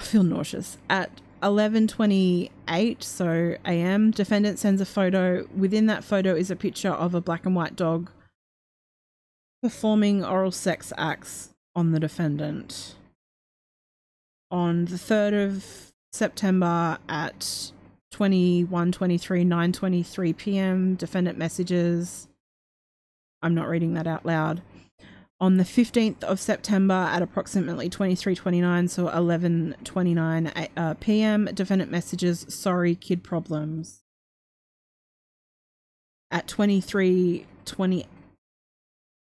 feel 0.00 0.22
nauseous. 0.22 0.78
At 0.88 1.10
11:28 1.42 3.02
so 3.02 3.56
am 3.64 4.10
defendant 4.10 4.58
sends 4.58 4.80
a 4.80 4.86
photo. 4.86 5.46
Within 5.56 5.86
that 5.86 6.04
photo 6.04 6.34
is 6.34 6.50
a 6.50 6.56
picture 6.56 6.90
of 6.90 7.14
a 7.14 7.20
black 7.20 7.46
and 7.46 7.54
white 7.54 7.76
dog 7.76 8.10
performing 9.62 10.24
oral 10.24 10.52
sex 10.52 10.92
acts 10.96 11.50
on 11.74 11.92
the 11.92 12.00
defendant. 12.00 12.94
On 14.50 14.86
the 14.86 14.96
3rd 14.96 15.46
of 15.46 15.87
September 16.12 16.98
at 17.08 17.72
21:23 18.12 19.46
9:23 19.46 20.36
p.m. 20.36 20.94
defendant 20.94 21.38
messages 21.38 22.28
I'm 23.42 23.54
not 23.54 23.68
reading 23.68 23.94
that 23.94 24.06
out 24.06 24.26
loud. 24.26 24.62
On 25.40 25.56
the 25.56 25.64
15th 25.64 26.24
of 26.24 26.40
September 26.40 26.94
at 26.94 27.22
approximately 27.22 27.88
23:29 27.88 28.90
so 28.90 29.06
11:29 29.06 30.68
uh, 30.76 30.94
p.m. 30.94 31.44
defendant 31.54 31.90
messages 31.90 32.44
sorry 32.48 32.94
kid 32.96 33.22
problems. 33.22 34.02
At 36.30 36.48
23:20 36.48 38.06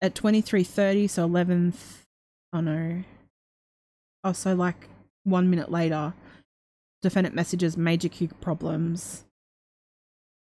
at 0.02 0.14
23:30 0.16 1.10
so 1.10 1.30
11th 1.30 2.00
oh 2.52 2.60
no. 2.60 3.04
Oh 4.24 4.34
so 4.34 4.54
like 4.54 4.90
1 5.24 5.50
minute 5.50 5.72
later 5.72 6.14
defendant 7.02 7.36
messages 7.36 7.78
major 7.78 8.10
queue 8.10 8.30
problems. 8.40 9.26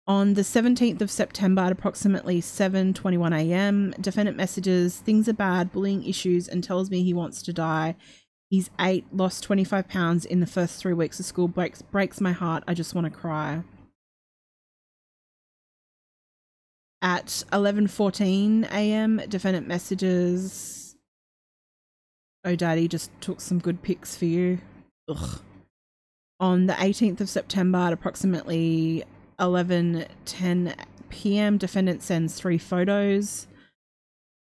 On 0.08 0.36
the 0.36 0.44
17th 0.44 1.02
of 1.02 1.10
September 1.10 1.64
at 1.64 1.72
approximately 1.72 2.40
7:21 2.40 3.34
a.m., 3.34 3.94
defendant 4.00 4.38
messages 4.38 4.98
things 5.00 5.28
are 5.28 5.34
bad, 5.34 5.72
bullying 5.72 6.04
issues 6.04 6.48
and 6.48 6.64
tells 6.64 6.92
me 6.92 7.04
he 7.04 7.14
wants 7.14 7.42
to 7.42 7.54
die. 7.54 7.96
He's 8.50 8.70
8, 8.80 9.06
lost 9.12 9.44
25 9.44 9.88
pounds 9.88 10.24
in 10.24 10.40
the 10.40 10.46
first 10.46 10.80
3 10.80 10.94
weeks 10.94 11.20
of 11.20 11.26
school. 11.26 11.48
Breaks 11.48 11.82
breaks 11.82 12.22
my 12.22 12.32
heart. 12.32 12.64
I 12.68 12.76
just 12.76 12.94
want 12.94 13.06
to 13.06 13.12
cry. 13.12 13.64
At 17.02 17.44
11:14 17.52 18.66
a.m., 18.72 19.22
defendant 19.28 19.68
messages 19.68 20.86
Oh 22.48 22.56
daddy 22.56 22.88
just 22.88 23.10
took 23.22 23.42
some 23.42 23.58
good 23.58 23.82
pics 23.82 24.16
for 24.16 24.26
you. 24.26 24.60
Ugh. 25.10 25.40
On 26.40 26.66
the 26.66 26.74
18th 26.74 27.22
of 27.22 27.30
September 27.30 27.78
at 27.78 27.94
approximately 27.94 29.04
11:10 29.40 30.76
p.m. 31.10 31.58
defendant 31.58 32.04
sends 32.04 32.36
three 32.36 32.58
photos. 32.58 33.48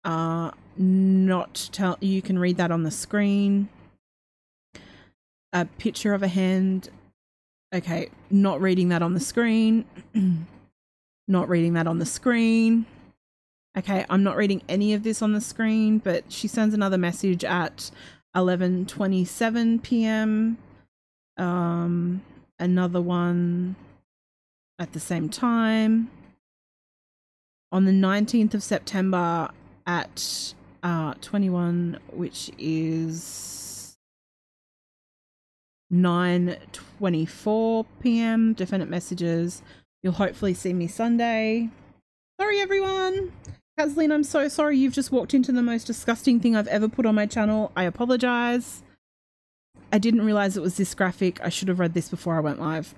Uh 0.03 0.51
not 0.77 1.69
tell 1.73 1.97
you 1.99 2.21
can 2.21 2.39
read 2.39 2.57
that 2.57 2.71
on 2.71 2.83
the 2.83 2.91
screen. 2.91 3.69
A 5.53 5.65
picture 5.65 6.13
of 6.13 6.23
a 6.23 6.27
hand. 6.27 6.89
Okay, 7.73 8.09
not 8.31 8.61
reading 8.61 8.89
that 8.89 9.01
on 9.01 9.13
the 9.13 9.19
screen. 9.19 9.85
not 11.27 11.49
reading 11.49 11.73
that 11.73 11.87
on 11.87 11.99
the 11.99 12.05
screen. 12.05 12.85
Okay, 13.77 14.05
I'm 14.09 14.23
not 14.23 14.35
reading 14.37 14.61
any 14.67 14.93
of 14.93 15.03
this 15.03 15.21
on 15.21 15.33
the 15.33 15.41
screen, 15.41 15.99
but 15.99 16.31
she 16.31 16.47
sends 16.47 16.73
another 16.73 16.97
message 16.97 17.43
at 17.43 17.91
11:27 18.35 19.83
p.m. 19.83 20.57
Um 21.39 22.21
another 22.59 23.01
one 23.01 23.75
at 24.77 24.93
the 24.93 24.99
same 24.99 25.29
time. 25.29 26.11
On 27.71 27.85
the 27.85 27.91
19th 27.91 28.53
of 28.53 28.63
September 28.63 29.49
at 29.87 30.53
uh 30.83 31.13
21 31.21 31.99
which 32.13 32.51
is 32.57 33.97
9:24 35.91 37.85
p.m. 37.99 38.53
defendant 38.53 38.91
messages 38.91 39.63
you'll 40.03 40.13
hopefully 40.13 40.53
see 40.53 40.73
me 40.73 40.87
Sunday. 40.87 41.69
Sorry 42.39 42.59
everyone. 42.59 43.31
Kathleen 43.77 44.11
I'm 44.11 44.23
so 44.23 44.47
sorry 44.47 44.77
you've 44.77 44.93
just 44.93 45.11
walked 45.11 45.33
into 45.33 45.51
the 45.51 45.63
most 45.63 45.85
disgusting 45.85 46.39
thing 46.39 46.55
I've 46.55 46.67
ever 46.67 46.87
put 46.87 47.05
on 47.05 47.15
my 47.15 47.25
channel. 47.25 47.71
I 47.75 47.83
apologize 47.83 48.83
I 49.91 49.97
didn't 49.97 50.25
realize 50.25 50.55
it 50.55 50.61
was 50.61 50.77
this 50.77 50.93
graphic 50.93 51.39
I 51.41 51.49
should 51.49 51.67
have 51.67 51.79
read 51.79 51.93
this 51.93 52.09
before 52.09 52.35
I 52.35 52.41
went 52.41 52.59
live 52.59 52.93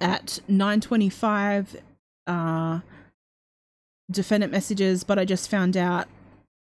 at 0.00 0.40
9:25 0.48 1.76
uh 2.26 2.80
defendant 4.10 4.52
messages, 4.52 5.04
but 5.04 5.18
I 5.18 5.24
just 5.24 5.50
found 5.50 5.76
out 5.76 6.08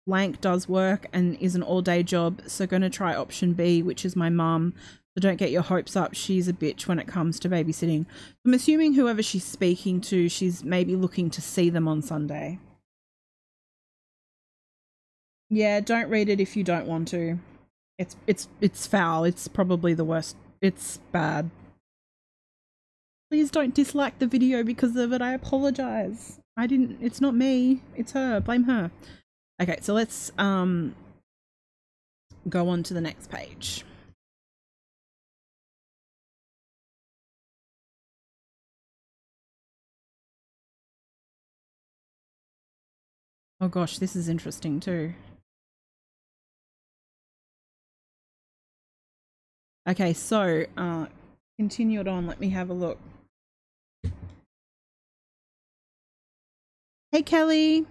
blank 0.07 0.41
does 0.41 0.69
work 0.69 1.07
and 1.13 1.37
is 1.39 1.55
an 1.55 1.63
all 1.63 1.81
day 1.81 2.03
job. 2.03 2.41
So 2.47 2.67
going 2.67 2.81
to 2.81 2.89
try 2.89 3.15
option 3.15 3.53
B, 3.53 3.81
which 3.81 4.05
is 4.05 4.15
my 4.15 4.29
mum. 4.29 4.73
So 5.15 5.21
don't 5.21 5.37
get 5.37 5.51
your 5.51 5.61
hopes 5.61 5.95
up. 5.95 6.13
She's 6.13 6.47
a 6.47 6.53
bitch 6.53 6.87
when 6.87 6.99
it 6.99 7.07
comes 7.07 7.39
to 7.39 7.49
babysitting. 7.49 8.05
I'm 8.45 8.53
assuming 8.53 8.93
whoever 8.93 9.23
she's 9.23 9.45
speaking 9.45 10.01
to, 10.01 10.27
she's 10.27 10.63
maybe 10.63 10.95
looking 10.95 11.29
to 11.31 11.41
see 11.41 11.69
them 11.69 11.87
on 11.87 12.01
Sunday. 12.01 12.59
Yeah, 15.49 15.79
don't 15.79 16.09
read 16.09 16.27
it 16.27 16.41
if 16.41 16.57
you 16.57 16.63
don't 16.63 16.87
want 16.87 17.07
to. 17.09 17.39
It's 17.97 18.15
it's 18.27 18.47
it's 18.61 18.87
foul. 18.87 19.23
It's 19.23 19.47
probably 19.47 19.93
the 19.93 20.03
worst. 20.03 20.35
It's 20.61 20.99
bad. 21.11 21.49
Please 23.31 23.49
don't 23.49 23.73
dislike 23.73 24.19
the 24.19 24.27
video 24.27 24.63
because 24.63 24.95
of 24.95 25.13
it. 25.13 25.21
I 25.21 25.33
apologize. 25.33 26.39
I 26.57 26.67
didn't 26.67 26.97
it's 27.01 27.21
not 27.21 27.35
me. 27.35 27.81
It's 27.95 28.11
her. 28.13 28.39
Blame 28.39 28.63
her. 28.63 28.91
Okay, 29.61 29.77
so 29.81 29.93
let's 29.93 30.31
um 30.37 30.95
go 32.49 32.67
on 32.69 32.83
to 32.83 32.93
the 32.93 33.01
next 33.01 33.29
page. 33.29 33.85
Oh 43.61 43.69
gosh, 43.69 43.99
this 43.99 44.15
is 44.15 44.27
interesting 44.27 44.79
too. 44.81 45.13
Okay, 49.87 50.13
so 50.13 50.65
uh 50.77 51.05
continued 51.57 52.07
on, 52.07 52.27
let 52.27 52.39
me 52.39 52.49
have 52.49 52.69
a 52.69 52.73
look. 52.73 52.99
Hey, 57.11 57.21
Kelly. 57.21 57.85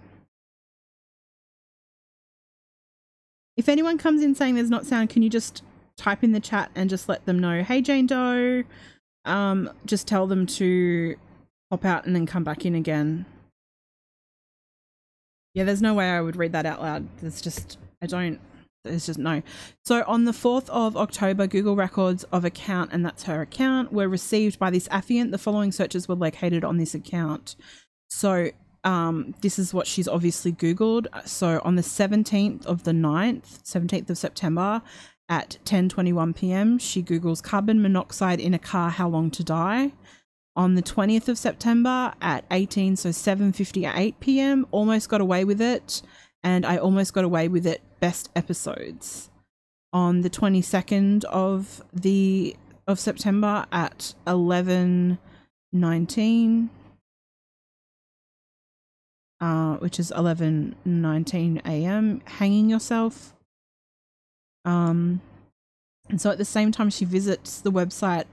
If 3.57 3.69
anyone 3.69 3.97
comes 3.97 4.21
in 4.21 4.35
saying 4.35 4.55
there's 4.55 4.69
not 4.69 4.85
sound, 4.85 5.09
can 5.09 5.23
you 5.23 5.29
just 5.29 5.63
type 5.97 6.23
in 6.23 6.33
the 6.33 6.39
chat 6.39 6.69
and 6.75 6.89
just 6.89 7.07
let 7.09 7.25
them 7.25 7.39
know, 7.39 7.63
hey, 7.63 7.81
Jane 7.81 8.05
Doe, 8.05 8.63
um, 9.23 9.71
just 9.85 10.07
tell 10.07 10.27
them 10.27 10.45
to 10.45 11.15
pop 11.69 11.85
out 11.85 12.05
and 12.05 12.15
then 12.15 12.25
come 12.25 12.43
back 12.43 12.65
in 12.65 12.75
again. 12.75 13.25
Yeah, 15.53 15.63
there's 15.63 15.81
no 15.81 15.93
way 15.93 16.11
I 16.11 16.19
would 16.21 16.35
read 16.35 16.51
that 16.51 16.65
out 16.65 16.81
loud. 16.81 17.07
There's 17.19 17.41
just, 17.41 17.79
I 18.01 18.07
don't, 18.07 18.39
there's 18.85 19.05
just 19.05 19.19
no. 19.19 19.41
So 19.85 20.03
on 20.07 20.25
the 20.25 20.31
4th 20.31 20.69
of 20.69 20.95
October, 20.95 21.47
Google 21.47 21.75
records 21.75 22.23
of 22.25 22.45
account, 22.45 22.91
and 22.93 23.05
that's 23.05 23.23
her 23.23 23.41
account, 23.41 23.91
were 23.91 24.07
received 24.07 24.57
by 24.59 24.69
this 24.69 24.87
affiant. 24.87 25.31
The 25.31 25.37
following 25.37 25.71
searches 25.71 26.07
were 26.07 26.15
located 26.15 26.63
on 26.63 26.77
this 26.77 26.95
account. 26.95 27.55
So 28.09 28.51
um, 28.85 29.33
this 29.41 29.57
is 29.59 29.73
what 29.73 29.87
she's 29.87 30.07
obviously 30.07 30.53
Googled. 30.53 31.07
So 31.27 31.59
on 31.63 31.75
the 31.75 31.81
17th 31.81 32.65
of 32.65 32.83
the 32.83 32.91
9th, 32.91 33.63
17th 33.63 34.09
of 34.09 34.17
September 34.17 34.81
at 35.27 35.57
10.21 35.65 36.35
p.m., 36.35 36.77
she 36.77 37.01
Googles 37.01 37.41
carbon 37.41 37.81
monoxide 37.81 38.39
in 38.39 38.53
a 38.53 38.59
car, 38.59 38.91
how 38.91 39.09
long 39.09 39.31
to 39.31 39.43
die. 39.43 39.91
On 40.55 40.75
the 40.75 40.83
20th 40.83 41.27
of 41.27 41.37
September 41.37 42.13
at 42.21 42.45
18, 42.51 42.95
so 42.95 43.09
7.58 43.09 44.13
p.m., 44.19 44.65
almost 44.71 45.09
got 45.09 45.19
away 45.19 45.43
with 45.43 45.59
it. 45.59 46.01
And 46.45 46.65
I 46.65 46.77
almost 46.77 47.13
got 47.13 47.25
away 47.25 47.49
with 47.49 47.67
it, 47.67 47.81
best 47.99 48.29
episodes. 48.35 49.29
On 49.91 50.21
the 50.21 50.29
22nd 50.29 51.25
of 51.25 51.83
the 51.91 52.55
of 52.87 52.99
September 52.99 53.65
at 53.71 54.13
11.19 54.27 56.69
uh, 59.41 59.75
which 59.77 59.99
is 59.99 60.11
11:19 60.15 61.65
a.m. 61.65 62.21
hanging 62.25 62.69
yourself. 62.69 63.33
Um, 64.63 65.21
and 66.09 66.21
so 66.21 66.31
at 66.31 66.37
the 66.37 66.45
same 66.45 66.71
time 66.71 66.89
she 66.89 67.05
visits 67.05 67.61
the 67.61 67.71
website 67.71 68.25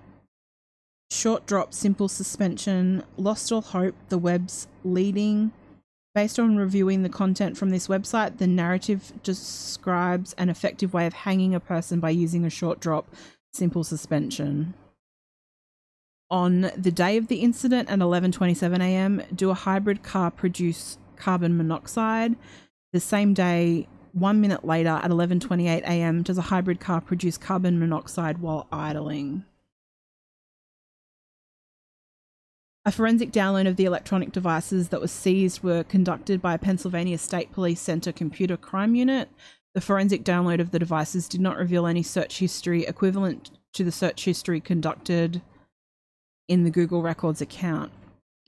Short 1.10 1.46
Drop 1.46 1.74
Simple 1.74 2.08
Suspension 2.08 3.02
Lost 3.16 3.52
All 3.52 3.60
Hope 3.60 3.94
the 4.08 4.18
web's 4.18 4.66
leading 4.84 5.52
Based 6.14 6.38
on 6.38 6.56
reviewing 6.56 7.02
the 7.02 7.08
content 7.08 7.56
from 7.56 7.70
this 7.70 7.88
website, 7.88 8.36
the 8.36 8.46
narrative 8.46 9.12
describes 9.22 10.34
an 10.34 10.50
effective 10.50 10.92
way 10.92 11.06
of 11.06 11.14
hanging 11.14 11.54
a 11.54 11.60
person 11.60 12.00
by 12.00 12.10
using 12.10 12.44
a 12.44 12.50
short 12.50 12.80
drop 12.80 13.08
simple 13.54 13.84
suspension 13.84 14.74
on 16.32 16.72
the 16.78 16.90
day 16.90 17.18
of 17.18 17.28
the 17.28 17.36
incident 17.36 17.90
at 17.90 17.98
11:27 17.98 18.80
a.m. 18.80 19.22
do 19.34 19.50
a 19.50 19.54
hybrid 19.54 20.02
car 20.02 20.30
produce 20.30 20.96
carbon 21.16 21.56
monoxide 21.56 22.34
the 22.92 22.98
same 22.98 23.34
day 23.34 23.86
1 24.14 24.40
minute 24.40 24.64
later 24.64 24.88
at 25.02 25.10
11:28 25.10 25.82
a.m. 25.82 26.22
does 26.22 26.38
a 26.38 26.42
hybrid 26.42 26.80
car 26.80 27.02
produce 27.02 27.36
carbon 27.36 27.78
monoxide 27.78 28.38
while 28.38 28.66
idling 28.72 29.44
A 32.84 32.90
forensic 32.90 33.30
download 33.30 33.68
of 33.68 33.76
the 33.76 33.84
electronic 33.84 34.32
devices 34.32 34.88
that 34.88 35.00
was 35.00 35.12
seized 35.12 35.62
were 35.62 35.84
conducted 35.84 36.42
by 36.42 36.54
a 36.54 36.58
Pennsylvania 36.58 37.16
State 37.16 37.52
Police 37.52 37.80
Center 37.80 38.10
computer 38.10 38.56
crime 38.56 38.96
unit. 38.96 39.28
The 39.74 39.80
forensic 39.80 40.24
download 40.24 40.60
of 40.60 40.72
the 40.72 40.80
devices 40.80 41.28
did 41.28 41.40
not 41.40 41.56
reveal 41.56 41.86
any 41.86 42.02
search 42.02 42.40
history 42.40 42.84
equivalent 42.84 43.52
to 43.74 43.84
the 43.84 43.92
search 43.92 44.24
history 44.24 44.60
conducted 44.60 45.42
in 46.48 46.64
the 46.64 46.70
Google 46.70 47.02
Records 47.02 47.40
account. 47.40 47.92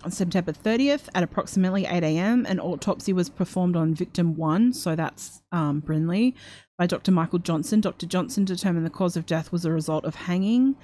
On 0.02 0.10
September 0.10 0.52
30th 0.52 1.08
at 1.14 1.22
approximately 1.22 1.86
8 1.86 2.02
a.m., 2.02 2.44
an 2.46 2.58
autopsy 2.58 3.12
was 3.12 3.30
performed 3.30 3.76
on 3.76 3.94
victim 3.94 4.36
one, 4.36 4.72
so 4.72 4.96
that's 4.96 5.42
um, 5.52 5.80
Brinley, 5.80 6.34
by 6.76 6.86
Dr. 6.86 7.12
Michael 7.12 7.38
Johnson. 7.38 7.80
Dr. 7.80 8.04
Johnson 8.04 8.44
determined 8.44 8.84
the 8.84 8.90
cause 8.90 9.16
of 9.16 9.24
death 9.24 9.52
was 9.52 9.64
a 9.64 9.72
result 9.72 10.04
of 10.04 10.14
hanging. 10.16 10.74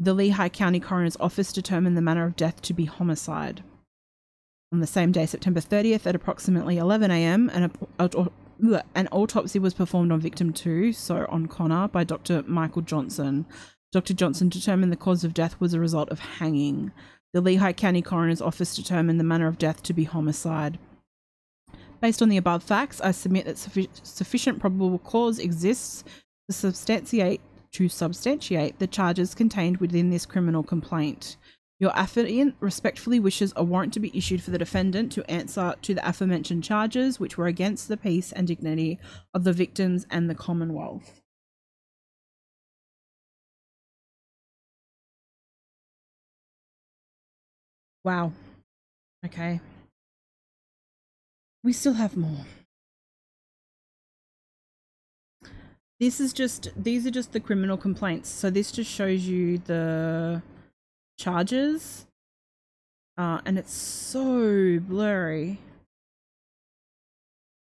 The 0.00 0.14
Lehigh 0.14 0.48
County 0.48 0.78
Coroner's 0.78 1.16
Office 1.18 1.52
determined 1.52 1.96
the 1.96 2.02
manner 2.02 2.24
of 2.24 2.36
death 2.36 2.62
to 2.62 2.72
be 2.72 2.84
homicide. 2.84 3.64
On 4.72 4.80
the 4.80 4.86
same 4.86 5.12
day, 5.12 5.26
September 5.26 5.60
30th, 5.60 6.06
at 6.06 6.14
approximately 6.14 6.76
11 6.76 7.10
a.m., 7.10 7.50
an, 7.52 7.72
an 8.94 9.08
autopsy 9.08 9.58
was 9.58 9.74
performed 9.74 10.12
on 10.12 10.20
victim 10.20 10.52
two, 10.52 10.92
so 10.92 11.26
on 11.28 11.46
Connor, 11.46 11.88
by 11.88 12.04
Dr. 12.04 12.44
Michael 12.46 12.82
Johnson. 12.82 13.46
Dr. 13.90 14.14
Johnson 14.14 14.48
determined 14.48 14.92
the 14.92 14.96
cause 14.96 15.24
of 15.24 15.34
death 15.34 15.58
was 15.58 15.74
a 15.74 15.80
result 15.80 16.10
of 16.10 16.20
hanging. 16.20 16.92
The 17.32 17.40
Lehigh 17.40 17.72
County 17.72 18.02
Coroner's 18.02 18.42
Office 18.42 18.76
determined 18.76 19.18
the 19.18 19.24
manner 19.24 19.48
of 19.48 19.58
death 19.58 19.82
to 19.84 19.92
be 19.92 20.04
homicide. 20.04 20.78
Based 22.00 22.22
on 22.22 22.28
the 22.28 22.36
above 22.36 22.62
facts, 22.62 23.00
I 23.00 23.10
submit 23.10 23.46
that 23.46 23.56
suffi- 23.56 23.88
sufficient 24.02 24.60
probable 24.60 24.98
cause 24.98 25.38
exists 25.38 26.04
to 26.48 26.52
substantiate 26.54 27.40
to 27.78 27.88
substantiate 27.88 28.76
the 28.80 28.88
charges 28.88 29.36
contained 29.36 29.76
within 29.76 30.10
this 30.10 30.26
criminal 30.26 30.64
complaint. 30.64 31.36
Your 31.78 31.92
affiant 31.92 32.54
respectfully 32.58 33.20
wishes 33.20 33.52
a 33.54 33.62
warrant 33.62 33.92
to 33.92 34.00
be 34.00 34.10
issued 34.18 34.42
for 34.42 34.50
the 34.50 34.58
defendant 34.58 35.12
to 35.12 35.30
answer 35.30 35.76
to 35.82 35.94
the 35.94 36.08
aforementioned 36.08 36.64
charges, 36.64 37.20
which 37.20 37.38
were 37.38 37.46
against 37.46 37.86
the 37.86 37.96
peace 37.96 38.32
and 38.32 38.48
dignity 38.48 38.98
of 39.32 39.44
the 39.44 39.52
victims 39.52 40.08
and 40.10 40.28
the 40.28 40.34
Commonwealth. 40.34 41.20
Wow. 48.02 48.32
Okay. 49.24 49.60
We 51.62 51.72
still 51.72 51.92
have 51.92 52.16
more. 52.16 52.44
This 56.00 56.20
is 56.20 56.32
just 56.32 56.70
these 56.76 57.06
are 57.06 57.10
just 57.10 57.32
the 57.32 57.40
criminal 57.40 57.76
complaints. 57.76 58.28
So 58.28 58.50
this 58.50 58.70
just 58.70 58.90
shows 58.90 59.26
you 59.26 59.58
the 59.58 60.42
charges. 61.18 62.06
Uh, 63.16 63.40
and 63.44 63.58
it's 63.58 63.72
so 63.72 64.78
blurry. 64.78 65.58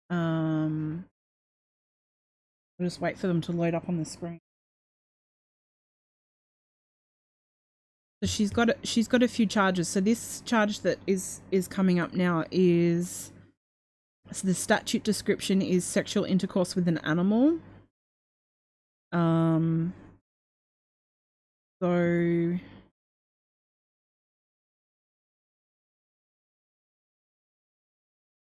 Um 0.09 1.05
I'll 2.79 2.85
just 2.85 2.99
wait 2.99 3.17
for 3.17 3.27
them 3.27 3.39
to 3.41 3.53
load 3.53 3.73
up 3.73 3.87
on 3.87 3.97
the 3.97 4.05
screen. 4.05 4.41
So 8.21 8.27
she's 8.27 8.49
got 8.49 8.69
a, 8.69 8.75
she's 8.83 9.07
got 9.07 9.23
a 9.23 9.29
few 9.29 9.45
charges. 9.45 9.87
So 9.87 10.01
this 10.01 10.41
charge 10.41 10.81
that 10.81 10.99
is 11.07 11.41
is 11.51 11.69
coming 11.69 11.99
up 11.99 12.13
now 12.13 12.43
is 12.51 13.31
so 14.31 14.45
the 14.45 14.53
statute 14.53 15.03
description 15.03 15.61
is 15.61 15.85
sexual 15.85 16.25
intercourse 16.25 16.75
with 16.75 16.89
an 16.89 16.97
animal. 16.99 17.59
Um 19.15 19.93
so 21.81 22.59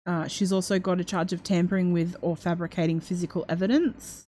Uh, 0.05 0.27
she's 0.27 0.51
also 0.51 0.79
got 0.79 0.99
a 0.99 1.03
charge 1.03 1.31
of 1.31 1.43
tampering 1.43 1.93
with 1.93 2.17
or 2.21 2.35
fabricating 2.35 2.99
physical 2.99 3.45
evidence. 3.47 4.27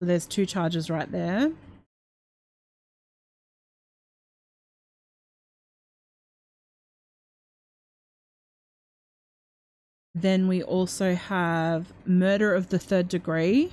So 0.00 0.06
there's 0.06 0.26
two 0.26 0.46
charges 0.46 0.88
right 0.88 1.10
there. 1.12 1.52
Then 10.20 10.48
we 10.48 10.62
also 10.62 11.14
have 11.14 11.94
murder 12.04 12.54
of 12.54 12.68
the 12.68 12.78
third 12.78 13.08
degree. 13.08 13.72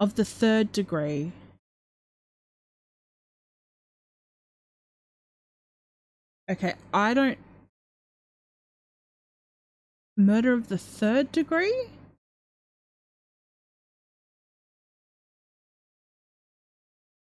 Of 0.00 0.16
the 0.16 0.24
third 0.24 0.72
degree. 0.72 1.30
Okay, 6.50 6.74
I 6.92 7.14
don't. 7.14 7.38
Murder 10.16 10.52
of 10.52 10.66
the 10.66 10.78
third 10.78 11.30
degree? 11.30 11.86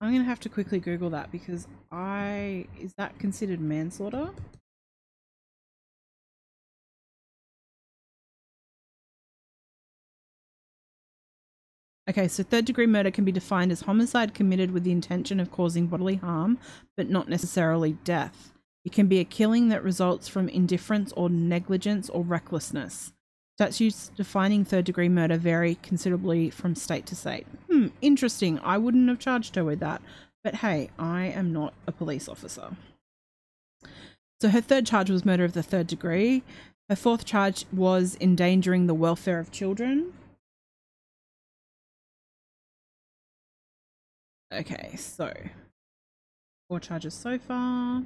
I'm 0.02 0.12
gonna 0.12 0.24
have 0.24 0.40
to 0.40 0.50
quickly 0.50 0.80
Google 0.80 1.08
that 1.10 1.32
because 1.32 1.66
I. 1.90 2.66
Is 2.78 2.92
that 2.98 3.18
considered 3.18 3.60
manslaughter? 3.60 4.30
Okay, 12.08 12.26
so 12.26 12.42
third 12.42 12.64
degree 12.64 12.86
murder 12.86 13.10
can 13.10 13.24
be 13.24 13.32
defined 13.32 13.70
as 13.70 13.82
homicide 13.82 14.32
committed 14.32 14.70
with 14.70 14.84
the 14.84 14.92
intention 14.92 15.38
of 15.38 15.52
causing 15.52 15.88
bodily 15.88 16.16
harm, 16.16 16.58
but 16.96 17.10
not 17.10 17.28
necessarily 17.28 17.92
death. 18.04 18.52
It 18.84 18.92
can 18.92 19.08
be 19.08 19.18
a 19.18 19.24
killing 19.24 19.68
that 19.68 19.84
results 19.84 20.28
from 20.28 20.48
indifference 20.48 21.12
or 21.12 21.28
negligence 21.28 22.08
or 22.08 22.22
recklessness. 22.22 23.12
Statutes 23.58 24.10
defining 24.16 24.64
third 24.64 24.86
degree 24.86 25.08
murder 25.08 25.36
vary 25.36 25.74
considerably 25.82 26.48
from 26.48 26.74
state 26.74 27.04
to 27.06 27.16
state. 27.16 27.46
Hmm, 27.70 27.88
interesting. 28.00 28.58
I 28.60 28.78
wouldn't 28.78 29.08
have 29.08 29.18
charged 29.18 29.56
her 29.56 29.64
with 29.64 29.80
that. 29.80 30.00
But 30.42 30.56
hey, 30.56 30.88
I 30.98 31.24
am 31.26 31.52
not 31.52 31.74
a 31.86 31.92
police 31.92 32.28
officer. 32.28 32.70
So 34.40 34.48
her 34.48 34.60
third 34.60 34.86
charge 34.86 35.10
was 35.10 35.24
murder 35.24 35.44
of 35.44 35.52
the 35.52 35.62
third 35.62 35.88
degree. 35.88 36.44
Her 36.88 36.96
fourth 36.96 37.24
charge 37.24 37.66
was 37.72 38.16
endangering 38.20 38.86
the 38.86 38.94
welfare 38.94 39.40
of 39.40 39.50
children. 39.50 40.14
Okay, 44.52 44.96
so 44.96 45.30
four 46.68 46.80
charges 46.80 47.12
so 47.14 47.38
far. 47.38 48.02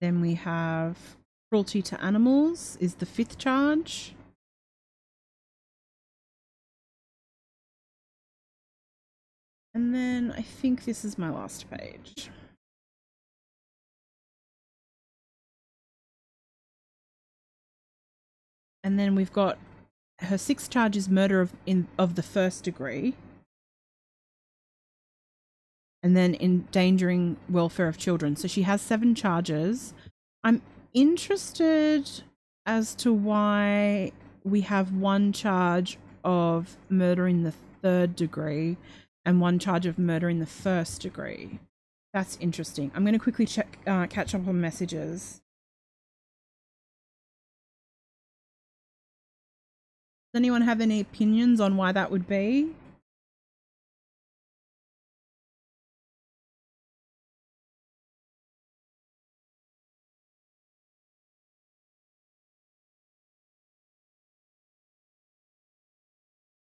Then 0.00 0.20
we 0.20 0.34
have 0.34 1.16
cruelty 1.50 1.82
to 1.82 2.00
animals 2.02 2.76
is 2.80 2.96
the 2.96 3.06
fifth 3.06 3.38
charge. 3.38 4.14
And 9.74 9.94
then 9.94 10.32
I 10.36 10.42
think 10.42 10.84
this 10.84 11.04
is 11.04 11.18
my 11.18 11.28
last 11.28 11.68
page. 11.70 12.30
And 18.84 18.98
then 18.98 19.14
we've 19.14 19.32
got 19.32 19.58
her 20.20 20.38
sixth 20.38 20.70
charge 20.70 20.96
is 20.96 21.08
murder 21.08 21.40
of 21.40 21.52
in 21.66 21.88
of 21.98 22.14
the 22.14 22.22
first 22.22 22.64
degree. 22.64 23.14
And 26.02 26.16
then 26.16 26.36
endangering 26.36 27.36
welfare 27.48 27.88
of 27.88 27.98
children. 27.98 28.36
So 28.36 28.46
she 28.46 28.62
has 28.62 28.80
seven 28.80 29.14
charges. 29.14 29.92
I'm 30.44 30.62
interested 30.94 32.08
as 32.64 32.94
to 32.96 33.12
why 33.12 34.12
we 34.44 34.60
have 34.62 34.92
one 34.92 35.32
charge 35.32 35.98
of 36.22 36.76
murder 36.88 37.26
in 37.26 37.42
the 37.42 37.52
third 37.82 38.14
degree 38.14 38.76
and 39.24 39.40
one 39.40 39.58
charge 39.58 39.86
of 39.86 39.98
murder 39.98 40.28
in 40.28 40.38
the 40.38 40.46
first 40.46 41.02
degree. 41.02 41.58
That's 42.14 42.38
interesting. 42.40 42.92
I'm 42.94 43.02
going 43.02 43.12
to 43.12 43.18
quickly 43.18 43.44
check, 43.44 43.78
uh, 43.86 44.06
catch 44.06 44.34
up 44.34 44.46
on 44.46 44.60
messages. 44.60 45.40
Anyone 50.36 50.62
have 50.62 50.80
any 50.80 51.00
opinions 51.00 51.60
on 51.60 51.76
why 51.76 51.92
that 51.92 52.10
would 52.10 52.28
be? 52.28 52.74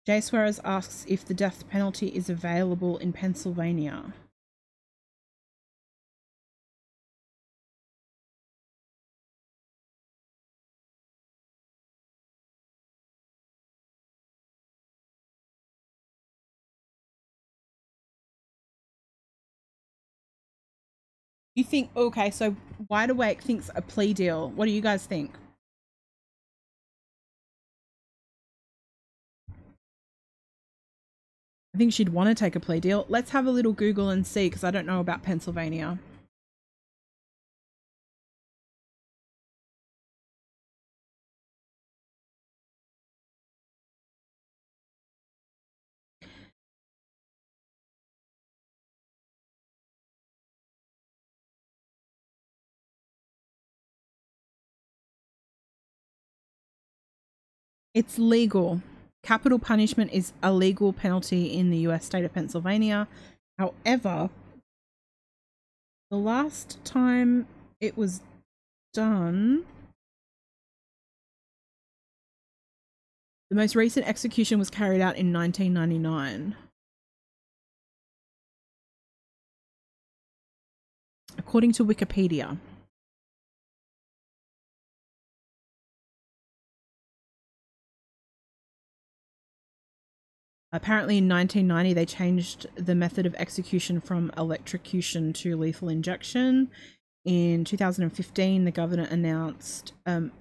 Jay 0.07 0.21
Suarez 0.21 0.61
asks 0.65 1.07
if 1.09 1.25
the 1.25 1.33
death 1.33 1.69
penalty 1.71 2.09
is 2.09 2.29
available 2.29 2.99
in 2.99 3.13
Pennsylvania. 3.13 4.13
You 21.65 21.71
think, 21.71 21.89
okay, 21.97 22.31
so 22.31 22.55
Wide 22.91 23.09
Awake 23.09 23.41
thinks 23.41 23.71
a 23.75 23.81
plea 23.81 24.13
deal. 24.13 24.51
What 24.51 24.67
do 24.67 24.71
you 24.71 24.83
guys 24.83 25.07
think? 25.07 25.33
I 31.75 31.79
think 31.79 31.95
she'd 31.95 32.11
want 32.11 32.29
to 32.29 32.35
take 32.35 32.55
a 32.55 32.61
plea 32.61 32.81
deal. 32.81 33.07
Let's 33.09 33.31
have 33.31 33.47
a 33.47 33.51
little 33.51 33.73
Google 33.73 34.11
and 34.11 34.27
see 34.27 34.51
because 34.51 34.63
I 34.63 34.71
don't 34.71 34.85
know 34.85 35.01
about 35.01 35.23
Pennsylvania. 35.23 35.99
It's 57.95 58.19
legal. 58.19 58.83
Capital 59.23 59.61
punishment 59.61 60.13
is 60.13 60.33
a 60.43 60.53
legal 60.53 60.93
penalty 60.93 61.47
in 61.57 61.71
the 61.71 61.79
US 61.89 62.05
state 62.05 62.25
of 62.25 62.35
Pennsylvania. 62.35 63.07
However, 63.57 64.31
the 66.11 66.17
last 66.17 66.85
time 66.85 67.47
it 67.81 67.97
was 67.97 68.21
done, 68.93 69.65
the 73.49 73.57
most 73.57 73.77
recent 73.77 74.09
execution 74.09 74.59
was 74.59 74.71
carried 74.71 75.01
out 75.01 75.17
in 75.17 75.33
1999. 75.33 76.57
According 81.39 81.73
to 81.73 81.85
Wikipedia. 81.85 82.59
Apparently, 90.75 91.19
in 91.19 91.29
1990, 91.29 91.95
they 91.95 92.05
changed 92.05 92.67
the 92.75 92.97
method 92.97 93.27
of 93.27 93.35
execution 93.37 94.01
from 94.01 94.33
electrocution 94.37 95.33
to 95.35 95.57
lethal 95.57 95.89
injection. 95.89 96.69
in 97.25 97.65
2015, 97.65 98.65
the 98.65 98.73
governor 98.73 99.07
announced 99.09 99.93
um, 100.05 100.33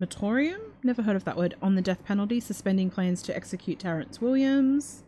moratorium, 0.00 0.60
never 0.82 1.02
heard 1.02 1.14
of 1.14 1.22
that 1.24 1.36
word, 1.36 1.54
on 1.62 1.76
the 1.76 1.80
death 1.80 2.04
penalty, 2.04 2.40
suspending 2.40 2.90
plans 2.90 3.22
to 3.22 3.36
execute 3.36 3.78
Terrance 3.78 4.20
Williams. 4.20 5.04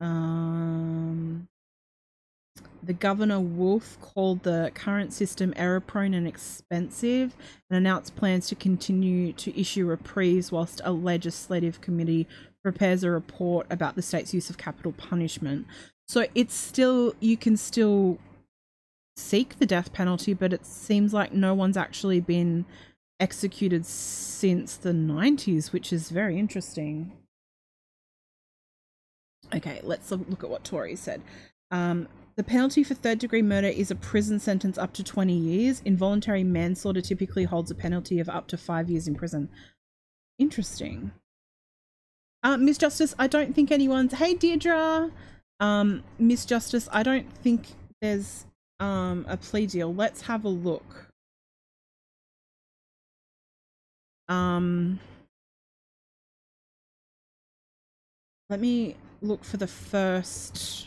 Um, 0.00 1.46
the 2.82 2.92
governor 2.92 3.38
Wolf 3.38 3.98
called 4.00 4.42
the 4.42 4.72
current 4.74 5.12
system 5.12 5.52
error 5.54 5.80
prone 5.80 6.14
and 6.14 6.26
expensive 6.26 7.36
and 7.70 7.76
announced 7.76 8.16
plans 8.16 8.48
to 8.48 8.56
continue 8.56 9.32
to 9.34 9.58
issue 9.58 9.86
reprieves 9.86 10.50
whilst 10.50 10.80
a 10.84 10.90
legislative 10.90 11.80
committee 11.80 12.26
prepares 12.62 13.02
a 13.04 13.10
report 13.10 13.66
about 13.70 13.96
the 13.96 14.02
state's 14.02 14.34
use 14.34 14.50
of 14.50 14.58
capital 14.58 14.92
punishment. 14.92 15.66
So 16.08 16.26
it's 16.34 16.54
still, 16.54 17.14
you 17.20 17.36
can 17.36 17.56
still 17.56 18.18
seek 19.16 19.58
the 19.58 19.66
death 19.66 19.92
penalty, 19.92 20.34
but 20.34 20.52
it 20.52 20.66
seems 20.66 21.12
like 21.14 21.32
no 21.32 21.54
one's 21.54 21.76
actually 21.76 22.20
been 22.20 22.64
executed 23.20 23.86
since 23.86 24.76
the 24.76 24.92
90s, 24.92 25.72
which 25.72 25.92
is 25.92 26.10
very 26.10 26.38
interesting. 26.38 27.12
Okay, 29.54 29.80
let's 29.82 30.10
look 30.10 30.42
at 30.42 30.50
what 30.50 30.64
Tory 30.64 30.96
said. 30.96 31.22
Um, 31.70 32.08
the 32.36 32.44
penalty 32.44 32.82
for 32.82 32.94
third 32.94 33.18
degree 33.18 33.42
murder 33.42 33.68
is 33.68 33.90
a 33.90 33.94
prison 33.94 34.40
sentence 34.40 34.78
up 34.78 34.92
to 34.94 35.04
20 35.04 35.32
years. 35.32 35.82
Involuntary 35.84 36.44
manslaughter 36.44 37.02
typically 37.02 37.44
holds 37.44 37.70
a 37.70 37.74
penalty 37.74 38.18
of 38.18 38.28
up 38.28 38.46
to 38.48 38.56
five 38.56 38.88
years 38.88 39.06
in 39.06 39.14
prison. 39.14 39.50
Interesting. 40.38 41.10
Uh, 42.42 42.56
Miss 42.56 42.78
Justice, 42.78 43.14
I 43.18 43.26
don't 43.26 43.54
think 43.54 43.70
anyone's. 43.70 44.14
Hey, 44.14 44.34
Deirdre. 44.34 45.10
Um, 45.60 46.02
Miss 46.18 46.46
Justice, 46.46 46.88
I 46.90 47.02
don't 47.02 47.30
think 47.38 47.66
there's 48.00 48.46
um, 48.78 49.26
a 49.28 49.36
plea 49.36 49.66
deal. 49.66 49.94
Let's 49.94 50.22
have 50.22 50.44
a 50.44 50.48
look. 50.48 51.08
Um, 54.28 55.00
let 58.48 58.60
me 58.60 58.96
look 59.20 59.44
for 59.44 59.58
the 59.58 59.66
first. 59.66 60.86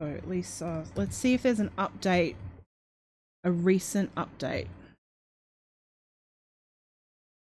So 0.00 0.08
at 0.08 0.28
least 0.28 0.62
let's 0.96 1.16
see 1.16 1.34
if 1.34 1.42
there's 1.42 1.60
an 1.60 1.70
update, 1.76 2.36
a 3.44 3.52
recent 3.52 4.14
update. 4.14 4.68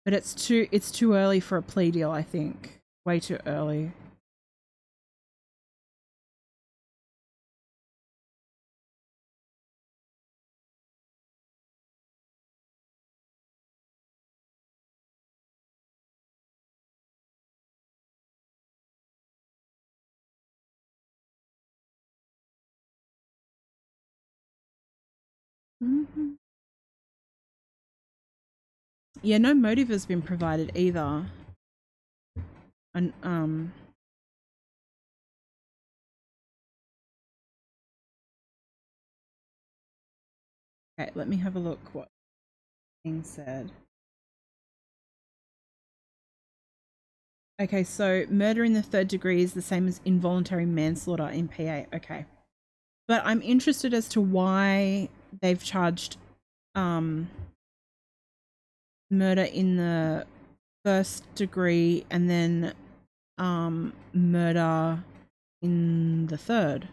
But 0.05 0.15
it's 0.15 0.35
too 0.35 0.69
it's 0.73 0.91
too 0.91 1.15
early 1.15 1.41
for 1.41 1.59
a 1.59 1.63
plea 1.63 1.91
deal. 1.91 2.11
I 2.11 2.23
think 2.23 2.80
way 3.11 3.19
too 3.19 3.39
early. 3.45 3.91
Mhm. 25.81 26.37
Yeah, 29.23 29.39
no 29.39 29.55
motive 29.55 29.89
has 29.89 30.05
been 30.05 30.21
provided 30.21 30.73
either. 30.77 31.25
And 32.95 33.13
um 33.23 33.73
Okay, 41.01 41.11
let 41.15 41.29
me 41.29 41.39
have 41.39 41.57
a 41.57 41.59
look 41.59 41.95
what 41.95 42.09
being 43.05 43.23
said. 43.23 43.71
Okay, 47.61 47.85
so 47.85 48.25
murder 48.31 48.65
in 48.65 48.73
the 48.73 48.83
third 48.83 49.09
degree 49.09 49.43
is 49.43 49.53
the 49.53 49.63
same 49.63 49.87
as 49.87 50.01
involuntary 50.05 50.67
manslaughter 50.67 51.29
in 51.29 51.49
PA. 51.49 51.85
Okay. 51.95 52.25
But 53.07 53.23
I'm 53.25 53.43
interested 53.43 53.93
as 53.95 54.09
to 54.11 54.21
why 54.21 55.09
they've 55.41 55.63
charged 55.63 56.17
um 56.75 57.31
murder 59.11 59.43
in 59.43 59.77
the 59.77 60.27
first 60.85 61.35
degree 61.35 62.05
and 62.11 62.29
then 62.29 62.75
um 63.39 63.93
murder 64.13 65.03
in 65.63 66.27
the 66.27 66.39
third. 66.39 66.89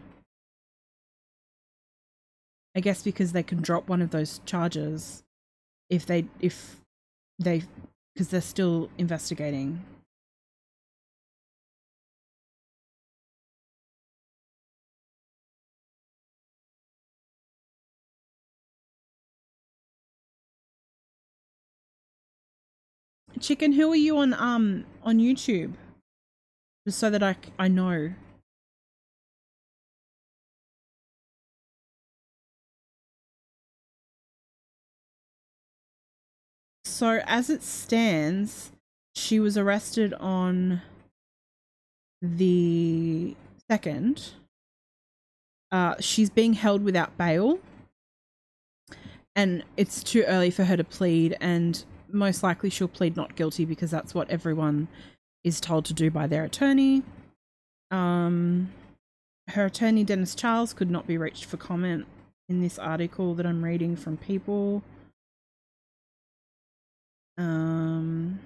I 2.76 2.80
guess 2.80 3.02
because 3.02 3.32
they 3.32 3.42
can 3.42 3.60
drop 3.60 3.88
one 3.88 4.02
of 4.02 4.10
those 4.10 4.40
charges 4.46 5.22
if 5.90 6.06
they 6.06 6.26
if 6.40 6.80
they 7.38 7.62
because 8.14 8.28
they're 8.28 8.40
still 8.40 8.90
investigating. 8.98 9.84
Chicken, 23.38 23.72
who 23.72 23.90
are 23.92 23.96
you 23.96 24.18
on 24.18 24.34
um 24.34 24.84
on 25.02 25.18
YouTube? 25.18 25.74
Just 26.86 26.98
so 26.98 27.10
that 27.10 27.22
I 27.22 27.36
I 27.58 27.68
know. 27.68 28.14
So 36.84 37.20
as 37.26 37.48
it 37.48 37.62
stands, 37.62 38.72
she 39.14 39.38
was 39.38 39.56
arrested 39.56 40.14
on 40.14 40.82
the 42.20 43.36
second. 43.70 44.32
Uh, 45.70 45.94
she's 46.00 46.28
being 46.30 46.54
held 46.54 46.82
without 46.82 47.16
bail, 47.16 47.60
and 49.36 49.62
it's 49.76 50.02
too 50.02 50.24
early 50.26 50.50
for 50.50 50.64
her 50.64 50.76
to 50.76 50.82
plead. 50.82 51.36
And 51.40 51.84
most 52.10 52.42
likely, 52.42 52.70
she'll 52.70 52.88
plead 52.88 53.16
not 53.16 53.36
guilty 53.36 53.64
because 53.64 53.90
that's 53.90 54.14
what 54.14 54.30
everyone 54.30 54.88
is 55.44 55.60
told 55.60 55.84
to 55.86 55.94
do 55.94 56.10
by 56.10 56.26
their 56.26 56.44
attorney. 56.44 57.02
Um, 57.90 58.70
her 59.48 59.66
attorney 59.66 60.04
Dennis 60.04 60.34
Charles 60.34 60.72
could 60.72 60.90
not 60.90 61.06
be 61.06 61.16
reached 61.16 61.44
for 61.44 61.56
comment 61.56 62.06
in 62.48 62.60
this 62.60 62.78
article 62.78 63.34
that 63.34 63.46
I'm 63.46 63.64
reading 63.64 63.96
from 63.96 64.16
People. 64.16 64.82
Um, 67.36 68.40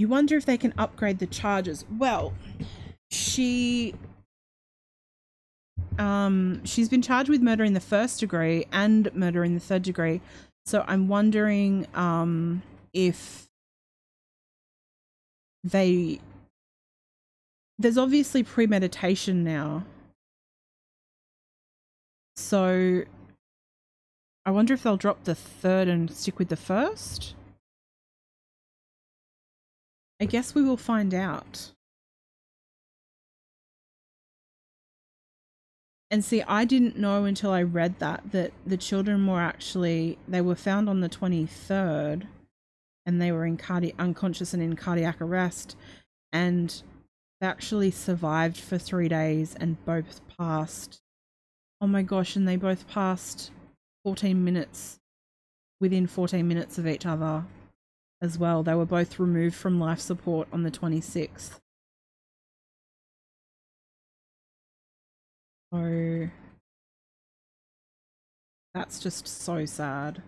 you 0.00 0.08
wonder 0.08 0.34
if 0.34 0.46
they 0.46 0.56
can 0.56 0.72
upgrade 0.78 1.18
the 1.18 1.26
charges. 1.26 1.84
Well, 1.98 2.32
she 3.10 3.94
um 5.98 6.64
she's 6.64 6.88
been 6.88 7.02
charged 7.02 7.28
with 7.28 7.42
murder 7.42 7.64
in 7.64 7.74
the 7.74 7.80
first 7.80 8.18
degree 8.20 8.64
and 8.72 9.14
murder 9.14 9.44
in 9.44 9.52
the 9.52 9.60
third 9.60 9.82
degree. 9.82 10.22
So 10.64 10.86
I'm 10.88 11.06
wondering 11.06 11.86
um 11.92 12.62
if 12.94 13.46
they 15.62 16.20
there's 17.78 17.98
obviously 17.98 18.42
premeditation 18.42 19.44
now. 19.44 19.84
So 22.36 23.02
I 24.46 24.50
wonder 24.50 24.72
if 24.72 24.82
they'll 24.82 24.96
drop 24.96 25.24
the 25.24 25.34
third 25.34 25.88
and 25.88 26.10
stick 26.10 26.38
with 26.38 26.48
the 26.48 26.56
first. 26.56 27.34
I 30.20 30.26
guess 30.26 30.54
we 30.54 30.62
will 30.62 30.76
find 30.76 31.14
out. 31.14 31.72
And 36.10 36.24
see, 36.24 36.42
I 36.42 36.64
didn't 36.64 36.98
know 36.98 37.24
until 37.24 37.52
I 37.52 37.62
read 37.62 38.00
that 38.00 38.32
that 38.32 38.52
the 38.66 38.76
children 38.76 39.26
were 39.26 39.40
actually 39.40 40.18
they 40.28 40.40
were 40.40 40.56
found 40.56 40.88
on 40.88 41.00
the 41.00 41.08
23rd 41.08 42.26
and 43.06 43.22
they 43.22 43.32
were 43.32 43.46
in 43.46 43.56
cardi- 43.56 43.94
unconscious 43.98 44.52
and 44.52 44.62
in 44.62 44.76
cardiac 44.76 45.20
arrest 45.22 45.76
and 46.32 46.82
they 47.40 47.46
actually 47.46 47.90
survived 47.90 48.58
for 48.58 48.76
3 48.76 49.08
days 49.08 49.54
and 49.58 49.82
both 49.86 50.20
passed. 50.36 51.00
Oh 51.80 51.86
my 51.86 52.02
gosh, 52.02 52.36
and 52.36 52.46
they 52.46 52.56
both 52.56 52.86
passed 52.88 53.52
14 54.04 54.44
minutes 54.44 54.98
within 55.80 56.06
14 56.06 56.46
minutes 56.46 56.76
of 56.76 56.86
each 56.86 57.06
other 57.06 57.46
as 58.22 58.38
well. 58.38 58.62
They 58.62 58.74
were 58.74 58.86
both 58.86 59.18
removed 59.18 59.54
from 59.56 59.80
life 59.80 60.00
support 60.00 60.48
on 60.52 60.62
the 60.62 60.70
26th. 60.70 61.60
So 65.72 66.28
that's 68.74 69.00
just 69.00 69.26
so 69.26 69.64
sad. 69.64 70.22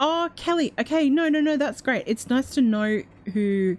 Oh, 0.00 0.30
Kelly. 0.36 0.72
Okay, 0.78 1.10
no, 1.10 1.28
no, 1.28 1.40
no, 1.40 1.56
that's 1.56 1.80
great. 1.80 2.04
It's 2.06 2.28
nice 2.30 2.50
to 2.50 2.62
know 2.62 3.02
who, 3.32 3.76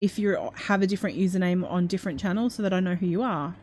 if 0.00 0.18
you 0.18 0.50
have 0.54 0.82
a 0.82 0.86
different 0.86 1.18
username 1.18 1.68
on 1.70 1.86
different 1.86 2.20
channels, 2.20 2.54
so 2.54 2.62
that 2.62 2.72
I 2.72 2.80
know 2.80 2.94
who 2.94 3.06
you 3.06 3.22
are. 3.22 3.56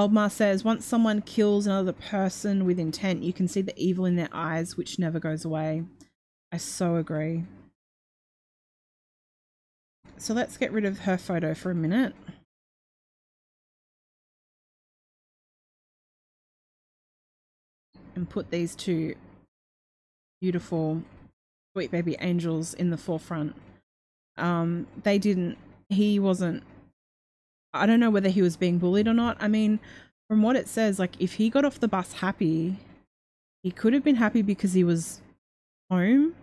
Oldmar 0.00 0.30
says, 0.30 0.64
once 0.64 0.86
someone 0.86 1.20
kills 1.20 1.66
another 1.66 1.92
person 1.92 2.64
with 2.64 2.78
intent, 2.78 3.22
you 3.22 3.34
can 3.34 3.46
see 3.46 3.60
the 3.60 3.78
evil 3.78 4.06
in 4.06 4.16
their 4.16 4.30
eyes, 4.32 4.74
which 4.74 4.98
never 4.98 5.20
goes 5.20 5.44
away. 5.44 5.84
I 6.50 6.56
so 6.56 6.96
agree. 6.96 7.44
So 10.16 10.32
let's 10.32 10.56
get 10.56 10.72
rid 10.72 10.86
of 10.86 11.00
her 11.00 11.18
photo 11.18 11.52
for 11.52 11.70
a 11.70 11.74
minute. 11.74 12.14
And 18.16 18.26
put 18.26 18.50
these 18.50 18.74
two 18.74 19.16
beautiful 20.40 21.02
sweet 21.74 21.90
baby 21.90 22.16
angels 22.20 22.72
in 22.72 22.88
the 22.88 22.96
forefront. 22.96 23.54
Um, 24.38 24.86
they 25.02 25.18
didn't, 25.18 25.58
he 25.90 26.18
wasn't, 26.18 26.62
I 27.72 27.86
don't 27.86 28.00
know 28.00 28.10
whether 28.10 28.28
he 28.28 28.42
was 28.42 28.56
being 28.56 28.78
bullied 28.78 29.08
or 29.08 29.14
not. 29.14 29.36
I 29.40 29.48
mean, 29.48 29.80
from 30.28 30.42
what 30.42 30.56
it 30.56 30.68
says, 30.68 30.98
like 30.98 31.16
if 31.20 31.34
he 31.34 31.50
got 31.50 31.64
off 31.64 31.80
the 31.80 31.88
bus 31.88 32.14
happy, 32.14 32.78
he 33.62 33.70
could 33.70 33.92
have 33.92 34.04
been 34.04 34.16
happy 34.16 34.42
because 34.42 34.72
he 34.72 34.84
was 34.84 35.20
home, 35.90 36.34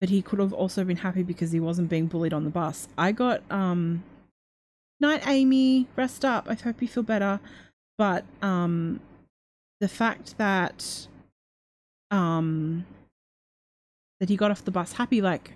but 0.00 0.10
he 0.10 0.22
could 0.22 0.38
have 0.38 0.52
also 0.52 0.84
been 0.84 0.98
happy 0.98 1.22
because 1.22 1.52
he 1.52 1.60
wasn't 1.60 1.88
being 1.88 2.06
bullied 2.06 2.32
on 2.32 2.44
the 2.44 2.50
bus. 2.50 2.88
I 2.96 3.12
got, 3.12 3.42
um, 3.50 4.04
night 5.00 5.26
Amy, 5.26 5.88
rest 5.96 6.24
up. 6.24 6.46
I 6.48 6.54
hope 6.54 6.80
you 6.80 6.88
feel 6.88 7.02
better. 7.02 7.40
But, 7.98 8.24
um, 8.40 9.00
the 9.80 9.88
fact 9.88 10.38
that, 10.38 11.08
um, 12.10 12.86
that 14.20 14.28
he 14.28 14.36
got 14.36 14.52
off 14.52 14.64
the 14.64 14.70
bus 14.70 14.92
happy. 14.92 15.20
Like, 15.20 15.52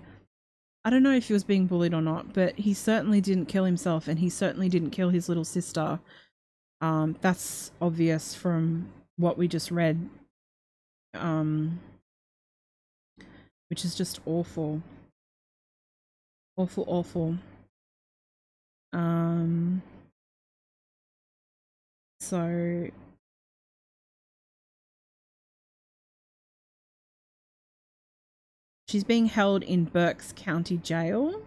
I 0.87 0.89
don't 0.89 1.03
know 1.03 1.11
if 1.11 1.27
he 1.27 1.33
was 1.33 1.43
being 1.43 1.67
bullied 1.67 1.93
or 1.93 2.01
not, 2.01 2.31
but 2.31 2.55
he 2.57 2.73
certainly 2.73 3.19
didn't 3.19 3.47
kill 3.47 3.65
himself 3.65 4.07
and 4.07 4.19
he 4.19 4.29
certainly 4.29 4.69
didn't 4.69 4.91
kill 4.91 5.09
his 5.09 5.27
little 5.27 5.43
sister. 5.43 5.99
Um, 6.79 7.17
that's 7.19 7.73
obvious 7.81 8.33
from 8.33 8.87
what 9.17 9.37
we 9.37 9.49
just 9.49 9.69
read. 9.69 10.09
Um, 11.13 11.81
which 13.69 13.83
is 13.83 13.95
just 13.95 14.21
awful. 14.25 14.81
Awful, 16.55 16.85
awful. 16.87 17.35
Um, 18.93 19.81
so 22.21 22.87
She's 28.87 29.03
being 29.03 29.25
held 29.25 29.63
in 29.63 29.83
Berks 29.83 30.33
County 30.35 30.77
Jail. 30.77 31.41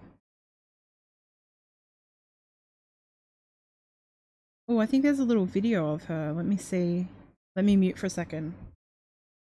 Oh, 4.69 4.79
I 4.79 4.87
think 4.87 5.03
there's 5.03 5.19
a 5.19 5.25
little 5.25 5.47
video 5.47 5.93
of 5.93 6.05
her. 6.05 6.33
Let 6.33 6.45
me 6.45 6.57
see. 6.57 7.09
Let 7.57 7.65
me 7.65 7.77
mute 7.77 7.99
for 7.99 8.07
a 8.07 8.11
second. 8.11 8.55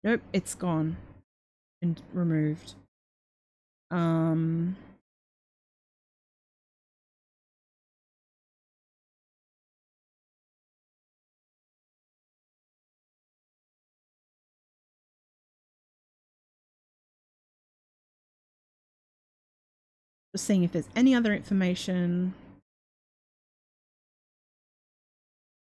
Nope, 0.04 0.22
it's 0.32 0.54
gone 0.54 0.96
and 1.82 2.00
removed. 2.12 2.74
Um. 3.90 4.76
Just 20.34 20.46
seeing 20.46 20.62
if 20.62 20.72
there's 20.72 20.88
any 20.96 21.14
other 21.14 21.34
information. 21.34 22.34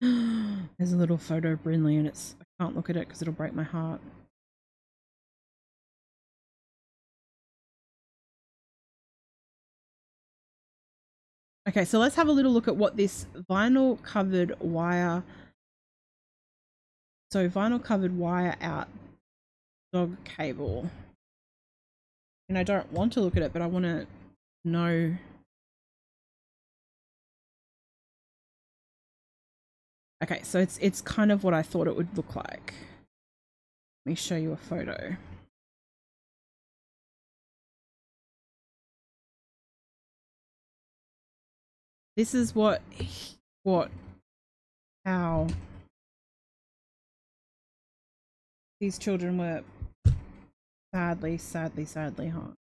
there's 0.00 0.92
a 0.92 0.96
little 0.96 1.16
photo 1.16 1.52
of 1.52 1.62
Brinley 1.62 1.98
and 1.98 2.06
it's 2.06 2.34
I 2.40 2.44
can't 2.62 2.76
look 2.76 2.90
at 2.90 2.96
it 2.96 3.06
because 3.06 3.22
it'll 3.22 3.32
break 3.32 3.54
my 3.54 3.62
heart. 3.62 4.00
Okay, 11.68 11.84
so 11.84 11.98
let's 11.98 12.16
have 12.16 12.28
a 12.28 12.32
little 12.32 12.52
look 12.52 12.68
at 12.68 12.76
what 12.76 12.96
this 12.96 13.26
vinyl 13.48 14.02
covered 14.02 14.58
wire. 14.60 15.22
So 17.30 17.48
vinyl 17.48 17.82
covered 17.82 18.18
wire 18.18 18.56
out 18.60 18.88
dog 19.92 20.16
cable. 20.24 20.90
And 22.48 22.58
I 22.58 22.62
don't 22.62 22.92
want 22.92 23.12
to 23.14 23.20
look 23.20 23.36
at 23.36 23.42
it, 23.42 23.52
but 23.52 23.62
I 23.62 23.66
want 23.66 23.84
to 23.84 24.06
know. 24.64 25.16
Okay, 30.22 30.42
so 30.42 30.58
it's 30.58 30.78
it's 30.82 31.00
kind 31.00 31.32
of 31.32 31.44
what 31.44 31.54
I 31.54 31.62
thought 31.62 31.86
it 31.86 31.96
would 31.96 32.16
look 32.16 32.36
like. 32.36 32.74
Let 34.04 34.10
me 34.10 34.14
show 34.14 34.36
you 34.36 34.52
a 34.52 34.56
photo. 34.56 35.16
This 42.16 42.34
is 42.34 42.54
what 42.54 42.82
what 43.62 43.90
how 45.06 45.48
these 48.80 48.98
children 48.98 49.38
were 49.38 49.62
sadly, 50.94 51.38
sadly, 51.38 51.84
sadly 51.84 52.28
harmed. 52.28 52.59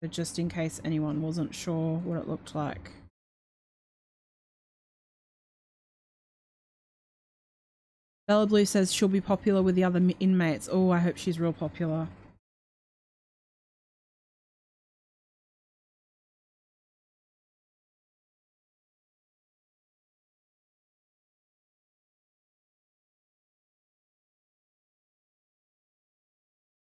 But 0.00 0.10
just 0.10 0.38
in 0.38 0.48
case 0.48 0.80
anyone 0.84 1.22
wasn't 1.22 1.54
sure 1.54 1.98
what 1.98 2.18
it 2.18 2.28
looked 2.28 2.54
like. 2.54 2.92
Bella 8.28 8.46
Blue 8.46 8.64
says 8.66 8.92
she'll 8.92 9.08
be 9.08 9.20
popular 9.22 9.62
with 9.62 9.74
the 9.74 9.84
other 9.84 10.00
inmates. 10.20 10.68
Oh, 10.70 10.90
I 10.90 10.98
hope 10.98 11.16
she's 11.16 11.40
real 11.40 11.52
popular. 11.52 12.08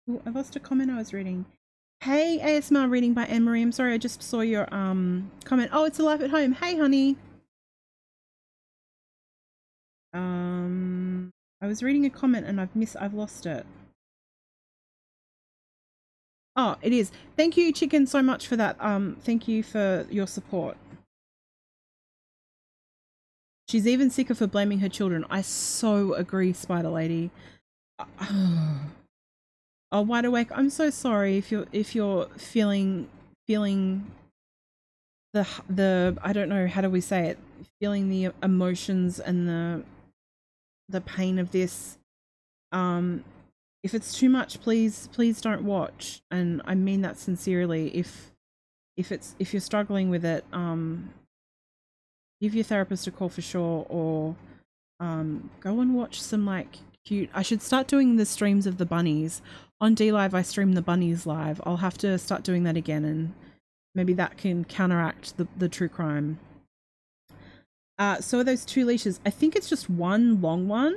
Oh, 0.09 0.21
I 0.25 0.29
lost 0.29 0.55
a 0.55 0.59
comment 0.59 0.91
I 0.91 0.97
was 0.97 1.13
reading. 1.13 1.45
Hey, 2.03 2.39
ASMR 2.41 2.89
reading 2.89 3.13
by 3.13 3.25
Anne 3.25 3.43
Marie. 3.43 3.61
I'm 3.61 3.71
sorry, 3.71 3.93
I 3.93 3.99
just 3.99 4.23
saw 4.23 4.39
your 4.39 4.73
um 4.73 5.29
comment. 5.43 5.69
Oh, 5.71 5.85
it's 5.85 5.99
a 5.99 6.03
life 6.03 6.19
at 6.21 6.31
home. 6.31 6.53
Hey, 6.53 6.75
honey. 6.75 7.15
Um, 10.11 11.29
I 11.61 11.67
was 11.67 11.83
reading 11.83 12.05
a 12.07 12.09
comment 12.09 12.47
and 12.47 12.59
I've 12.59 12.75
missed. 12.75 12.95
I've 12.99 13.13
lost 13.13 13.45
it. 13.45 13.67
Oh, 16.55 16.75
it 16.81 16.91
is. 16.91 17.11
Thank 17.37 17.55
you, 17.55 17.71
Chicken, 17.71 18.07
so 18.07 18.23
much 18.23 18.47
for 18.47 18.55
that. 18.55 18.77
Um, 18.79 19.17
thank 19.21 19.47
you 19.47 19.61
for 19.61 20.07
your 20.09 20.25
support. 20.25 20.77
She's 23.69 23.85
even 23.85 24.09
sicker 24.09 24.33
for 24.33 24.47
blaming 24.47 24.79
her 24.79 24.89
children. 24.89 25.23
I 25.29 25.43
so 25.43 26.15
agree, 26.15 26.51
Spider 26.51 26.89
Lady. 26.89 27.29
Oh, 29.91 30.01
wide 30.01 30.23
awake. 30.25 30.47
I'm 30.53 30.69
so 30.69 30.89
sorry 30.89 31.37
if 31.37 31.51
you're 31.51 31.65
if 31.73 31.93
you're 31.95 32.27
feeling 32.37 33.09
feeling 33.45 34.09
the 35.33 35.45
the 35.69 36.17
I 36.21 36.31
don't 36.31 36.47
know 36.47 36.67
how 36.67 36.81
do 36.81 36.89
we 36.89 37.01
say 37.01 37.27
it? 37.27 37.37
Feeling 37.79 38.09
the 38.09 38.31
emotions 38.41 39.19
and 39.19 39.47
the 39.47 39.83
the 40.87 41.01
pain 41.01 41.37
of 41.39 41.51
this. 41.51 41.97
Um 42.71 43.25
if 43.83 43.93
it's 43.93 44.17
too 44.17 44.29
much 44.29 44.61
please 44.61 45.09
please 45.11 45.41
don't 45.41 45.63
watch. 45.63 46.21
And 46.31 46.61
I 46.63 46.73
mean 46.75 47.01
that 47.01 47.17
sincerely. 47.17 47.89
If 47.95 48.31
if 48.95 49.11
it's 49.11 49.35
if 49.39 49.53
you're 49.53 49.59
struggling 49.59 50.09
with 50.09 50.23
it 50.23 50.45
um 50.53 51.09
give 52.39 52.55
your 52.55 52.63
therapist 52.63 53.07
a 53.07 53.11
call 53.11 53.29
for 53.29 53.41
sure 53.41 53.85
or 53.89 54.35
um 55.01 55.49
go 55.59 55.81
and 55.81 55.95
watch 55.95 56.21
some 56.21 56.45
like 56.45 56.77
cute 57.05 57.29
I 57.33 57.41
should 57.41 57.61
start 57.61 57.87
doing 57.87 58.15
the 58.15 58.25
streams 58.25 58.67
of 58.67 58.77
the 58.77 58.85
bunnies 58.85 59.41
on 59.79 59.95
DLive 59.95 60.33
I 60.33 60.41
stream 60.41 60.73
the 60.73 60.81
bunnies 60.81 61.25
live. 61.25 61.61
I'll 61.65 61.77
have 61.77 61.97
to 61.99 62.17
start 62.17 62.43
doing 62.43 62.63
that 62.63 62.77
again 62.77 63.03
and 63.05 63.33
maybe 63.95 64.13
that 64.13 64.37
can 64.37 64.63
counteract 64.63 65.37
the, 65.37 65.47
the 65.57 65.69
true 65.69 65.89
crime. 65.89 66.39
Uh, 67.97 68.19
so 68.19 68.39
are 68.39 68.43
those 68.43 68.65
two 68.65 68.85
leashes. 68.85 69.19
I 69.25 69.29
think 69.29 69.55
it's 69.55 69.69
just 69.69 69.89
one 69.89 70.41
long 70.41 70.67
one. 70.67 70.95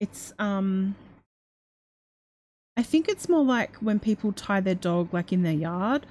It's 0.00 0.32
um 0.38 0.94
I 2.76 2.82
think 2.82 3.08
it's 3.08 3.28
more 3.28 3.44
like 3.44 3.76
when 3.76 4.00
people 4.00 4.32
tie 4.32 4.60
their 4.60 4.74
dog 4.74 5.12
like 5.12 5.32
in 5.32 5.42
their 5.42 5.52
yard. 5.52 6.06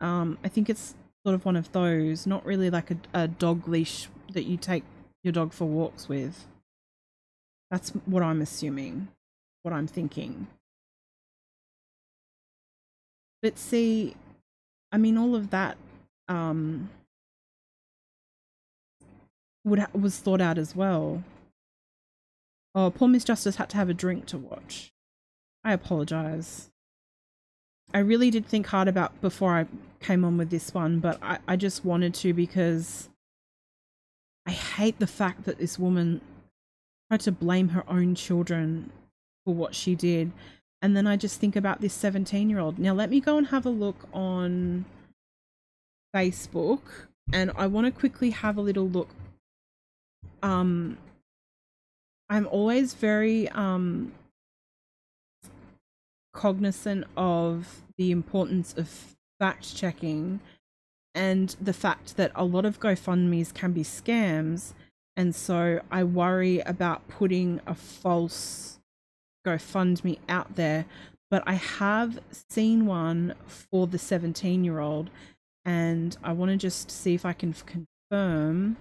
Um, 0.00 0.36
I 0.44 0.48
think 0.48 0.68
it's 0.68 0.94
sort 1.24 1.34
of 1.34 1.46
one 1.46 1.56
of 1.56 1.72
those, 1.72 2.26
not 2.26 2.44
really 2.44 2.68
like 2.68 2.90
a, 2.90 2.96
a 3.14 3.28
dog 3.28 3.66
leash 3.66 4.08
that 4.32 4.44
you 4.44 4.58
take 4.58 4.84
your 5.22 5.32
dog 5.32 5.52
for 5.52 5.66
walks 5.66 6.08
with. 6.08 6.46
That's 7.70 7.90
what 8.06 8.22
I'm 8.22 8.42
assuming, 8.42 9.08
what 9.62 9.72
I'm 9.72 9.86
thinking. 9.86 10.46
But 13.40 13.58
see, 13.58 14.14
I 14.92 14.98
mean, 14.98 15.16
all 15.16 15.34
of 15.34 15.50
that 15.50 15.76
um, 16.28 16.90
would 19.64 19.84
was 19.94 20.18
thought 20.18 20.40
out 20.40 20.58
as 20.58 20.76
well. 20.76 21.24
Oh, 22.74 22.90
poor 22.90 23.08
Miss 23.08 23.24
Justice 23.24 23.56
had 23.56 23.68
to 23.70 23.76
have 23.76 23.88
a 23.88 23.94
drink 23.94 24.26
to 24.26 24.38
watch. 24.38 24.92
I 25.64 25.72
apologize. 25.72 26.70
I 27.94 27.98
really 27.98 28.30
did 28.30 28.46
think 28.46 28.66
hard 28.66 28.88
about 28.88 29.20
before 29.20 29.52
I 29.52 29.66
came 30.00 30.24
on 30.24 30.38
with 30.38 30.50
this 30.50 30.72
one, 30.72 30.98
but 30.98 31.18
I, 31.22 31.38
I 31.46 31.56
just 31.56 31.84
wanted 31.84 32.14
to 32.14 32.32
because 32.32 33.10
I 34.46 34.50
hate 34.50 34.98
the 34.98 35.06
fact 35.06 35.44
that 35.44 35.58
this 35.58 35.78
woman 35.78 36.20
tried 37.10 37.20
to 37.20 37.32
blame 37.32 37.70
her 37.70 37.84
own 37.88 38.14
children 38.14 38.90
for 39.44 39.54
what 39.54 39.74
she 39.74 39.94
did. 39.94 40.32
And 40.80 40.96
then 40.96 41.06
I 41.06 41.16
just 41.16 41.40
think 41.40 41.54
about 41.54 41.80
this 41.80 41.94
17 41.94 42.50
year 42.50 42.58
old. 42.58 42.78
Now, 42.78 42.92
let 42.92 43.10
me 43.10 43.20
go 43.20 43.38
and 43.38 43.46
have 43.48 43.66
a 43.66 43.70
look 43.70 44.08
on 44.12 44.84
Facebook 46.14 46.80
and 47.32 47.52
I 47.56 47.66
want 47.66 47.86
to 47.86 47.92
quickly 47.92 48.30
have 48.30 48.56
a 48.56 48.60
little 48.60 48.88
look. 48.88 49.10
Um, 50.42 50.98
I'm 52.28 52.46
always 52.48 52.94
very 52.94 53.48
um, 53.50 54.12
cognizant 56.32 57.04
of 57.16 57.82
the 57.96 58.10
importance 58.10 58.74
of 58.76 59.16
fact 59.38 59.74
checking 59.76 60.40
and 61.14 61.56
the 61.60 61.72
fact 61.72 62.16
that 62.16 62.32
a 62.34 62.44
lot 62.44 62.64
of 62.64 62.80
GoFundMe's 62.80 63.52
can 63.52 63.72
be 63.72 63.82
scams. 63.82 64.72
And 65.16 65.34
so 65.34 65.80
I 65.90 66.04
worry 66.04 66.60
about 66.60 67.06
putting 67.08 67.60
a 67.66 67.74
false 67.74 68.80
GoFundMe 69.46 70.18
out 70.28 70.56
there. 70.56 70.86
But 71.30 71.42
I 71.46 71.54
have 71.54 72.18
seen 72.50 72.86
one 72.86 73.34
for 73.46 73.86
the 73.86 73.98
17 73.98 74.64
year 74.64 74.80
old, 74.80 75.08
and 75.64 76.16
I 76.22 76.32
want 76.32 76.50
to 76.50 76.56
just 76.58 76.90
see 76.90 77.14
if 77.14 77.24
I 77.24 77.32
can 77.32 77.54
confirm. 77.54 78.76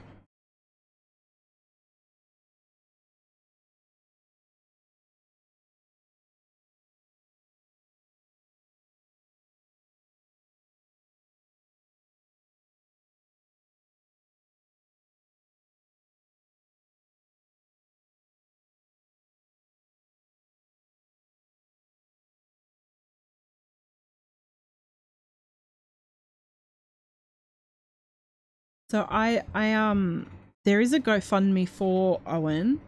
So 28.92 29.08
I 29.10 29.44
I 29.56 29.72
um 29.72 30.26
there 30.66 30.82
is 30.82 30.92
a 30.92 31.00
GoFundMe 31.00 31.66
for 31.66 32.20
Owen. 32.28 32.82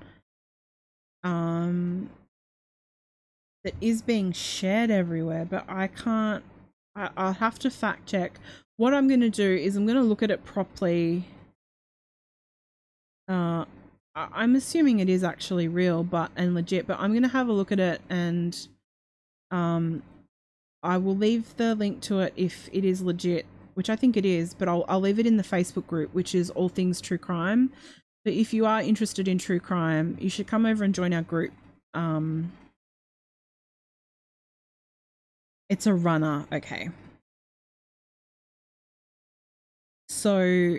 Um 1.23 2.09
that 3.63 3.73
is 3.79 4.01
being 4.01 4.33
shared 4.33 4.91
everywhere, 4.91 5.45
but 5.45 5.63
I 5.69 5.87
can't 5.87 6.43
I, 6.93 7.09
I'll 7.15 7.31
have 7.35 7.57
to 7.59 7.71
fact 7.71 8.05
check. 8.05 8.37
What 8.75 8.93
I'm 8.93 9.07
gonna 9.07 9.29
do 9.29 9.55
is 9.55 9.77
I'm 9.77 9.87
gonna 9.87 10.03
look 10.03 10.21
at 10.21 10.29
it 10.29 10.43
properly. 10.43 11.23
Uh 13.29 13.63
I'm 14.13 14.57
assuming 14.57 14.99
it 14.99 15.07
is 15.07 15.23
actually 15.23 15.69
real 15.69 16.03
but 16.03 16.31
and 16.35 16.53
legit, 16.53 16.85
but 16.85 16.99
I'm 16.99 17.13
gonna 17.13 17.29
have 17.29 17.47
a 17.47 17.53
look 17.53 17.71
at 17.71 17.79
it 17.79 18.01
and 18.09 18.67
um 19.51 20.03
I 20.83 20.97
will 20.97 21.15
leave 21.15 21.55
the 21.55 21.75
link 21.75 22.01
to 22.01 22.19
it 22.19 22.33
if 22.35 22.69
it 22.73 22.83
is 22.83 23.01
legit, 23.01 23.45
which 23.75 23.89
I 23.89 23.95
think 23.95 24.17
it 24.17 24.25
is, 24.25 24.53
but 24.53 24.67
I'll 24.67 24.85
I'll 24.87 24.99
leave 24.99 25.19
it 25.19 25.27
in 25.27 25.37
the 25.37 25.43
Facebook 25.43 25.87
group, 25.87 26.13
which 26.13 26.35
is 26.35 26.49
all 26.51 26.69
things 26.69 27.01
true 27.01 27.17
crime. 27.17 27.71
But 28.25 28.33
if 28.33 28.53
you 28.53 28.65
are 28.65 28.81
interested 28.81 29.27
in 29.27 29.37
true 29.37 29.59
crime, 29.59 30.17
you 30.19 30.29
should 30.29 30.47
come 30.47 30.65
over 30.65 30.83
and 30.83 30.95
join 30.95 31.13
our 31.13 31.21
group. 31.21 31.51
Um 31.93 32.51
It's 35.69 35.87
a 35.87 35.93
runner, 35.93 36.45
okay. 36.51 36.89
So 40.09 40.77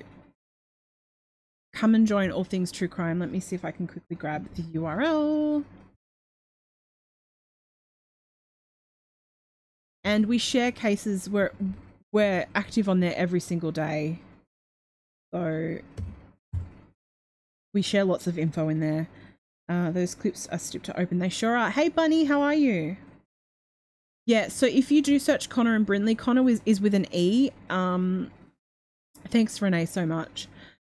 come 1.72 1.94
and 1.94 2.06
join 2.06 2.30
all 2.30 2.44
things 2.44 2.70
true 2.70 2.88
crime. 2.88 3.18
Let 3.18 3.30
me 3.30 3.40
see 3.40 3.56
if 3.56 3.64
I 3.64 3.72
can 3.72 3.86
quickly 3.88 4.16
grab 4.16 4.54
the 4.54 4.62
URL. 4.62 5.64
and 10.04 10.26
we 10.26 10.36
share 10.36 10.70
cases 10.70 11.28
where 11.28 11.50
we're 12.14 12.46
active 12.54 12.88
on 12.88 13.00
there 13.00 13.12
every 13.16 13.40
single 13.40 13.72
day. 13.72 14.20
So 15.34 15.78
we 17.74 17.82
share 17.82 18.04
lots 18.04 18.28
of 18.28 18.38
info 18.38 18.68
in 18.68 18.78
there. 18.78 19.08
Uh, 19.68 19.90
those 19.90 20.14
clips 20.14 20.46
are 20.52 20.58
stupid 20.58 20.86
to 20.86 21.00
open. 21.00 21.18
They 21.18 21.28
sure 21.28 21.56
are. 21.56 21.70
Hey 21.70 21.88
bunny 21.88 22.24
how 22.24 22.40
are 22.40 22.54
you? 22.54 22.96
Yeah 24.26 24.48
so 24.48 24.64
if 24.64 24.92
you 24.92 25.02
do 25.02 25.18
search 25.18 25.48
connor 25.48 25.74
and 25.74 25.84
brinley 25.84 26.16
connor 26.16 26.48
is, 26.48 26.62
is 26.64 26.80
with 26.80 26.94
an 26.94 27.06
e. 27.10 27.50
Um 27.68 28.30
thanks 29.28 29.60
renee 29.60 29.84
so 29.84 30.06
much. 30.06 30.46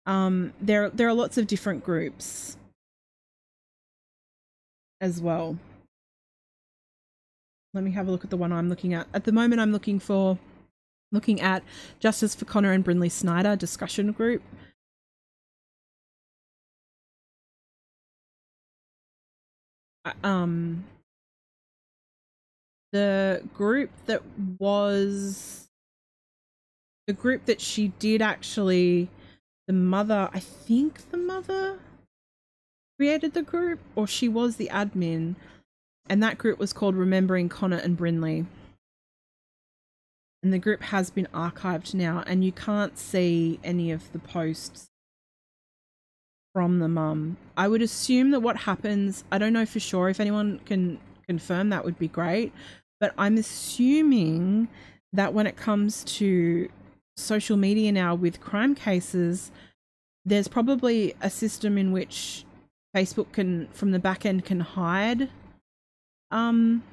Um 0.05 0.53
there 0.61 0.89
there 0.89 1.09
are 1.09 1.13
lots 1.13 1.37
of 1.37 1.47
different 1.47 1.83
groups 1.83 2.55
as 5.01 5.19
well. 5.21 5.57
Let 7.73 7.83
me 7.83 7.91
have 7.91 8.07
a 8.07 8.11
look 8.11 8.23
at 8.23 8.29
the 8.29 8.37
one 8.37 8.53
I'm 8.53 8.69
looking 8.69 8.93
at. 8.93 9.07
At 9.13 9.25
the 9.25 9.31
moment, 9.31 9.61
I'm 9.61 9.71
looking 9.71 9.99
for 9.99 10.39
looking 11.11 11.41
at 11.41 11.63
Justice 11.99 12.35
for 12.35 12.45
Connor 12.45 12.71
and 12.71 12.85
Brinley 12.85 13.11
Snyder 13.11 13.55
discussion 13.55 14.11
group. 14.11 14.41
Uh, 20.05 20.13
Um, 20.23 20.85
the 22.91 23.43
group 23.53 23.91
that 24.07 24.23
was 24.59 25.67
the 27.07 27.13
group 27.13 27.45
that 27.45 27.61
she 27.61 27.89
did 27.99 28.21
actually 28.21 29.09
the 29.67 29.73
mother 29.73 30.29
i 30.33 30.39
think 30.39 31.09
the 31.11 31.17
mother 31.17 31.79
created 32.97 33.33
the 33.33 33.43
group 33.43 33.79
or 33.95 34.07
she 34.07 34.27
was 34.27 34.55
the 34.57 34.69
admin 34.73 35.35
and 36.09 36.23
that 36.23 36.37
group 36.37 36.59
was 36.59 36.73
called 36.73 36.95
Remembering 36.95 37.49
Connor 37.49 37.77
and 37.77 37.97
Brinley. 37.97 38.45
And 40.41 40.53
the 40.53 40.59
group 40.59 40.81
has 40.83 41.09
been 41.09 41.27
archived 41.33 41.93
now, 41.93 42.23
and 42.25 42.43
you 42.43 42.51
can't 42.51 42.97
see 42.97 43.59
any 43.63 43.91
of 43.91 44.11
the 44.13 44.19
posts 44.19 44.87
from 46.53 46.79
the 46.79 46.87
mum. 46.87 47.37
I 47.57 47.67
would 47.67 47.81
assume 47.81 48.31
that 48.31 48.39
what 48.39 48.57
happens, 48.57 49.23
I 49.31 49.37
don't 49.37 49.53
know 49.53 49.65
for 49.65 49.79
sure. 49.79 50.09
If 50.09 50.19
anyone 50.19 50.59
can 50.65 50.99
confirm, 51.27 51.69
that 51.69 51.83
would 51.83 51.99
be 51.99 52.07
great. 52.07 52.53
But 52.99 53.13
I'm 53.17 53.37
assuming 53.37 54.69
that 55.13 55.33
when 55.33 55.45
it 55.45 55.57
comes 55.57 56.03
to 56.05 56.69
social 57.17 57.57
media 57.57 57.91
now 57.91 58.15
with 58.15 58.39
crime 58.39 58.75
cases, 58.75 59.51
there's 60.25 60.47
probably 60.47 61.15
a 61.21 61.29
system 61.29 61.77
in 61.77 61.91
which 61.91 62.45
Facebook 62.95 63.31
can, 63.31 63.67
from 63.71 63.91
the 63.91 63.99
back 63.99 64.25
end, 64.25 64.45
can 64.45 64.61
hide 64.61 65.29
um 66.31 66.83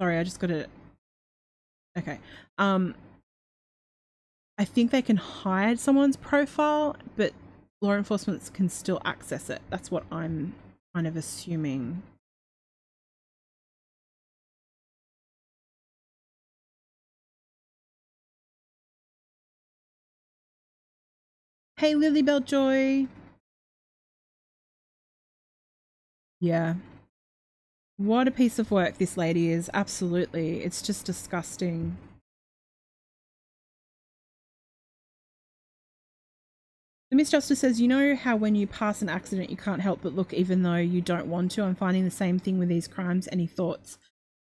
Sorry, 0.00 0.18
I 0.18 0.24
just 0.24 0.38
got 0.40 0.50
it. 0.50 0.70
Okay. 1.96 2.20
Um 2.58 2.94
I 4.58 4.64
think 4.64 4.90
they 4.90 5.02
can 5.02 5.16
hide 5.16 5.78
someone's 5.78 6.16
profile, 6.16 6.96
but 7.16 7.32
law 7.80 7.94
enforcement 7.94 8.50
can 8.52 8.68
still 8.68 9.00
access 9.04 9.50
it. 9.50 9.62
That's 9.70 9.90
what 9.90 10.04
I'm 10.10 10.54
kind 10.94 11.06
of 11.06 11.16
assuming. 11.16 12.02
Hey, 21.76 21.94
Lilybell 21.94 22.44
Joy. 22.44 23.06
Yeah. 26.40 26.74
What 27.98 28.28
a 28.28 28.30
piece 28.30 28.60
of 28.60 28.70
work 28.70 28.98
this 28.98 29.16
lady 29.16 29.50
is. 29.50 29.68
Absolutely. 29.74 30.62
It's 30.62 30.82
just 30.82 31.04
disgusting. 31.04 31.96
The 37.10 37.16
Miss 37.16 37.30
Justice 37.30 37.58
says, 37.58 37.80
You 37.80 37.88
know 37.88 38.14
how 38.14 38.36
when 38.36 38.54
you 38.54 38.68
pass 38.68 39.02
an 39.02 39.08
accident, 39.08 39.50
you 39.50 39.56
can't 39.56 39.82
help 39.82 40.00
but 40.02 40.14
look 40.14 40.32
even 40.32 40.62
though 40.62 40.76
you 40.76 41.00
don't 41.00 41.26
want 41.26 41.50
to? 41.52 41.64
I'm 41.64 41.74
finding 41.74 42.04
the 42.04 42.10
same 42.12 42.38
thing 42.38 42.58
with 42.60 42.68
these 42.68 42.86
crimes. 42.86 43.28
Any 43.32 43.48
thoughts? 43.48 43.98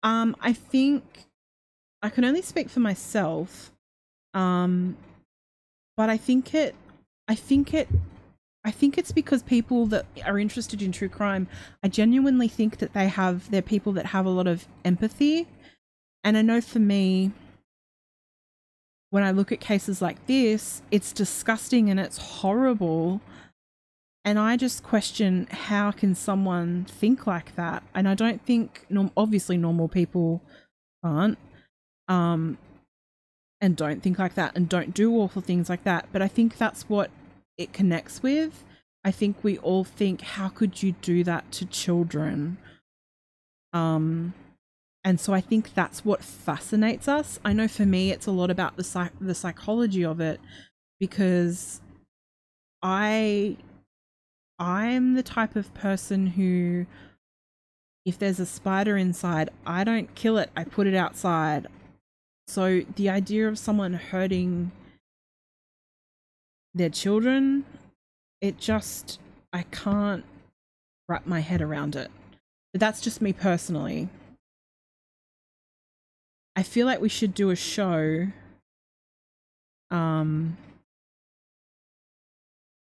Um, 0.02 0.34
I 0.40 0.54
think 0.54 1.26
I 2.00 2.08
can 2.08 2.24
only 2.24 2.40
speak 2.40 2.70
for 2.70 2.80
myself. 2.80 3.70
Um, 4.32 4.96
but 5.98 6.08
I 6.08 6.16
think 6.16 6.54
it, 6.54 6.74
I 7.28 7.34
think 7.34 7.74
it, 7.74 7.86
I 8.64 8.70
think 8.70 8.96
it's 8.96 9.12
because 9.12 9.42
people 9.42 9.86
that 9.86 10.06
are 10.24 10.38
interested 10.38 10.82
in 10.82 10.92
true 10.92 11.08
crime, 11.08 11.48
I 11.82 11.88
genuinely 11.88 12.48
think 12.48 12.78
that 12.78 12.92
they 12.92 13.08
have, 13.08 13.50
they're 13.50 13.60
people 13.60 13.92
that 13.94 14.06
have 14.06 14.24
a 14.24 14.30
lot 14.30 14.46
of 14.46 14.68
empathy. 14.84 15.48
And 16.22 16.36
I 16.36 16.42
know 16.42 16.60
for 16.60 16.78
me, 16.78 17.32
when 19.10 19.24
I 19.24 19.32
look 19.32 19.50
at 19.50 19.60
cases 19.60 20.00
like 20.00 20.24
this, 20.26 20.80
it's 20.90 21.12
disgusting 21.12 21.90
and 21.90 21.98
it's 21.98 22.18
horrible. 22.18 23.20
And 24.24 24.38
I 24.38 24.56
just 24.56 24.84
question 24.84 25.48
how 25.50 25.90
can 25.90 26.14
someone 26.14 26.86
think 26.88 27.26
like 27.26 27.56
that? 27.56 27.82
And 27.94 28.08
I 28.08 28.14
don't 28.14 28.40
think, 28.42 28.86
norm- 28.88 29.10
obviously, 29.16 29.56
normal 29.56 29.88
people 29.88 30.40
aren't, 31.02 31.38
um, 32.06 32.58
and 33.60 33.76
don't 33.76 34.02
think 34.02 34.18
like 34.18 34.34
that 34.34 34.52
and 34.56 34.68
don't 34.68 34.94
do 34.94 35.14
awful 35.16 35.42
things 35.42 35.68
like 35.68 35.82
that. 35.82 36.06
But 36.12 36.22
I 36.22 36.28
think 36.28 36.58
that's 36.58 36.88
what 36.88 37.10
it 37.58 37.72
connects 37.72 38.22
with. 38.22 38.64
I 39.04 39.10
think 39.10 39.42
we 39.42 39.58
all 39.58 39.84
think, 39.84 40.20
how 40.20 40.48
could 40.48 40.82
you 40.82 40.92
do 41.02 41.24
that 41.24 41.50
to 41.52 41.64
children? 41.66 42.58
Um, 43.72 44.34
and 45.04 45.18
so 45.18 45.32
I 45.32 45.40
think 45.40 45.74
that's 45.74 46.04
what 46.04 46.22
fascinates 46.22 47.08
us. 47.08 47.40
I 47.44 47.52
know 47.52 47.66
for 47.66 47.84
me, 47.84 48.12
it's 48.12 48.26
a 48.26 48.30
lot 48.30 48.50
about 48.50 48.76
the 48.76 48.84
psych- 48.84 49.18
the 49.20 49.34
psychology 49.34 50.04
of 50.04 50.20
it, 50.20 50.40
because 51.00 51.80
I 52.82 53.56
I'm 54.58 55.14
the 55.14 55.24
type 55.24 55.56
of 55.56 55.74
person 55.74 56.28
who, 56.28 56.86
if 58.04 58.16
there's 58.18 58.38
a 58.38 58.46
spider 58.46 58.96
inside, 58.96 59.50
I 59.66 59.82
don't 59.82 60.14
kill 60.14 60.38
it. 60.38 60.50
I 60.56 60.62
put 60.62 60.86
it 60.86 60.94
outside. 60.94 61.66
So 62.46 62.82
the 62.94 63.10
idea 63.10 63.48
of 63.48 63.58
someone 63.58 63.94
hurting 63.94 64.70
their 66.74 66.90
children, 66.90 67.64
it 68.40 68.58
just 68.58 69.18
I 69.52 69.62
can't 69.64 70.24
wrap 71.08 71.26
my 71.26 71.40
head 71.40 71.60
around 71.60 71.96
it. 71.96 72.10
But 72.72 72.80
that's 72.80 73.00
just 73.00 73.20
me 73.20 73.32
personally. 73.32 74.08
I 76.56 76.62
feel 76.62 76.86
like 76.86 77.00
we 77.00 77.08
should 77.08 77.34
do 77.34 77.50
a 77.50 77.56
show 77.56 78.28
um 79.90 80.56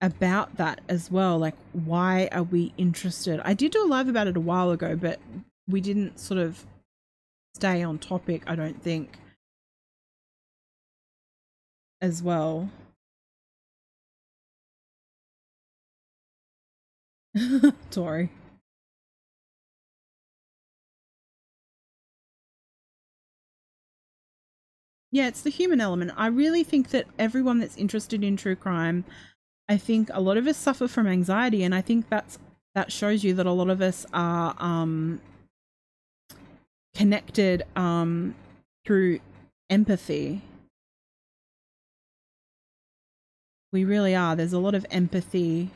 about 0.01 0.57
that 0.57 0.81
as 0.89 1.09
well 1.09 1.37
like 1.37 1.55
why 1.71 2.27
are 2.31 2.43
we 2.43 2.73
interested 2.77 3.39
I 3.45 3.53
did 3.53 3.71
do 3.71 3.83
a 3.83 3.87
live 3.87 4.07
about 4.07 4.27
it 4.27 4.35
a 4.35 4.41
while 4.41 4.71
ago 4.71 4.95
but 4.95 5.19
we 5.67 5.81
didn't 5.81 6.19
sort 6.19 6.39
of 6.39 6.65
stay 7.55 7.81
on 7.81 7.97
topic 7.97 8.43
I 8.45 8.55
don't 8.55 8.81
think 8.81 9.17
as 12.01 12.21
well 12.21 12.69
Tori 17.91 18.29
Yeah, 25.11 25.27
it's 25.27 25.41
the 25.41 25.49
human 25.49 25.79
element. 25.79 26.11
I 26.17 26.27
really 26.27 26.63
think 26.63 26.89
that 26.89 27.05
everyone 27.17 27.59
that's 27.59 27.77
interested 27.77 28.23
in 28.23 28.35
true 28.35 28.55
crime, 28.55 29.05
I 29.69 29.77
think 29.77 30.09
a 30.13 30.19
lot 30.19 30.37
of 30.37 30.47
us 30.47 30.57
suffer 30.57 30.87
from 30.89 31.07
anxiety, 31.07 31.63
and 31.63 31.73
I 31.73 31.81
think 31.81 32.09
that's 32.09 32.37
that 32.73 32.91
shows 32.91 33.23
you 33.23 33.33
that 33.35 33.45
a 33.45 33.51
lot 33.51 33.69
of 33.69 33.81
us 33.81 34.05
are 34.13 34.55
um, 34.59 35.21
connected 36.93 37.63
um, 37.77 38.35
through 38.85 39.19
empathy. 39.69 40.41
We 43.71 43.85
really 43.85 44.13
are. 44.15 44.35
There's 44.35 44.51
a 44.53 44.59
lot 44.59 44.75
of 44.75 44.85
empathy 44.91 45.71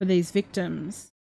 for 0.00 0.06
these 0.06 0.30
victims. 0.30 1.12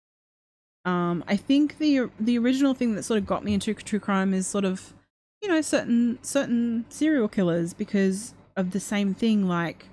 Um, 0.85 1.25
I 1.27 1.37
think 1.37 1.79
the 1.79 2.09
the 2.19 2.39
original 2.39 2.73
thing 2.73 2.95
that 2.95 3.03
sort 3.03 3.19
of 3.19 3.27
got 3.27 3.45
me 3.45 3.53
into 3.53 3.75
true 3.75 3.99
crime 3.99 4.33
is 4.33 4.47
sort 4.47 4.65
of 4.65 4.95
you 5.43 5.49
know 5.49 5.61
certain 5.61 6.19
certain 6.23 6.87
serial 6.89 7.29
killers 7.29 7.75
because 7.75 8.33
of 8.57 8.71
the 8.71 8.81
same 8.81 9.13
thing 9.13 9.47
like 9.47 9.87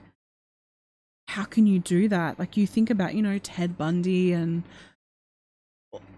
how 1.28 1.44
can 1.44 1.68
you 1.68 1.80
do 1.80 2.07
that 2.07 2.40
like 2.40 2.56
you 2.56 2.66
think 2.66 2.90
about 2.90 3.14
you 3.14 3.22
know 3.22 3.38
ted 3.40 3.78
bundy 3.78 4.32
and 4.32 4.64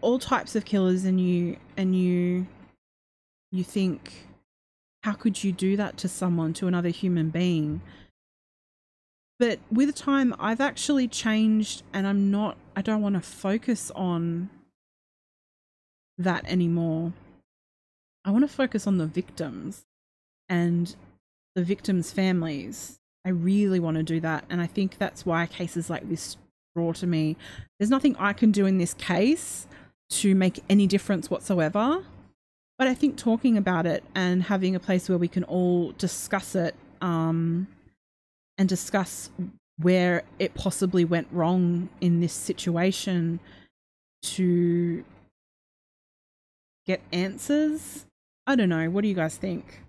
all 0.01 0.19
types 0.19 0.55
of 0.55 0.65
killers 0.65 1.05
and 1.05 1.19
you 1.19 1.57
and 1.75 1.95
you 1.95 2.45
you 3.51 3.63
think 3.63 4.27
how 5.03 5.13
could 5.13 5.43
you 5.43 5.51
do 5.51 5.75
that 5.77 5.97
to 5.97 6.07
someone 6.07 6.53
to 6.53 6.67
another 6.67 6.89
human 6.89 7.29
being 7.29 7.81
but 9.39 9.59
with 9.71 9.93
time 9.95 10.33
i've 10.39 10.61
actually 10.61 11.07
changed 11.07 11.83
and 11.93 12.07
i'm 12.07 12.31
not 12.31 12.57
i 12.75 12.81
don't 12.81 13.01
want 13.01 13.15
to 13.15 13.21
focus 13.21 13.91
on 13.95 14.49
that 16.17 16.43
anymore 16.45 17.13
I 18.27 18.31
want 18.31 18.43
to 18.43 18.53
focus 18.53 18.85
on 18.85 18.97
the 18.97 19.05
victims 19.05 19.85
and 20.49 20.93
the 21.55 21.63
victims' 21.63 22.11
families. 22.11 22.99
I 23.25 23.29
really 23.29 23.79
want 23.79 23.95
to 23.95 24.03
do 24.03 24.19
that. 24.19 24.43
And 24.49 24.59
I 24.59 24.67
think 24.67 24.97
that's 24.97 25.25
why 25.25 25.45
cases 25.45 25.89
like 25.89 26.09
this 26.09 26.35
draw 26.75 26.91
to 26.91 27.07
me. 27.07 27.37
There's 27.79 27.89
nothing 27.89 28.17
I 28.19 28.33
can 28.33 28.51
do 28.51 28.65
in 28.65 28.79
this 28.79 28.93
case 28.93 29.65
to 30.09 30.35
make 30.35 30.61
any 30.69 30.87
difference 30.87 31.29
whatsoever. 31.29 32.03
But 32.77 32.87
I 32.87 32.93
think 32.93 33.15
talking 33.15 33.57
about 33.57 33.85
it 33.85 34.03
and 34.13 34.43
having 34.43 34.75
a 34.75 34.79
place 34.79 35.07
where 35.07 35.17
we 35.17 35.29
can 35.29 35.45
all 35.45 35.93
discuss 35.93 36.53
it 36.53 36.75
um, 36.99 37.67
and 38.57 38.67
discuss 38.67 39.29
where 39.79 40.23
it 40.39 40.53
possibly 40.53 41.05
went 41.05 41.27
wrong 41.31 41.89
in 42.01 42.19
this 42.19 42.33
situation 42.33 43.39
to 44.23 45.03
get 46.85 47.01
answers 47.11 48.07
I 48.47 48.55
don't 48.55 48.69
know. 48.69 48.89
What 48.89 49.01
do 49.01 49.09
you 49.09 49.13
guys 49.13 49.35
think? 49.35 49.83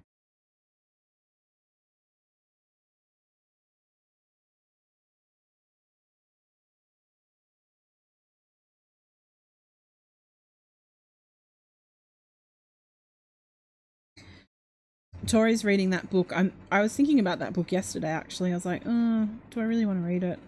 Tori's 15.28 15.64
reading 15.64 15.90
that 15.90 16.10
book. 16.10 16.32
I'm 16.34 16.52
I 16.72 16.80
was 16.80 16.94
thinking 16.94 17.20
about 17.20 17.38
that 17.38 17.52
book 17.52 17.70
yesterday 17.70 18.10
actually. 18.10 18.50
I 18.50 18.54
was 18.54 18.66
like, 18.66 18.82
oh, 18.86 19.28
do 19.50 19.60
I 19.60 19.64
really 19.64 19.86
want 19.86 20.02
to 20.02 20.08
read 20.08 20.22
it? 20.22 20.38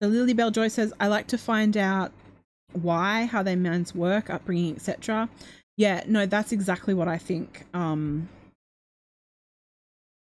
The 0.00 0.08
Lily 0.08 0.34
Bell 0.34 0.50
Joy 0.50 0.68
says, 0.68 0.92
I 1.00 1.06
like 1.06 1.26
to 1.28 1.38
find 1.38 1.76
out 1.76 2.12
why, 2.72 3.24
how 3.24 3.42
their 3.42 3.56
men's 3.56 3.94
work, 3.94 4.28
upbringing, 4.28 4.76
etc. 4.76 5.28
Yeah, 5.76 6.02
no, 6.06 6.26
that's 6.26 6.52
exactly 6.52 6.94
what 6.94 7.08
I 7.08 7.16
think. 7.16 7.64
Um, 7.72 8.28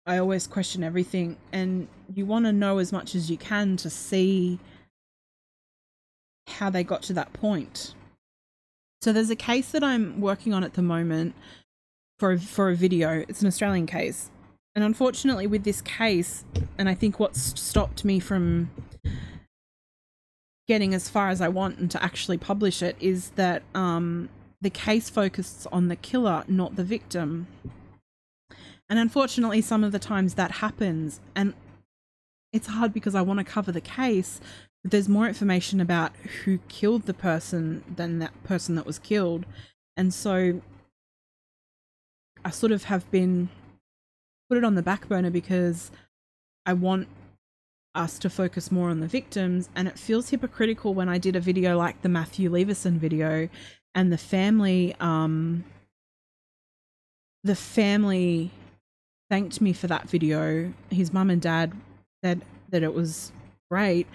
I 0.05 0.17
always 0.19 0.45
question 0.45 0.83
everything, 0.83 1.37
and 1.51 1.87
you 2.13 2.25
want 2.25 2.45
to 2.45 2.53
know 2.53 2.77
as 2.77 2.91
much 2.91 3.15
as 3.15 3.31
you 3.31 3.37
can 3.37 3.75
to 3.77 3.89
see 3.89 4.59
how 6.47 6.69
they 6.69 6.83
got 6.83 7.01
to 7.03 7.13
that 7.13 7.33
point. 7.33 7.95
So 9.01 9.11
there's 9.11 9.29
a 9.29 9.35
case 9.35 9.71
that 9.71 9.83
I'm 9.83 10.21
working 10.21 10.53
on 10.53 10.63
at 10.63 10.73
the 10.73 10.81
moment 10.81 11.33
for 12.19 12.33
a, 12.33 12.39
for 12.39 12.69
a 12.69 12.75
video. 12.75 13.25
It's 13.27 13.41
an 13.41 13.47
Australian 13.47 13.85
case, 13.85 14.29
and 14.75 14.83
unfortunately, 14.83 15.47
with 15.47 15.63
this 15.63 15.81
case, 15.81 16.43
and 16.77 16.89
I 16.89 16.93
think 16.93 17.19
what's 17.19 17.59
stopped 17.59 18.03
me 18.03 18.19
from 18.19 18.69
getting 20.67 20.93
as 20.93 21.07
far 21.09 21.29
as 21.29 21.41
I 21.41 21.47
want 21.47 21.77
and 21.77 21.89
to 21.91 22.03
actually 22.03 22.37
publish 22.37 22.81
it 22.81 22.97
is 22.99 23.29
that 23.31 23.63
um, 23.73 24.29
the 24.61 24.69
case 24.69 25.09
focuses 25.09 25.67
on 25.67 25.87
the 25.87 25.95
killer, 25.95 26.43
not 26.47 26.75
the 26.75 26.83
victim. 26.83 27.47
And 28.89 28.99
unfortunately, 28.99 29.61
some 29.61 29.83
of 29.83 29.91
the 29.91 29.99
times 29.99 30.33
that 30.33 30.51
happens. 30.51 31.21
And 31.35 31.53
it's 32.51 32.67
hard 32.67 32.93
because 32.93 33.15
I 33.15 33.21
want 33.21 33.39
to 33.39 33.43
cover 33.43 33.71
the 33.71 33.81
case, 33.81 34.41
but 34.83 34.91
there's 34.91 35.09
more 35.09 35.27
information 35.27 35.79
about 35.79 36.15
who 36.43 36.59
killed 36.67 37.03
the 37.03 37.13
person 37.13 37.83
than 37.95 38.19
that 38.19 38.43
person 38.43 38.75
that 38.75 38.85
was 38.85 38.99
killed. 38.99 39.45
And 39.95 40.13
so 40.13 40.61
I 42.45 42.51
sort 42.51 42.71
of 42.71 42.85
have 42.85 43.09
been 43.11 43.49
put 44.49 44.57
it 44.57 44.63
on 44.63 44.75
the 44.75 44.83
back 44.83 45.07
burner 45.07 45.31
because 45.31 45.91
I 46.65 46.73
want 46.73 47.07
us 47.95 48.19
to 48.19 48.29
focus 48.29 48.71
more 48.71 48.89
on 48.89 48.99
the 48.99 49.07
victims. 49.07 49.69
And 49.75 49.87
it 49.87 49.97
feels 49.97 50.29
hypocritical 50.29 50.93
when 50.93 51.09
I 51.09 51.17
did 51.17 51.35
a 51.35 51.39
video 51.39 51.77
like 51.77 52.01
the 52.03 52.09
Matthew 52.09 52.49
Leveson 52.49 52.99
video 52.99 53.49
and 53.95 54.11
the 54.11 54.17
family 54.17 54.95
um 54.99 55.63
the 57.43 57.55
family 57.55 58.51
thanked 59.29 59.61
me 59.61 59.71
for 59.71 59.87
that 59.87 60.09
video 60.09 60.73
his 60.89 61.13
mum 61.13 61.29
and 61.29 61.41
dad 61.41 61.71
said 62.23 62.41
that 62.69 62.83
it 62.83 62.93
was 62.93 63.31
great. 63.71 64.07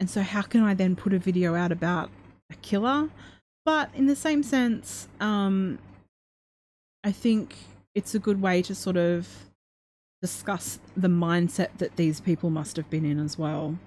And 0.00 0.08
so, 0.08 0.22
how 0.22 0.42
can 0.42 0.62
I 0.62 0.74
then 0.74 0.94
put 0.94 1.12
a 1.12 1.18
video 1.18 1.54
out 1.54 1.72
about 1.72 2.10
a 2.50 2.56
killer? 2.56 3.08
But 3.64 3.90
in 3.94 4.06
the 4.06 4.16
same 4.16 4.42
sense, 4.42 5.08
um, 5.20 5.78
I 7.04 7.12
think 7.12 7.56
it's 7.94 8.14
a 8.14 8.18
good 8.18 8.40
way 8.40 8.62
to 8.62 8.74
sort 8.74 8.96
of 8.96 9.28
discuss 10.20 10.78
the 10.96 11.08
mindset 11.08 11.78
that 11.78 11.96
these 11.96 12.20
people 12.20 12.50
must 12.50 12.76
have 12.76 12.90
been 12.90 13.04
in 13.04 13.18
as 13.18 13.38
well. 13.38 13.78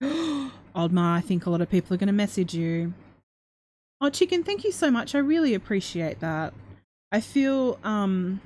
Old 0.74 0.92
Ma, 0.92 1.14
I 1.14 1.20
think 1.20 1.46
a 1.46 1.50
lot 1.50 1.60
of 1.60 1.70
people 1.70 1.94
are 1.94 1.98
going 1.98 2.06
to 2.08 2.12
message 2.12 2.54
you. 2.54 2.92
Oh, 4.00 4.10
Chicken, 4.10 4.44
thank 4.44 4.62
you 4.64 4.70
so 4.70 4.90
much. 4.90 5.14
I 5.14 5.18
really 5.18 5.54
appreciate 5.54 6.20
that. 6.20 6.54
I 7.10 7.20
feel 7.20 7.78
um 7.84 8.40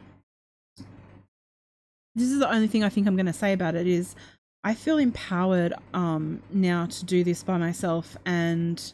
this 2.15 2.31
is 2.31 2.39
the 2.39 2.51
only 2.51 2.69
thing 2.69 2.85
I 2.85 2.89
think 2.89 3.07
I'm 3.07 3.17
going 3.17 3.27
to 3.27 3.33
say 3.33 3.53
about 3.53 3.75
it 3.75 3.87
is 3.87 4.15
I 4.63 4.75
feel 4.75 4.99
empowered 4.99 5.75
um 5.93 6.43
now 6.51 6.87
to 6.87 7.05
do 7.05 7.25
this 7.25 7.43
by 7.43 7.59
myself 7.59 8.17
and 8.25 8.93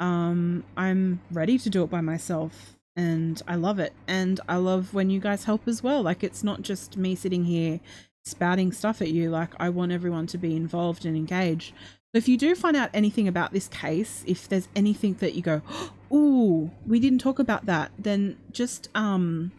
um 0.00 0.64
I'm 0.76 1.20
ready 1.30 1.58
to 1.58 1.70
do 1.70 1.82
it 1.82 1.90
by 1.90 2.00
myself 2.00 2.74
and 2.96 3.42
I 3.46 3.56
love 3.56 3.78
it. 3.78 3.92
And 4.06 4.40
I 4.48 4.56
love 4.56 4.94
when 4.94 5.10
you 5.10 5.20
guys 5.20 5.44
help 5.44 5.66
as 5.66 5.82
well. 5.82 6.02
Like 6.02 6.22
it's 6.22 6.44
not 6.44 6.62
just 6.62 6.96
me 6.96 7.14
sitting 7.14 7.44
here 7.44 7.80
spouting 8.24 8.72
stuff 8.72 9.02
at 9.02 9.10
you. 9.10 9.30
Like 9.30 9.50
I 9.58 9.68
want 9.68 9.92
everyone 9.92 10.26
to 10.28 10.38
be 10.38 10.54
involved 10.56 11.04
and 11.04 11.16
engaged. 11.16 11.74
So 12.14 12.18
if 12.18 12.28
you 12.28 12.36
do 12.36 12.54
find 12.54 12.76
out 12.76 12.90
anything 12.94 13.26
about 13.26 13.52
this 13.52 13.68
case, 13.68 14.22
if 14.26 14.48
there's 14.48 14.68
anything 14.76 15.14
that 15.14 15.34
you 15.34 15.42
go, 15.42 15.62
"Ooh, 16.12 16.70
we 16.86 17.00
didn't 17.00 17.18
talk 17.18 17.38
about 17.38 17.66
that," 17.66 17.90
then 17.98 18.36
just 18.52 18.88
um 18.94 19.50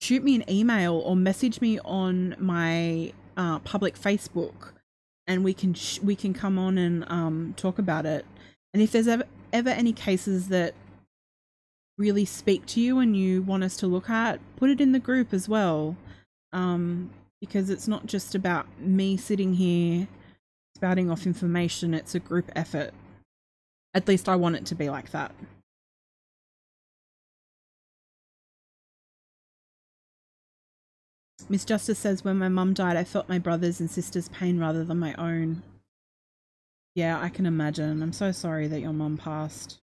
shoot 0.00 0.24
me 0.24 0.34
an 0.34 0.50
email 0.50 0.94
or 0.94 1.14
message 1.14 1.60
me 1.60 1.78
on 1.80 2.34
my 2.38 3.12
uh, 3.36 3.58
public 3.60 4.00
Facebook, 4.00 4.72
and 5.26 5.44
we 5.44 5.52
can 5.52 5.74
we 6.02 6.16
can 6.16 6.32
come 6.32 6.58
on 6.58 6.78
and 6.78 7.04
um 7.10 7.52
talk 7.56 7.78
about 7.78 8.06
it. 8.06 8.24
And 8.72 8.82
if 8.82 8.92
there's 8.92 9.08
ever 9.08 9.24
ever 9.52 9.70
any 9.70 9.92
cases 9.92 10.48
that 10.48 10.74
really 11.98 12.24
speak 12.24 12.64
to 12.66 12.80
you 12.80 12.98
and 12.98 13.16
you 13.16 13.42
want 13.42 13.64
us 13.64 13.76
to 13.76 13.86
look 13.86 14.08
at, 14.08 14.40
put 14.56 14.70
it 14.70 14.80
in 14.80 14.92
the 14.92 14.98
group 14.98 15.32
as 15.34 15.48
well. 15.48 15.96
Um, 16.52 17.10
because 17.40 17.70
it's 17.70 17.88
not 17.88 18.06
just 18.06 18.34
about 18.34 18.66
me 18.78 19.16
sitting 19.16 19.54
here 19.54 20.08
spouting 20.76 21.10
off 21.10 21.26
information, 21.26 21.94
it's 21.94 22.14
a 22.14 22.20
group 22.20 22.50
effort. 22.56 22.92
At 23.92 24.08
least 24.08 24.28
I 24.28 24.36
want 24.36 24.56
it 24.56 24.66
to 24.66 24.74
be 24.74 24.88
like 24.88 25.10
that. 25.10 25.32
Miss 31.50 31.64
Justice 31.64 31.98
says, 31.98 32.24
When 32.24 32.38
my 32.38 32.48
mum 32.48 32.74
died, 32.74 32.96
I 32.96 33.04
felt 33.04 33.28
my 33.28 33.38
brother's 33.38 33.80
and 33.80 33.90
sister's 33.90 34.28
pain 34.28 34.58
rather 34.58 34.84
than 34.84 34.98
my 34.98 35.14
own. 35.14 35.62
Yeah, 36.94 37.20
I 37.20 37.28
can 37.28 37.46
imagine. 37.46 38.02
I'm 38.02 38.12
so 38.12 38.32
sorry 38.32 38.66
that 38.68 38.80
your 38.80 38.92
mum 38.92 39.16
passed. 39.16 39.78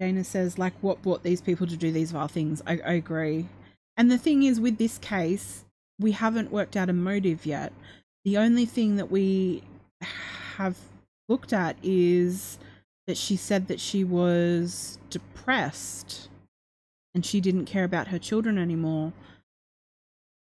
Dana 0.00 0.24
says, 0.24 0.58
like, 0.58 0.72
what 0.80 1.02
brought 1.02 1.22
these 1.22 1.42
people 1.42 1.66
to 1.66 1.76
do 1.76 1.92
these 1.92 2.10
vile 2.10 2.26
things? 2.26 2.62
I, 2.66 2.80
I 2.84 2.92
agree. 2.94 3.48
And 3.96 4.10
the 4.10 4.18
thing 4.18 4.42
is, 4.42 4.58
with 4.58 4.78
this 4.78 4.98
case, 4.98 5.64
we 5.98 6.12
haven't 6.12 6.50
worked 6.50 6.74
out 6.76 6.88
a 6.88 6.94
motive 6.94 7.44
yet. 7.44 7.72
The 8.24 8.38
only 8.38 8.64
thing 8.64 8.96
that 8.96 9.10
we 9.10 9.62
have 10.56 10.78
looked 11.28 11.52
at 11.52 11.76
is 11.82 12.58
that 13.06 13.18
she 13.18 13.36
said 13.36 13.68
that 13.68 13.78
she 13.78 14.02
was 14.02 14.98
depressed 15.10 16.30
and 17.14 17.24
she 17.24 17.40
didn't 17.40 17.66
care 17.66 17.84
about 17.84 18.08
her 18.08 18.18
children 18.18 18.58
anymore. 18.58 19.12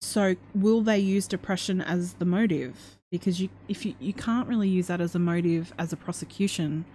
So, 0.02 0.36
will 0.54 0.82
they 0.82 1.00
use 1.00 1.28
depression 1.28 1.82
as 1.82 2.14
the 2.14 2.26
motive? 2.26 2.98
Because 3.12 3.40
you, 3.40 3.50
if 3.68 3.86
you, 3.86 3.96
you 4.00 4.14
can't 4.14 4.48
really 4.48 4.68
use 4.68 4.88
that 4.88 5.00
as 5.00 5.16
a 5.16 5.20
motive 5.20 5.74
as 5.78 5.94
a 5.94 5.98
prosecution, 5.98 6.86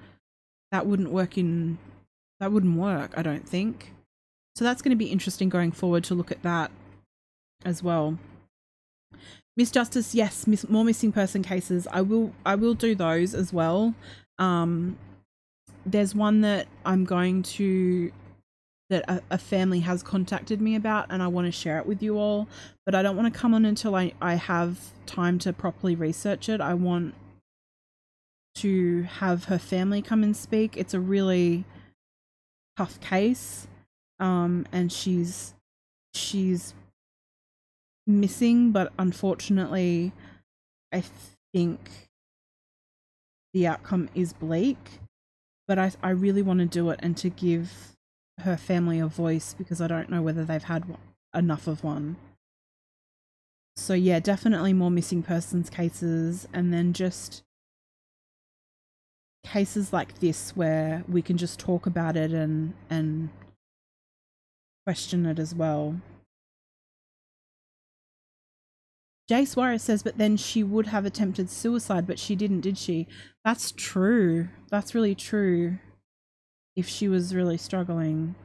that 0.71 0.87
wouldn't 0.87 1.11
work 1.11 1.39
in 1.39 1.79
that 2.41 2.53
wouldn't 2.53 2.77
work, 2.77 3.15
I 3.17 3.23
don't 3.23 3.49
think. 3.49 3.93
So 4.55 4.65
that's 4.65 4.83
going 4.83 4.91
to 4.91 4.97
be 4.97 5.07
interesting 5.07 5.49
going 5.49 5.73
forward 5.73 6.05
to 6.05 6.15
look 6.15 6.31
at 6.31 6.43
that 6.43 6.71
as 7.65 7.83
well. 7.83 8.19
Miss 9.57 9.71
Justice, 9.71 10.15
yes, 10.15 10.47
miss, 10.47 10.69
more 10.69 10.85
missing 10.85 11.13
person 11.13 11.43
cases. 11.43 11.89
I 11.91 12.03
will 12.03 12.33
I 12.47 12.55
will 12.55 12.75
do 12.75 12.95
those 12.95 13.35
as 13.35 13.53
well. 13.53 13.95
Um, 14.39 14.99
there's 15.85 16.15
one 16.15 16.43
that 16.43 16.69
I'm 16.85 17.05
going 17.05 17.43
to 17.45 18.13
that 18.90 19.05
a, 19.09 19.23
a 19.31 19.39
family 19.39 19.81
has 19.81 20.02
contacted 20.02 20.60
me 20.60 20.74
about 20.74 21.06
and 21.10 21.23
I 21.23 21.28
want 21.28 21.47
to 21.47 21.52
share 21.52 21.78
it 21.78 21.86
with 21.86 22.02
you 22.02 22.19
all, 22.19 22.48
but 22.86 22.94
I 22.94 23.02
don't 23.02 23.16
want 23.16 23.32
to 23.32 23.39
come 23.39 23.55
on 23.55 23.65
until 23.65 23.94
I, 23.94 24.12
I 24.20 24.35
have 24.35 24.78
time 25.06 25.39
to 25.40 25.52
properly 25.52 25.94
research 25.94 26.48
it. 26.48 26.60
I 26.60 26.74
want 26.74 27.15
to 28.56 29.02
have 29.02 29.44
her 29.44 29.59
family 29.59 30.02
come 30.02 30.23
and 30.23 30.36
speak. 30.36 30.77
It's 30.77 30.94
a 30.94 31.01
really 31.01 31.65
tough 32.78 33.01
case 33.01 33.66
um 34.20 34.65
and 34.73 34.93
she's 34.93 35.55
she's 36.15 36.74
missing 38.06 38.70
but 38.70 38.93
unfortunately 38.98 40.12
i 40.93 41.02
think 41.52 41.81
the 43.52 43.66
outcome 43.66 44.09
is 44.15 44.32
bleak 44.32 45.01
but 45.66 45.78
i 45.78 45.90
i 46.02 46.10
really 46.10 46.40
want 46.40 46.60
to 46.60 46.66
do 46.66 46.90
it 46.90 47.01
and 47.02 47.16
to 47.16 47.28
give 47.28 47.97
her 48.40 48.56
family 48.56 48.98
a 48.98 49.06
voice 49.06 49.55
because 49.56 49.81
i 49.81 49.86
don't 49.86 50.10
know 50.10 50.23
whether 50.23 50.44
they've 50.44 50.65
had 50.65 50.85
enough 51.35 51.66
of 51.66 51.82
one 51.85 52.16
so 53.77 53.94
yeah 53.94 54.19
definitely 54.19 54.73
more 54.73 54.90
missing 54.90 55.23
persons 55.23 55.70
cases 55.70 56.47
and 56.52 56.73
then 56.73 56.93
just 56.93 57.43
cases 59.44 59.93
like 59.93 60.19
this 60.20 60.55
where 60.56 61.05
we 61.09 61.23
can 61.23 61.36
just 61.36 61.59
talk 61.59 61.86
about 61.86 62.16
it 62.16 62.32
and 62.32 62.74
and 62.90 63.31
question 64.89 65.27
it 65.27 65.39
as 65.39 65.55
well. 65.55 66.01
Jay 69.28 69.44
Suarez 69.44 69.82
says, 69.82 70.02
but 70.02 70.16
then 70.16 70.39
she 70.39 70.62
would 70.62 70.86
have 70.86 71.05
attempted 71.05 71.51
suicide, 71.51 72.06
but 72.06 72.19
she 72.19 72.35
didn't, 72.35 72.62
did 72.62 72.78
she? 72.78 73.06
That's 73.44 73.70
true. 73.73 74.48
That's 74.70 74.94
really 74.94 75.15
true. 75.15 75.78
If 76.79 76.89
she 76.89 77.09
was 77.09 77.35
really 77.35 77.59
struggling. 77.59 78.37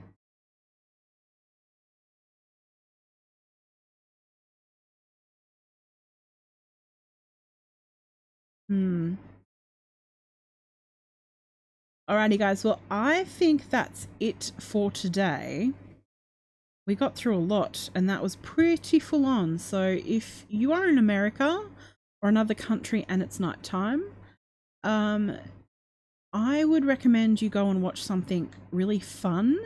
Hmm. 8.68 9.14
Alrighty, 12.10 12.40
guys. 12.40 12.64
Well, 12.64 12.80
I 12.90 13.24
think 13.26 13.70
that's 13.70 14.08
it 14.20 14.52
for 14.60 14.90
today. 14.90 15.74
We 16.88 16.96
got 16.96 17.16
through 17.16 17.36
a 17.36 17.38
lot, 17.38 17.92
and 17.94 18.10
that 18.10 18.24
was 18.24 18.38
pretty 18.38 18.98
full 18.98 19.28
on. 19.28 19.60
So, 19.60 20.00
if 20.04 20.48
you 20.50 20.74
are 20.74 20.90
in 20.90 20.98
America 20.98 21.70
or 22.24 22.30
another 22.30 22.56
country 22.56 23.06
and 23.08 23.22
it's 23.22 23.40
night 23.40 23.62
time, 23.62 24.06
um, 24.84 25.38
I 26.34 26.66
would 26.66 26.84
recommend 26.84 27.42
you 27.42 27.50
go 27.50 27.70
and 27.70 27.82
watch 27.82 28.04
something 28.04 28.50
really 28.72 29.00
fun 29.00 29.60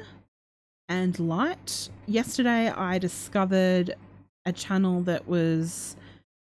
and 0.90 1.18
light. 1.18 1.90
Yesterday, 2.06 2.70
I 2.70 2.98
discovered 2.98 3.96
a 4.46 4.52
channel 4.52 5.02
that 5.04 5.28
was 5.28 5.96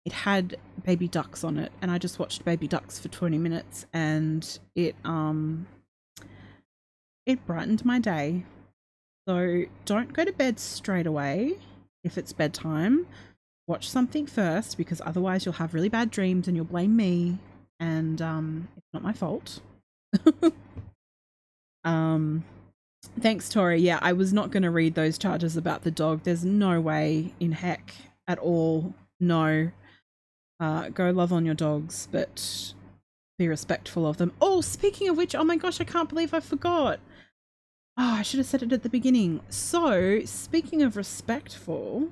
it 0.05 0.13
had 0.13 0.57
baby 0.85 1.09
ducks 1.09 1.43
on 1.43 1.59
it 1.59 1.73
and 1.83 1.91
i 1.91 1.99
just 1.99 2.21
watched 2.21 2.45
baby 2.45 2.69
ducks 2.69 2.97
for 2.97 3.09
20 3.09 3.39
minutes 3.39 3.87
and 3.93 4.61
it 4.77 4.95
um 5.05 5.67
it 7.27 7.45
brightened 7.45 7.85
my 7.85 7.99
day. 7.99 8.45
So 9.29 9.65
don't 9.85 10.13
go 10.13 10.25
to 10.25 10.33
bed 10.33 10.61
straight 10.61 11.07
away 11.07 11.55
if 12.05 12.17
it's 12.17 12.33
bedtime. 12.33 13.07
Watch 13.67 13.91
something 13.91 14.27
first 14.27 14.79
because 14.79 15.03
otherwise 15.05 15.45
you'll 15.45 15.55
have 15.55 15.75
really 15.75 15.89
bad 15.89 16.13
dreams 16.13 16.47
and 16.47 16.57
you'll 16.57 16.65
blame 16.67 16.97
me 16.97 17.39
and 17.81 18.23
um 18.23 18.69
it's 18.77 18.87
not 18.95 19.03
my 19.03 19.13
fault. 19.13 19.61
um 21.85 22.45
thanks 23.21 23.49
Tori. 23.49 23.81
Yeah, 23.81 23.99
I 24.03 24.13
was 24.13 24.33
not 24.33 24.51
going 24.51 24.63
to 24.63 24.71
read 24.71 24.95
those 24.95 25.19
charges 25.19 25.57
about 25.57 25.83
the 25.83 25.91
dog. 25.91 26.23
There's 26.25 26.45
no 26.45 26.81
way 26.81 27.35
in 27.41 27.53
heck 27.53 27.95
at 28.29 28.39
all. 28.39 28.95
No. 29.21 29.71
Uh 30.61 30.89
go 30.91 31.11
love 31.11 31.33
on 31.33 31.45
your 31.45 31.55
dogs, 31.55 32.09
but 32.11 32.75
be 33.39 33.49
respectful 33.49 34.07
of 34.07 34.17
them. 34.17 34.33
Oh, 34.41 34.61
speaking 34.61 35.09
of 35.09 35.17
which, 35.17 35.35
oh 35.35 35.45
my 35.45 35.57
gosh, 35.57 35.81
I 35.81 35.85
can't 35.85 36.09
believe 36.09 36.33
I 36.33 36.41
forgot. 36.41 37.01
Oh, 37.99 38.17
I 38.19 38.23
should 38.23 38.39
have 38.39 38.47
said 38.47 38.63
it 38.63 38.73
at 38.73 38.83
the 38.83 38.89
beginning. 38.89 39.41
So, 39.49 40.21
speaking 40.25 40.83
of 40.83 40.97
respectful, 40.97 42.11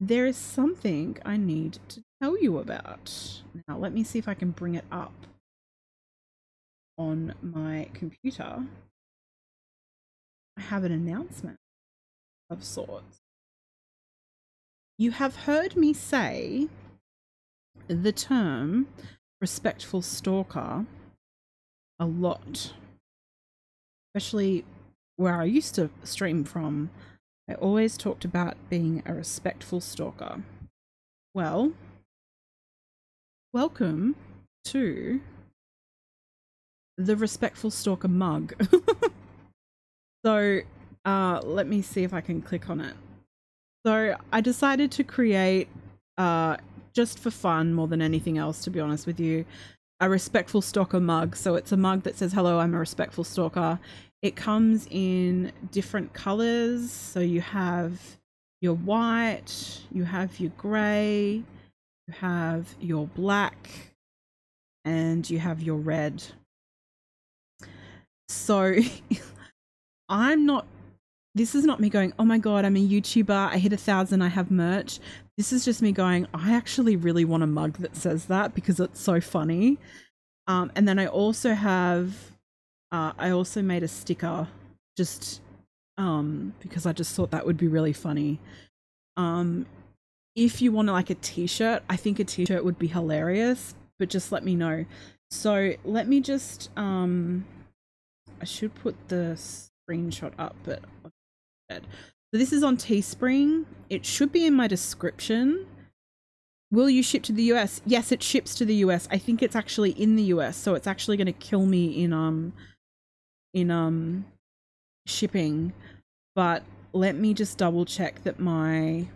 there 0.00 0.26
is 0.26 0.36
something 0.36 1.18
I 1.24 1.36
need 1.36 1.78
to 1.88 2.02
tell 2.20 2.38
you 2.38 2.58
about. 2.58 3.42
Now, 3.66 3.78
let 3.78 3.92
me 3.92 4.04
see 4.04 4.18
if 4.18 4.28
I 4.28 4.34
can 4.34 4.50
bring 4.50 4.74
it 4.74 4.84
up 4.90 5.26
on 6.98 7.34
my 7.40 7.88
computer. 7.94 8.64
I 10.56 10.60
have 10.60 10.84
an 10.84 10.92
announcement 10.92 11.58
of 12.50 12.62
sorts. 12.62 13.20
You 14.98 15.12
have 15.12 15.34
heard 15.36 15.76
me 15.76 15.94
say 15.94 16.68
the 17.88 18.12
term 18.12 18.88
respectful 19.40 20.02
stalker 20.02 20.84
a 21.98 22.04
lot, 22.04 22.74
especially 24.14 24.64
where 25.16 25.40
I 25.40 25.44
used 25.44 25.74
to 25.76 25.88
stream 26.04 26.44
from. 26.44 26.90
I 27.48 27.54
always 27.54 27.96
talked 27.96 28.24
about 28.26 28.56
being 28.68 29.02
a 29.06 29.14
respectful 29.14 29.80
stalker. 29.80 30.42
Well, 31.34 31.72
welcome 33.52 34.14
to 34.64 35.20
the 36.96 37.16
respectful 37.16 37.70
stalker 37.70 38.06
mug. 38.06 38.54
so, 40.24 40.60
uh, 41.04 41.40
let 41.42 41.66
me 41.66 41.82
see 41.82 42.04
if 42.04 42.14
I 42.14 42.20
can 42.20 42.42
click 42.42 42.70
on 42.70 42.80
it. 42.80 42.94
So, 43.84 44.16
I 44.32 44.40
decided 44.40 44.92
to 44.92 45.04
create, 45.04 45.68
uh, 46.16 46.58
just 46.92 47.18
for 47.18 47.30
fun 47.30 47.74
more 47.74 47.88
than 47.88 48.00
anything 48.00 48.38
else, 48.38 48.62
to 48.64 48.70
be 48.70 48.78
honest 48.78 49.06
with 49.06 49.18
you, 49.18 49.44
a 49.98 50.08
respectful 50.08 50.62
stalker 50.62 51.00
mug. 51.00 51.34
So, 51.34 51.56
it's 51.56 51.72
a 51.72 51.76
mug 51.76 52.04
that 52.04 52.16
says, 52.16 52.32
Hello, 52.32 52.60
I'm 52.60 52.74
a 52.74 52.78
respectful 52.78 53.24
stalker. 53.24 53.80
It 54.22 54.36
comes 54.36 54.86
in 54.90 55.50
different 55.72 56.12
colors. 56.12 56.92
So, 56.92 57.18
you 57.18 57.40
have 57.40 58.00
your 58.60 58.74
white, 58.74 59.80
you 59.90 60.04
have 60.04 60.38
your 60.38 60.52
grey, 60.56 61.42
you 62.10 62.16
have 62.20 62.74
your 62.80 63.06
black, 63.06 63.68
and 64.84 65.28
you 65.28 65.38
have 65.38 65.62
your 65.62 65.76
red. 65.76 66.22
So 68.28 68.74
I'm 70.08 70.44
not, 70.44 70.66
this 71.34 71.54
is 71.54 71.64
not 71.64 71.78
me 71.78 71.88
going, 71.88 72.12
oh 72.18 72.24
my 72.24 72.38
God, 72.38 72.64
I'm 72.64 72.76
a 72.76 72.88
YouTuber. 72.88 73.52
I 73.52 73.58
hit 73.58 73.72
a 73.72 73.76
thousand, 73.76 74.22
I 74.22 74.28
have 74.28 74.50
merch. 74.50 74.98
This 75.36 75.52
is 75.52 75.64
just 75.64 75.82
me 75.82 75.92
going, 75.92 76.26
I 76.34 76.52
actually 76.52 76.96
really 76.96 77.24
want 77.24 77.42
a 77.42 77.46
mug 77.46 77.78
that 77.78 77.96
says 77.96 78.26
that 78.26 78.54
because 78.54 78.80
it's 78.80 79.00
so 79.00 79.20
funny. 79.20 79.78
Um, 80.48 80.72
and 80.74 80.88
then 80.88 80.98
I 80.98 81.06
also 81.06 81.54
have, 81.54 82.14
uh, 82.90 83.12
I 83.18 83.30
also 83.30 83.62
made 83.62 83.84
a 83.84 83.88
sticker 83.88 84.48
just 84.96 85.40
um, 85.96 86.54
because 86.60 86.86
I 86.86 86.92
just 86.92 87.14
thought 87.14 87.30
that 87.30 87.46
would 87.46 87.56
be 87.56 87.68
really 87.68 87.92
funny. 87.92 88.40
Um, 89.16 89.66
if 90.40 90.62
you 90.62 90.72
want 90.72 90.88
like 90.88 91.10
a 91.10 91.14
t-shirt, 91.16 91.82
I 91.90 91.96
think 91.96 92.18
a 92.18 92.24
t-shirt 92.24 92.64
would 92.64 92.78
be 92.78 92.86
hilarious, 92.86 93.74
but 93.98 94.08
just 94.08 94.32
let 94.32 94.42
me 94.42 94.56
know. 94.56 94.86
So 95.30 95.74
let 95.84 96.08
me 96.08 96.20
just 96.20 96.70
um 96.76 97.44
I 98.40 98.46
should 98.46 98.74
put 98.74 98.96
the 99.08 99.36
screenshot 99.36 100.32
up, 100.38 100.56
but 100.64 100.80
so 101.70 102.38
this 102.38 102.54
is 102.54 102.62
on 102.62 102.78
Teespring. 102.78 103.66
It 103.90 104.06
should 104.06 104.32
be 104.32 104.46
in 104.46 104.54
my 104.54 104.66
description. 104.66 105.66
Will 106.72 106.88
you 106.88 107.02
ship 107.02 107.22
to 107.24 107.32
the 107.32 107.42
US? 107.52 107.82
Yes, 107.84 108.10
it 108.10 108.22
ships 108.22 108.54
to 108.56 108.64
the 108.64 108.76
US. 108.76 109.06
I 109.10 109.18
think 109.18 109.42
it's 109.42 109.54
actually 109.54 109.90
in 109.90 110.16
the 110.16 110.22
US, 110.34 110.56
so 110.56 110.74
it's 110.74 110.86
actually 110.86 111.18
going 111.18 111.26
to 111.26 111.32
kill 111.32 111.66
me 111.66 112.02
in 112.02 112.14
um 112.14 112.54
in 113.52 113.70
um 113.70 114.24
shipping. 115.06 115.74
But 116.34 116.62
let 116.94 117.14
me 117.14 117.34
just 117.34 117.58
double 117.58 117.84
check 117.84 118.24
that 118.24 118.40
my 118.40 119.06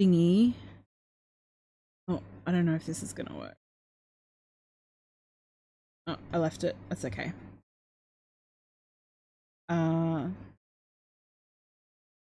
thingy. 0.00 0.54
Oh, 2.08 2.20
I 2.46 2.52
don't 2.52 2.66
know 2.66 2.74
if 2.74 2.86
this 2.86 3.02
is 3.02 3.12
going 3.12 3.26
to 3.28 3.34
work. 3.34 3.56
Oh, 6.06 6.16
I 6.32 6.38
left 6.38 6.64
it. 6.64 6.76
That's 6.88 7.04
okay. 7.04 7.32
Uh, 9.68 10.26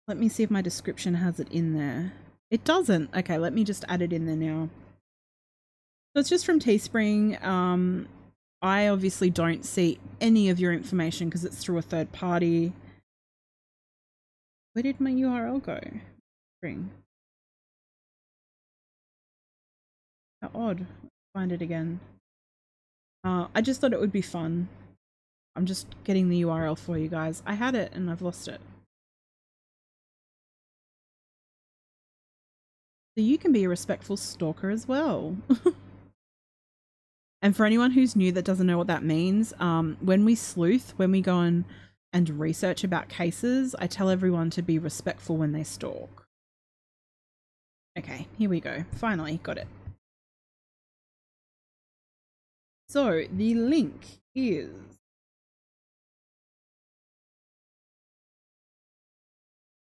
let 0.08 0.18
me 0.18 0.30
see 0.30 0.44
if 0.44 0.52
my 0.52 0.62
description 0.62 1.16
has 1.16 1.40
it 1.40 1.52
in 1.52 1.74
there. 1.74 2.14
It 2.50 2.64
doesn't. 2.64 3.14
Okay, 3.14 3.38
let 3.38 3.54
me 3.54 3.64
just 3.66 3.84
add 3.90 4.02
it 4.02 4.14
in 4.14 4.26
there 4.26 4.36
now. 4.38 4.70
So 6.16 6.22
it's 6.22 6.30
just 6.30 6.46
from 6.46 6.60
Teespring. 6.60 7.44
Um, 7.44 8.08
I 8.62 8.88
obviously 8.88 9.30
don't 9.30 9.66
see 9.66 10.00
any 10.22 10.50
of 10.50 10.60
your 10.60 10.72
information 10.72 11.28
because 11.28 11.44
it's 11.44 11.58
through 11.58 11.78
a 11.78 11.82
third 11.82 12.12
party. 12.12 12.72
Where 14.74 14.84
did 14.84 15.02
my 15.02 15.12
URL 15.12 15.62
go? 15.62 15.80
Spring. 16.60 16.90
How 20.54 20.60
odd. 20.60 20.86
Find 21.34 21.52
it 21.52 21.62
again. 21.62 22.00
Uh, 23.24 23.48
I 23.54 23.62
just 23.62 23.82
thought 23.82 23.94
it 23.94 24.00
would 24.00 24.12
be 24.12 24.22
fun. 24.22 24.68
I'm 25.56 25.66
just 25.66 25.88
getting 26.04 26.30
the 26.30 26.44
URL 26.44 26.78
for 26.78 26.98
you 26.98 27.08
guys. 27.08 27.42
I 27.46 27.56
had 27.56 27.76
it 27.76 27.92
and 27.94 28.10
I've 28.10 28.22
lost 28.22 28.48
it. 28.48 28.62
So 33.18 33.24
you 33.24 33.38
can 33.38 33.52
be 33.52 33.64
a 33.64 33.70
respectful 33.70 34.16
stalker 34.16 34.70
as 34.70 34.88
well. 34.88 35.36
and 37.42 37.56
for 37.56 37.66
anyone 37.66 37.92
who's 37.92 38.16
new 38.16 38.32
that 38.34 38.46
doesn't 38.46 38.68
know 38.68 38.78
what 38.78 38.88
that 38.88 39.04
means, 39.04 39.54
um, 39.60 39.98
when 40.00 40.24
we 40.24 40.36
sleuth, 40.36 40.94
when 40.98 41.12
we 41.12 41.22
go 41.22 41.40
and, 41.40 41.66
and 42.14 42.30
research 42.40 42.84
about 42.84 43.10
cases, 43.10 43.76
I 43.80 43.88
tell 43.88 44.10
everyone 44.10 44.52
to 44.52 44.62
be 44.62 44.78
respectful 44.78 45.36
when 45.36 45.52
they 45.52 45.64
stalk. 45.64 46.26
Okay, 47.98 48.28
here 48.38 48.50
we 48.50 48.60
go. 48.60 48.86
Finally, 48.96 49.40
got 49.42 49.58
it. 49.58 49.68
So 52.90 53.26
the 53.32 53.54
link 53.54 54.20
is 54.34 54.72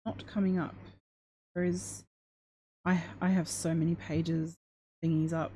not 0.05 0.27
coming 0.27 0.59
up. 0.59 0.75
There 1.55 1.63
is 1.63 2.03
I 2.83 3.01
I 3.21 3.29
have 3.29 3.47
so 3.47 3.73
many 3.73 3.95
pages 3.95 4.55
thingies 5.03 5.31
up. 5.31 5.51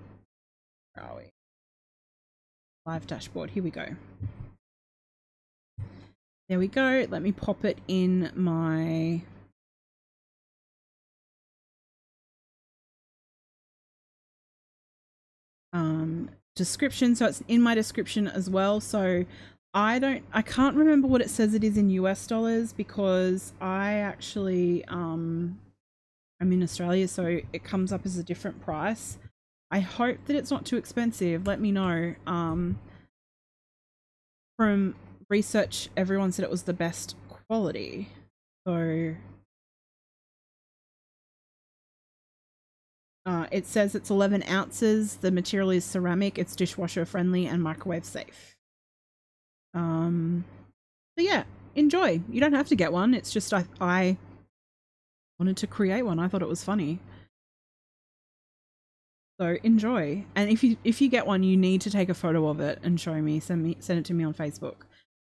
Where 0.94 1.06
are 1.06 1.18
we? 1.18 1.24
Live 2.86 3.06
dashboard. 3.06 3.50
Here 3.52 3.64
we 3.64 3.70
go. 3.70 3.86
There 6.48 6.60
we 6.60 6.68
go. 6.68 7.06
Let 7.10 7.22
me 7.22 7.32
pop 7.34 7.66
it 7.66 7.80
in 7.88 8.32
my 8.34 9.24
um 15.74 16.30
description 16.66 17.16
so 17.16 17.26
it's 17.26 17.42
in 17.48 17.62
my 17.62 17.74
description 17.76 18.28
as 18.28 18.50
well. 18.50 18.80
So 18.80 19.26
i 19.74 19.98
don't 20.00 20.24
i 20.34 20.42
can't 20.42 20.76
remember 20.76 21.08
what 21.08 21.22
it 21.22 21.30
says 21.30 21.54
it 21.54 21.64
is 21.64 21.78
in 21.78 21.90
us 21.92 22.28
dollars 22.28 22.74
because 22.74 23.54
i 23.62 23.94
actually 23.94 24.84
um 24.90 25.58
i'm 26.42 26.52
in 26.52 26.62
australia 26.62 27.08
so 27.08 27.40
it 27.54 27.64
comes 27.64 27.94
up 27.94 28.06
as 28.06 28.18
a 28.18 28.24
different 28.24 28.62
price. 28.62 29.18
I 29.74 29.80
hope 29.80 30.18
that 30.26 30.36
it's 30.36 30.52
not 30.52 30.66
too 30.66 30.76
expensive. 30.76 31.48
Let 31.48 31.62
me 31.62 31.72
know. 31.72 32.16
Um 32.28 32.80
from 34.58 34.96
research 35.30 35.90
everyone 35.96 36.34
said 36.34 36.44
it 36.44 36.52
was 36.52 36.64
the 36.64 36.74
best 36.74 37.16
quality. 37.30 38.10
So 38.68 39.16
Uh, 43.26 43.46
it 43.52 43.68
says 43.68 43.94
it's 43.94 44.10
11 44.10 44.44
ounces. 44.50 45.18
The 45.18 45.32
material 45.32 45.70
is 45.70 45.86
ceramic. 45.86 46.38
It's 46.40 46.56
dishwasher 46.56 47.06
friendly 47.06 47.46
and 47.46 47.62
microwave 47.62 48.06
safe. 48.06 48.56
Um, 49.74 50.44
so 51.18 51.24
yeah, 51.24 51.44
enjoy. 51.76 52.22
You 52.30 52.42
don't 52.42 52.54
have 52.54 52.68
to 52.70 52.76
get 52.76 52.92
one. 52.92 53.14
It's 53.14 53.32
just 53.32 53.54
I, 53.54 53.66
I 53.80 54.18
wanted 55.40 55.58
to 55.58 55.68
create 55.68 56.04
one. 56.04 56.20
I 56.20 56.28
thought 56.28 56.42
it 56.42 56.48
was 56.48 56.64
funny. 56.64 57.00
So 59.40 59.58
enjoy. 59.64 60.26
And 60.36 60.50
if 60.50 60.64
you 60.64 60.78
if 60.84 61.02
you 61.02 61.10
get 61.10 61.26
one, 61.26 61.42
you 61.42 61.58
need 61.58 61.82
to 61.82 61.90
take 61.90 62.10
a 62.10 62.14
photo 62.14 62.48
of 62.48 62.60
it 62.60 62.80
and 62.84 63.00
show 63.00 63.20
me. 63.22 63.40
Send 63.40 63.64
me 63.64 63.78
send 63.80 64.00
it 64.00 64.06
to 64.06 64.14
me 64.14 64.24
on 64.24 64.34
Facebook. 64.34 64.76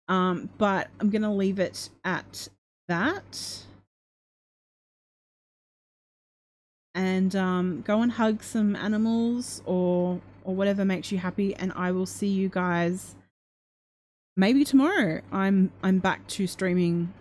Um, 0.08 0.50
but 0.58 0.88
I'm 1.00 1.10
gonna 1.10 1.34
leave 1.34 1.60
it 1.60 1.90
at 2.06 2.48
that. 2.88 3.64
And 6.98 7.36
um, 7.36 7.84
go 7.86 8.02
and 8.02 8.12
hug 8.12 8.44
some 8.44 8.76
animals 8.76 9.62
or 9.66 10.20
or 10.44 10.56
whatever 10.56 10.84
makes 10.84 11.12
you 11.12 11.20
happy 11.20 11.56
and 11.56 11.72
I 11.76 11.92
will 11.92 12.08
see 12.08 12.28
you 12.28 12.50
guys 12.50 13.16
maybe 14.36 14.66
tomorrow. 14.66 15.22
I'm 15.32 15.72
I'm 15.84 16.00
back 16.00 16.26
to 16.30 16.48
streaming 16.48 17.14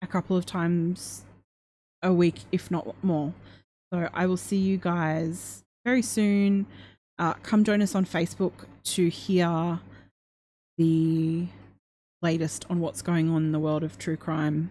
a 0.00 0.06
couple 0.06 0.36
of 0.36 0.46
times 0.46 1.24
a 2.00 2.12
week 2.12 2.42
if 2.52 2.70
not 2.70 2.94
more. 3.02 3.34
So 3.92 4.08
I 4.14 4.26
will 4.26 4.36
see 4.36 4.56
you 4.56 4.76
guys 4.76 5.64
very 5.84 6.02
soon. 6.02 6.66
Uh, 7.18 7.34
come 7.42 7.64
join 7.64 7.82
us 7.82 7.96
on 7.96 8.04
Facebook 8.04 8.52
to 8.84 9.08
hear 9.08 9.80
the 10.76 11.46
latest 12.22 12.66
on 12.70 12.78
what's 12.78 13.02
going 13.02 13.28
on 13.30 13.46
in 13.46 13.52
the 13.52 13.58
world 13.58 13.82
of 13.82 13.98
true 13.98 14.16
crime 14.16 14.70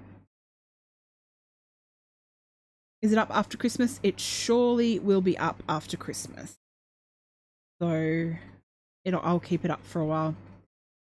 Is 3.02 3.12
it 3.12 3.18
up 3.18 3.30
after 3.32 3.58
Christmas? 3.58 4.00
It 4.04 4.20
surely 4.20 5.00
will 5.00 5.22
be 5.22 5.38
up 5.38 5.62
after 5.70 5.98
Christmas. 5.98 6.56
So 7.82 8.34
it'll 9.06 9.22
I'll 9.24 9.40
keep 9.40 9.64
it 9.64 9.72
up 9.72 9.86
for 9.86 10.02
a 10.02 10.06
while. 10.06 10.36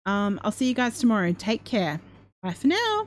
Um, 0.04 0.40
I'll 0.42 0.52
see 0.52 0.68
you 0.68 0.74
guys 0.74 0.98
tomorrow. 0.98 1.32
Take 1.32 1.64
care. 1.64 2.00
Bye 2.42 2.52
for 2.52 2.66
now. 2.68 3.06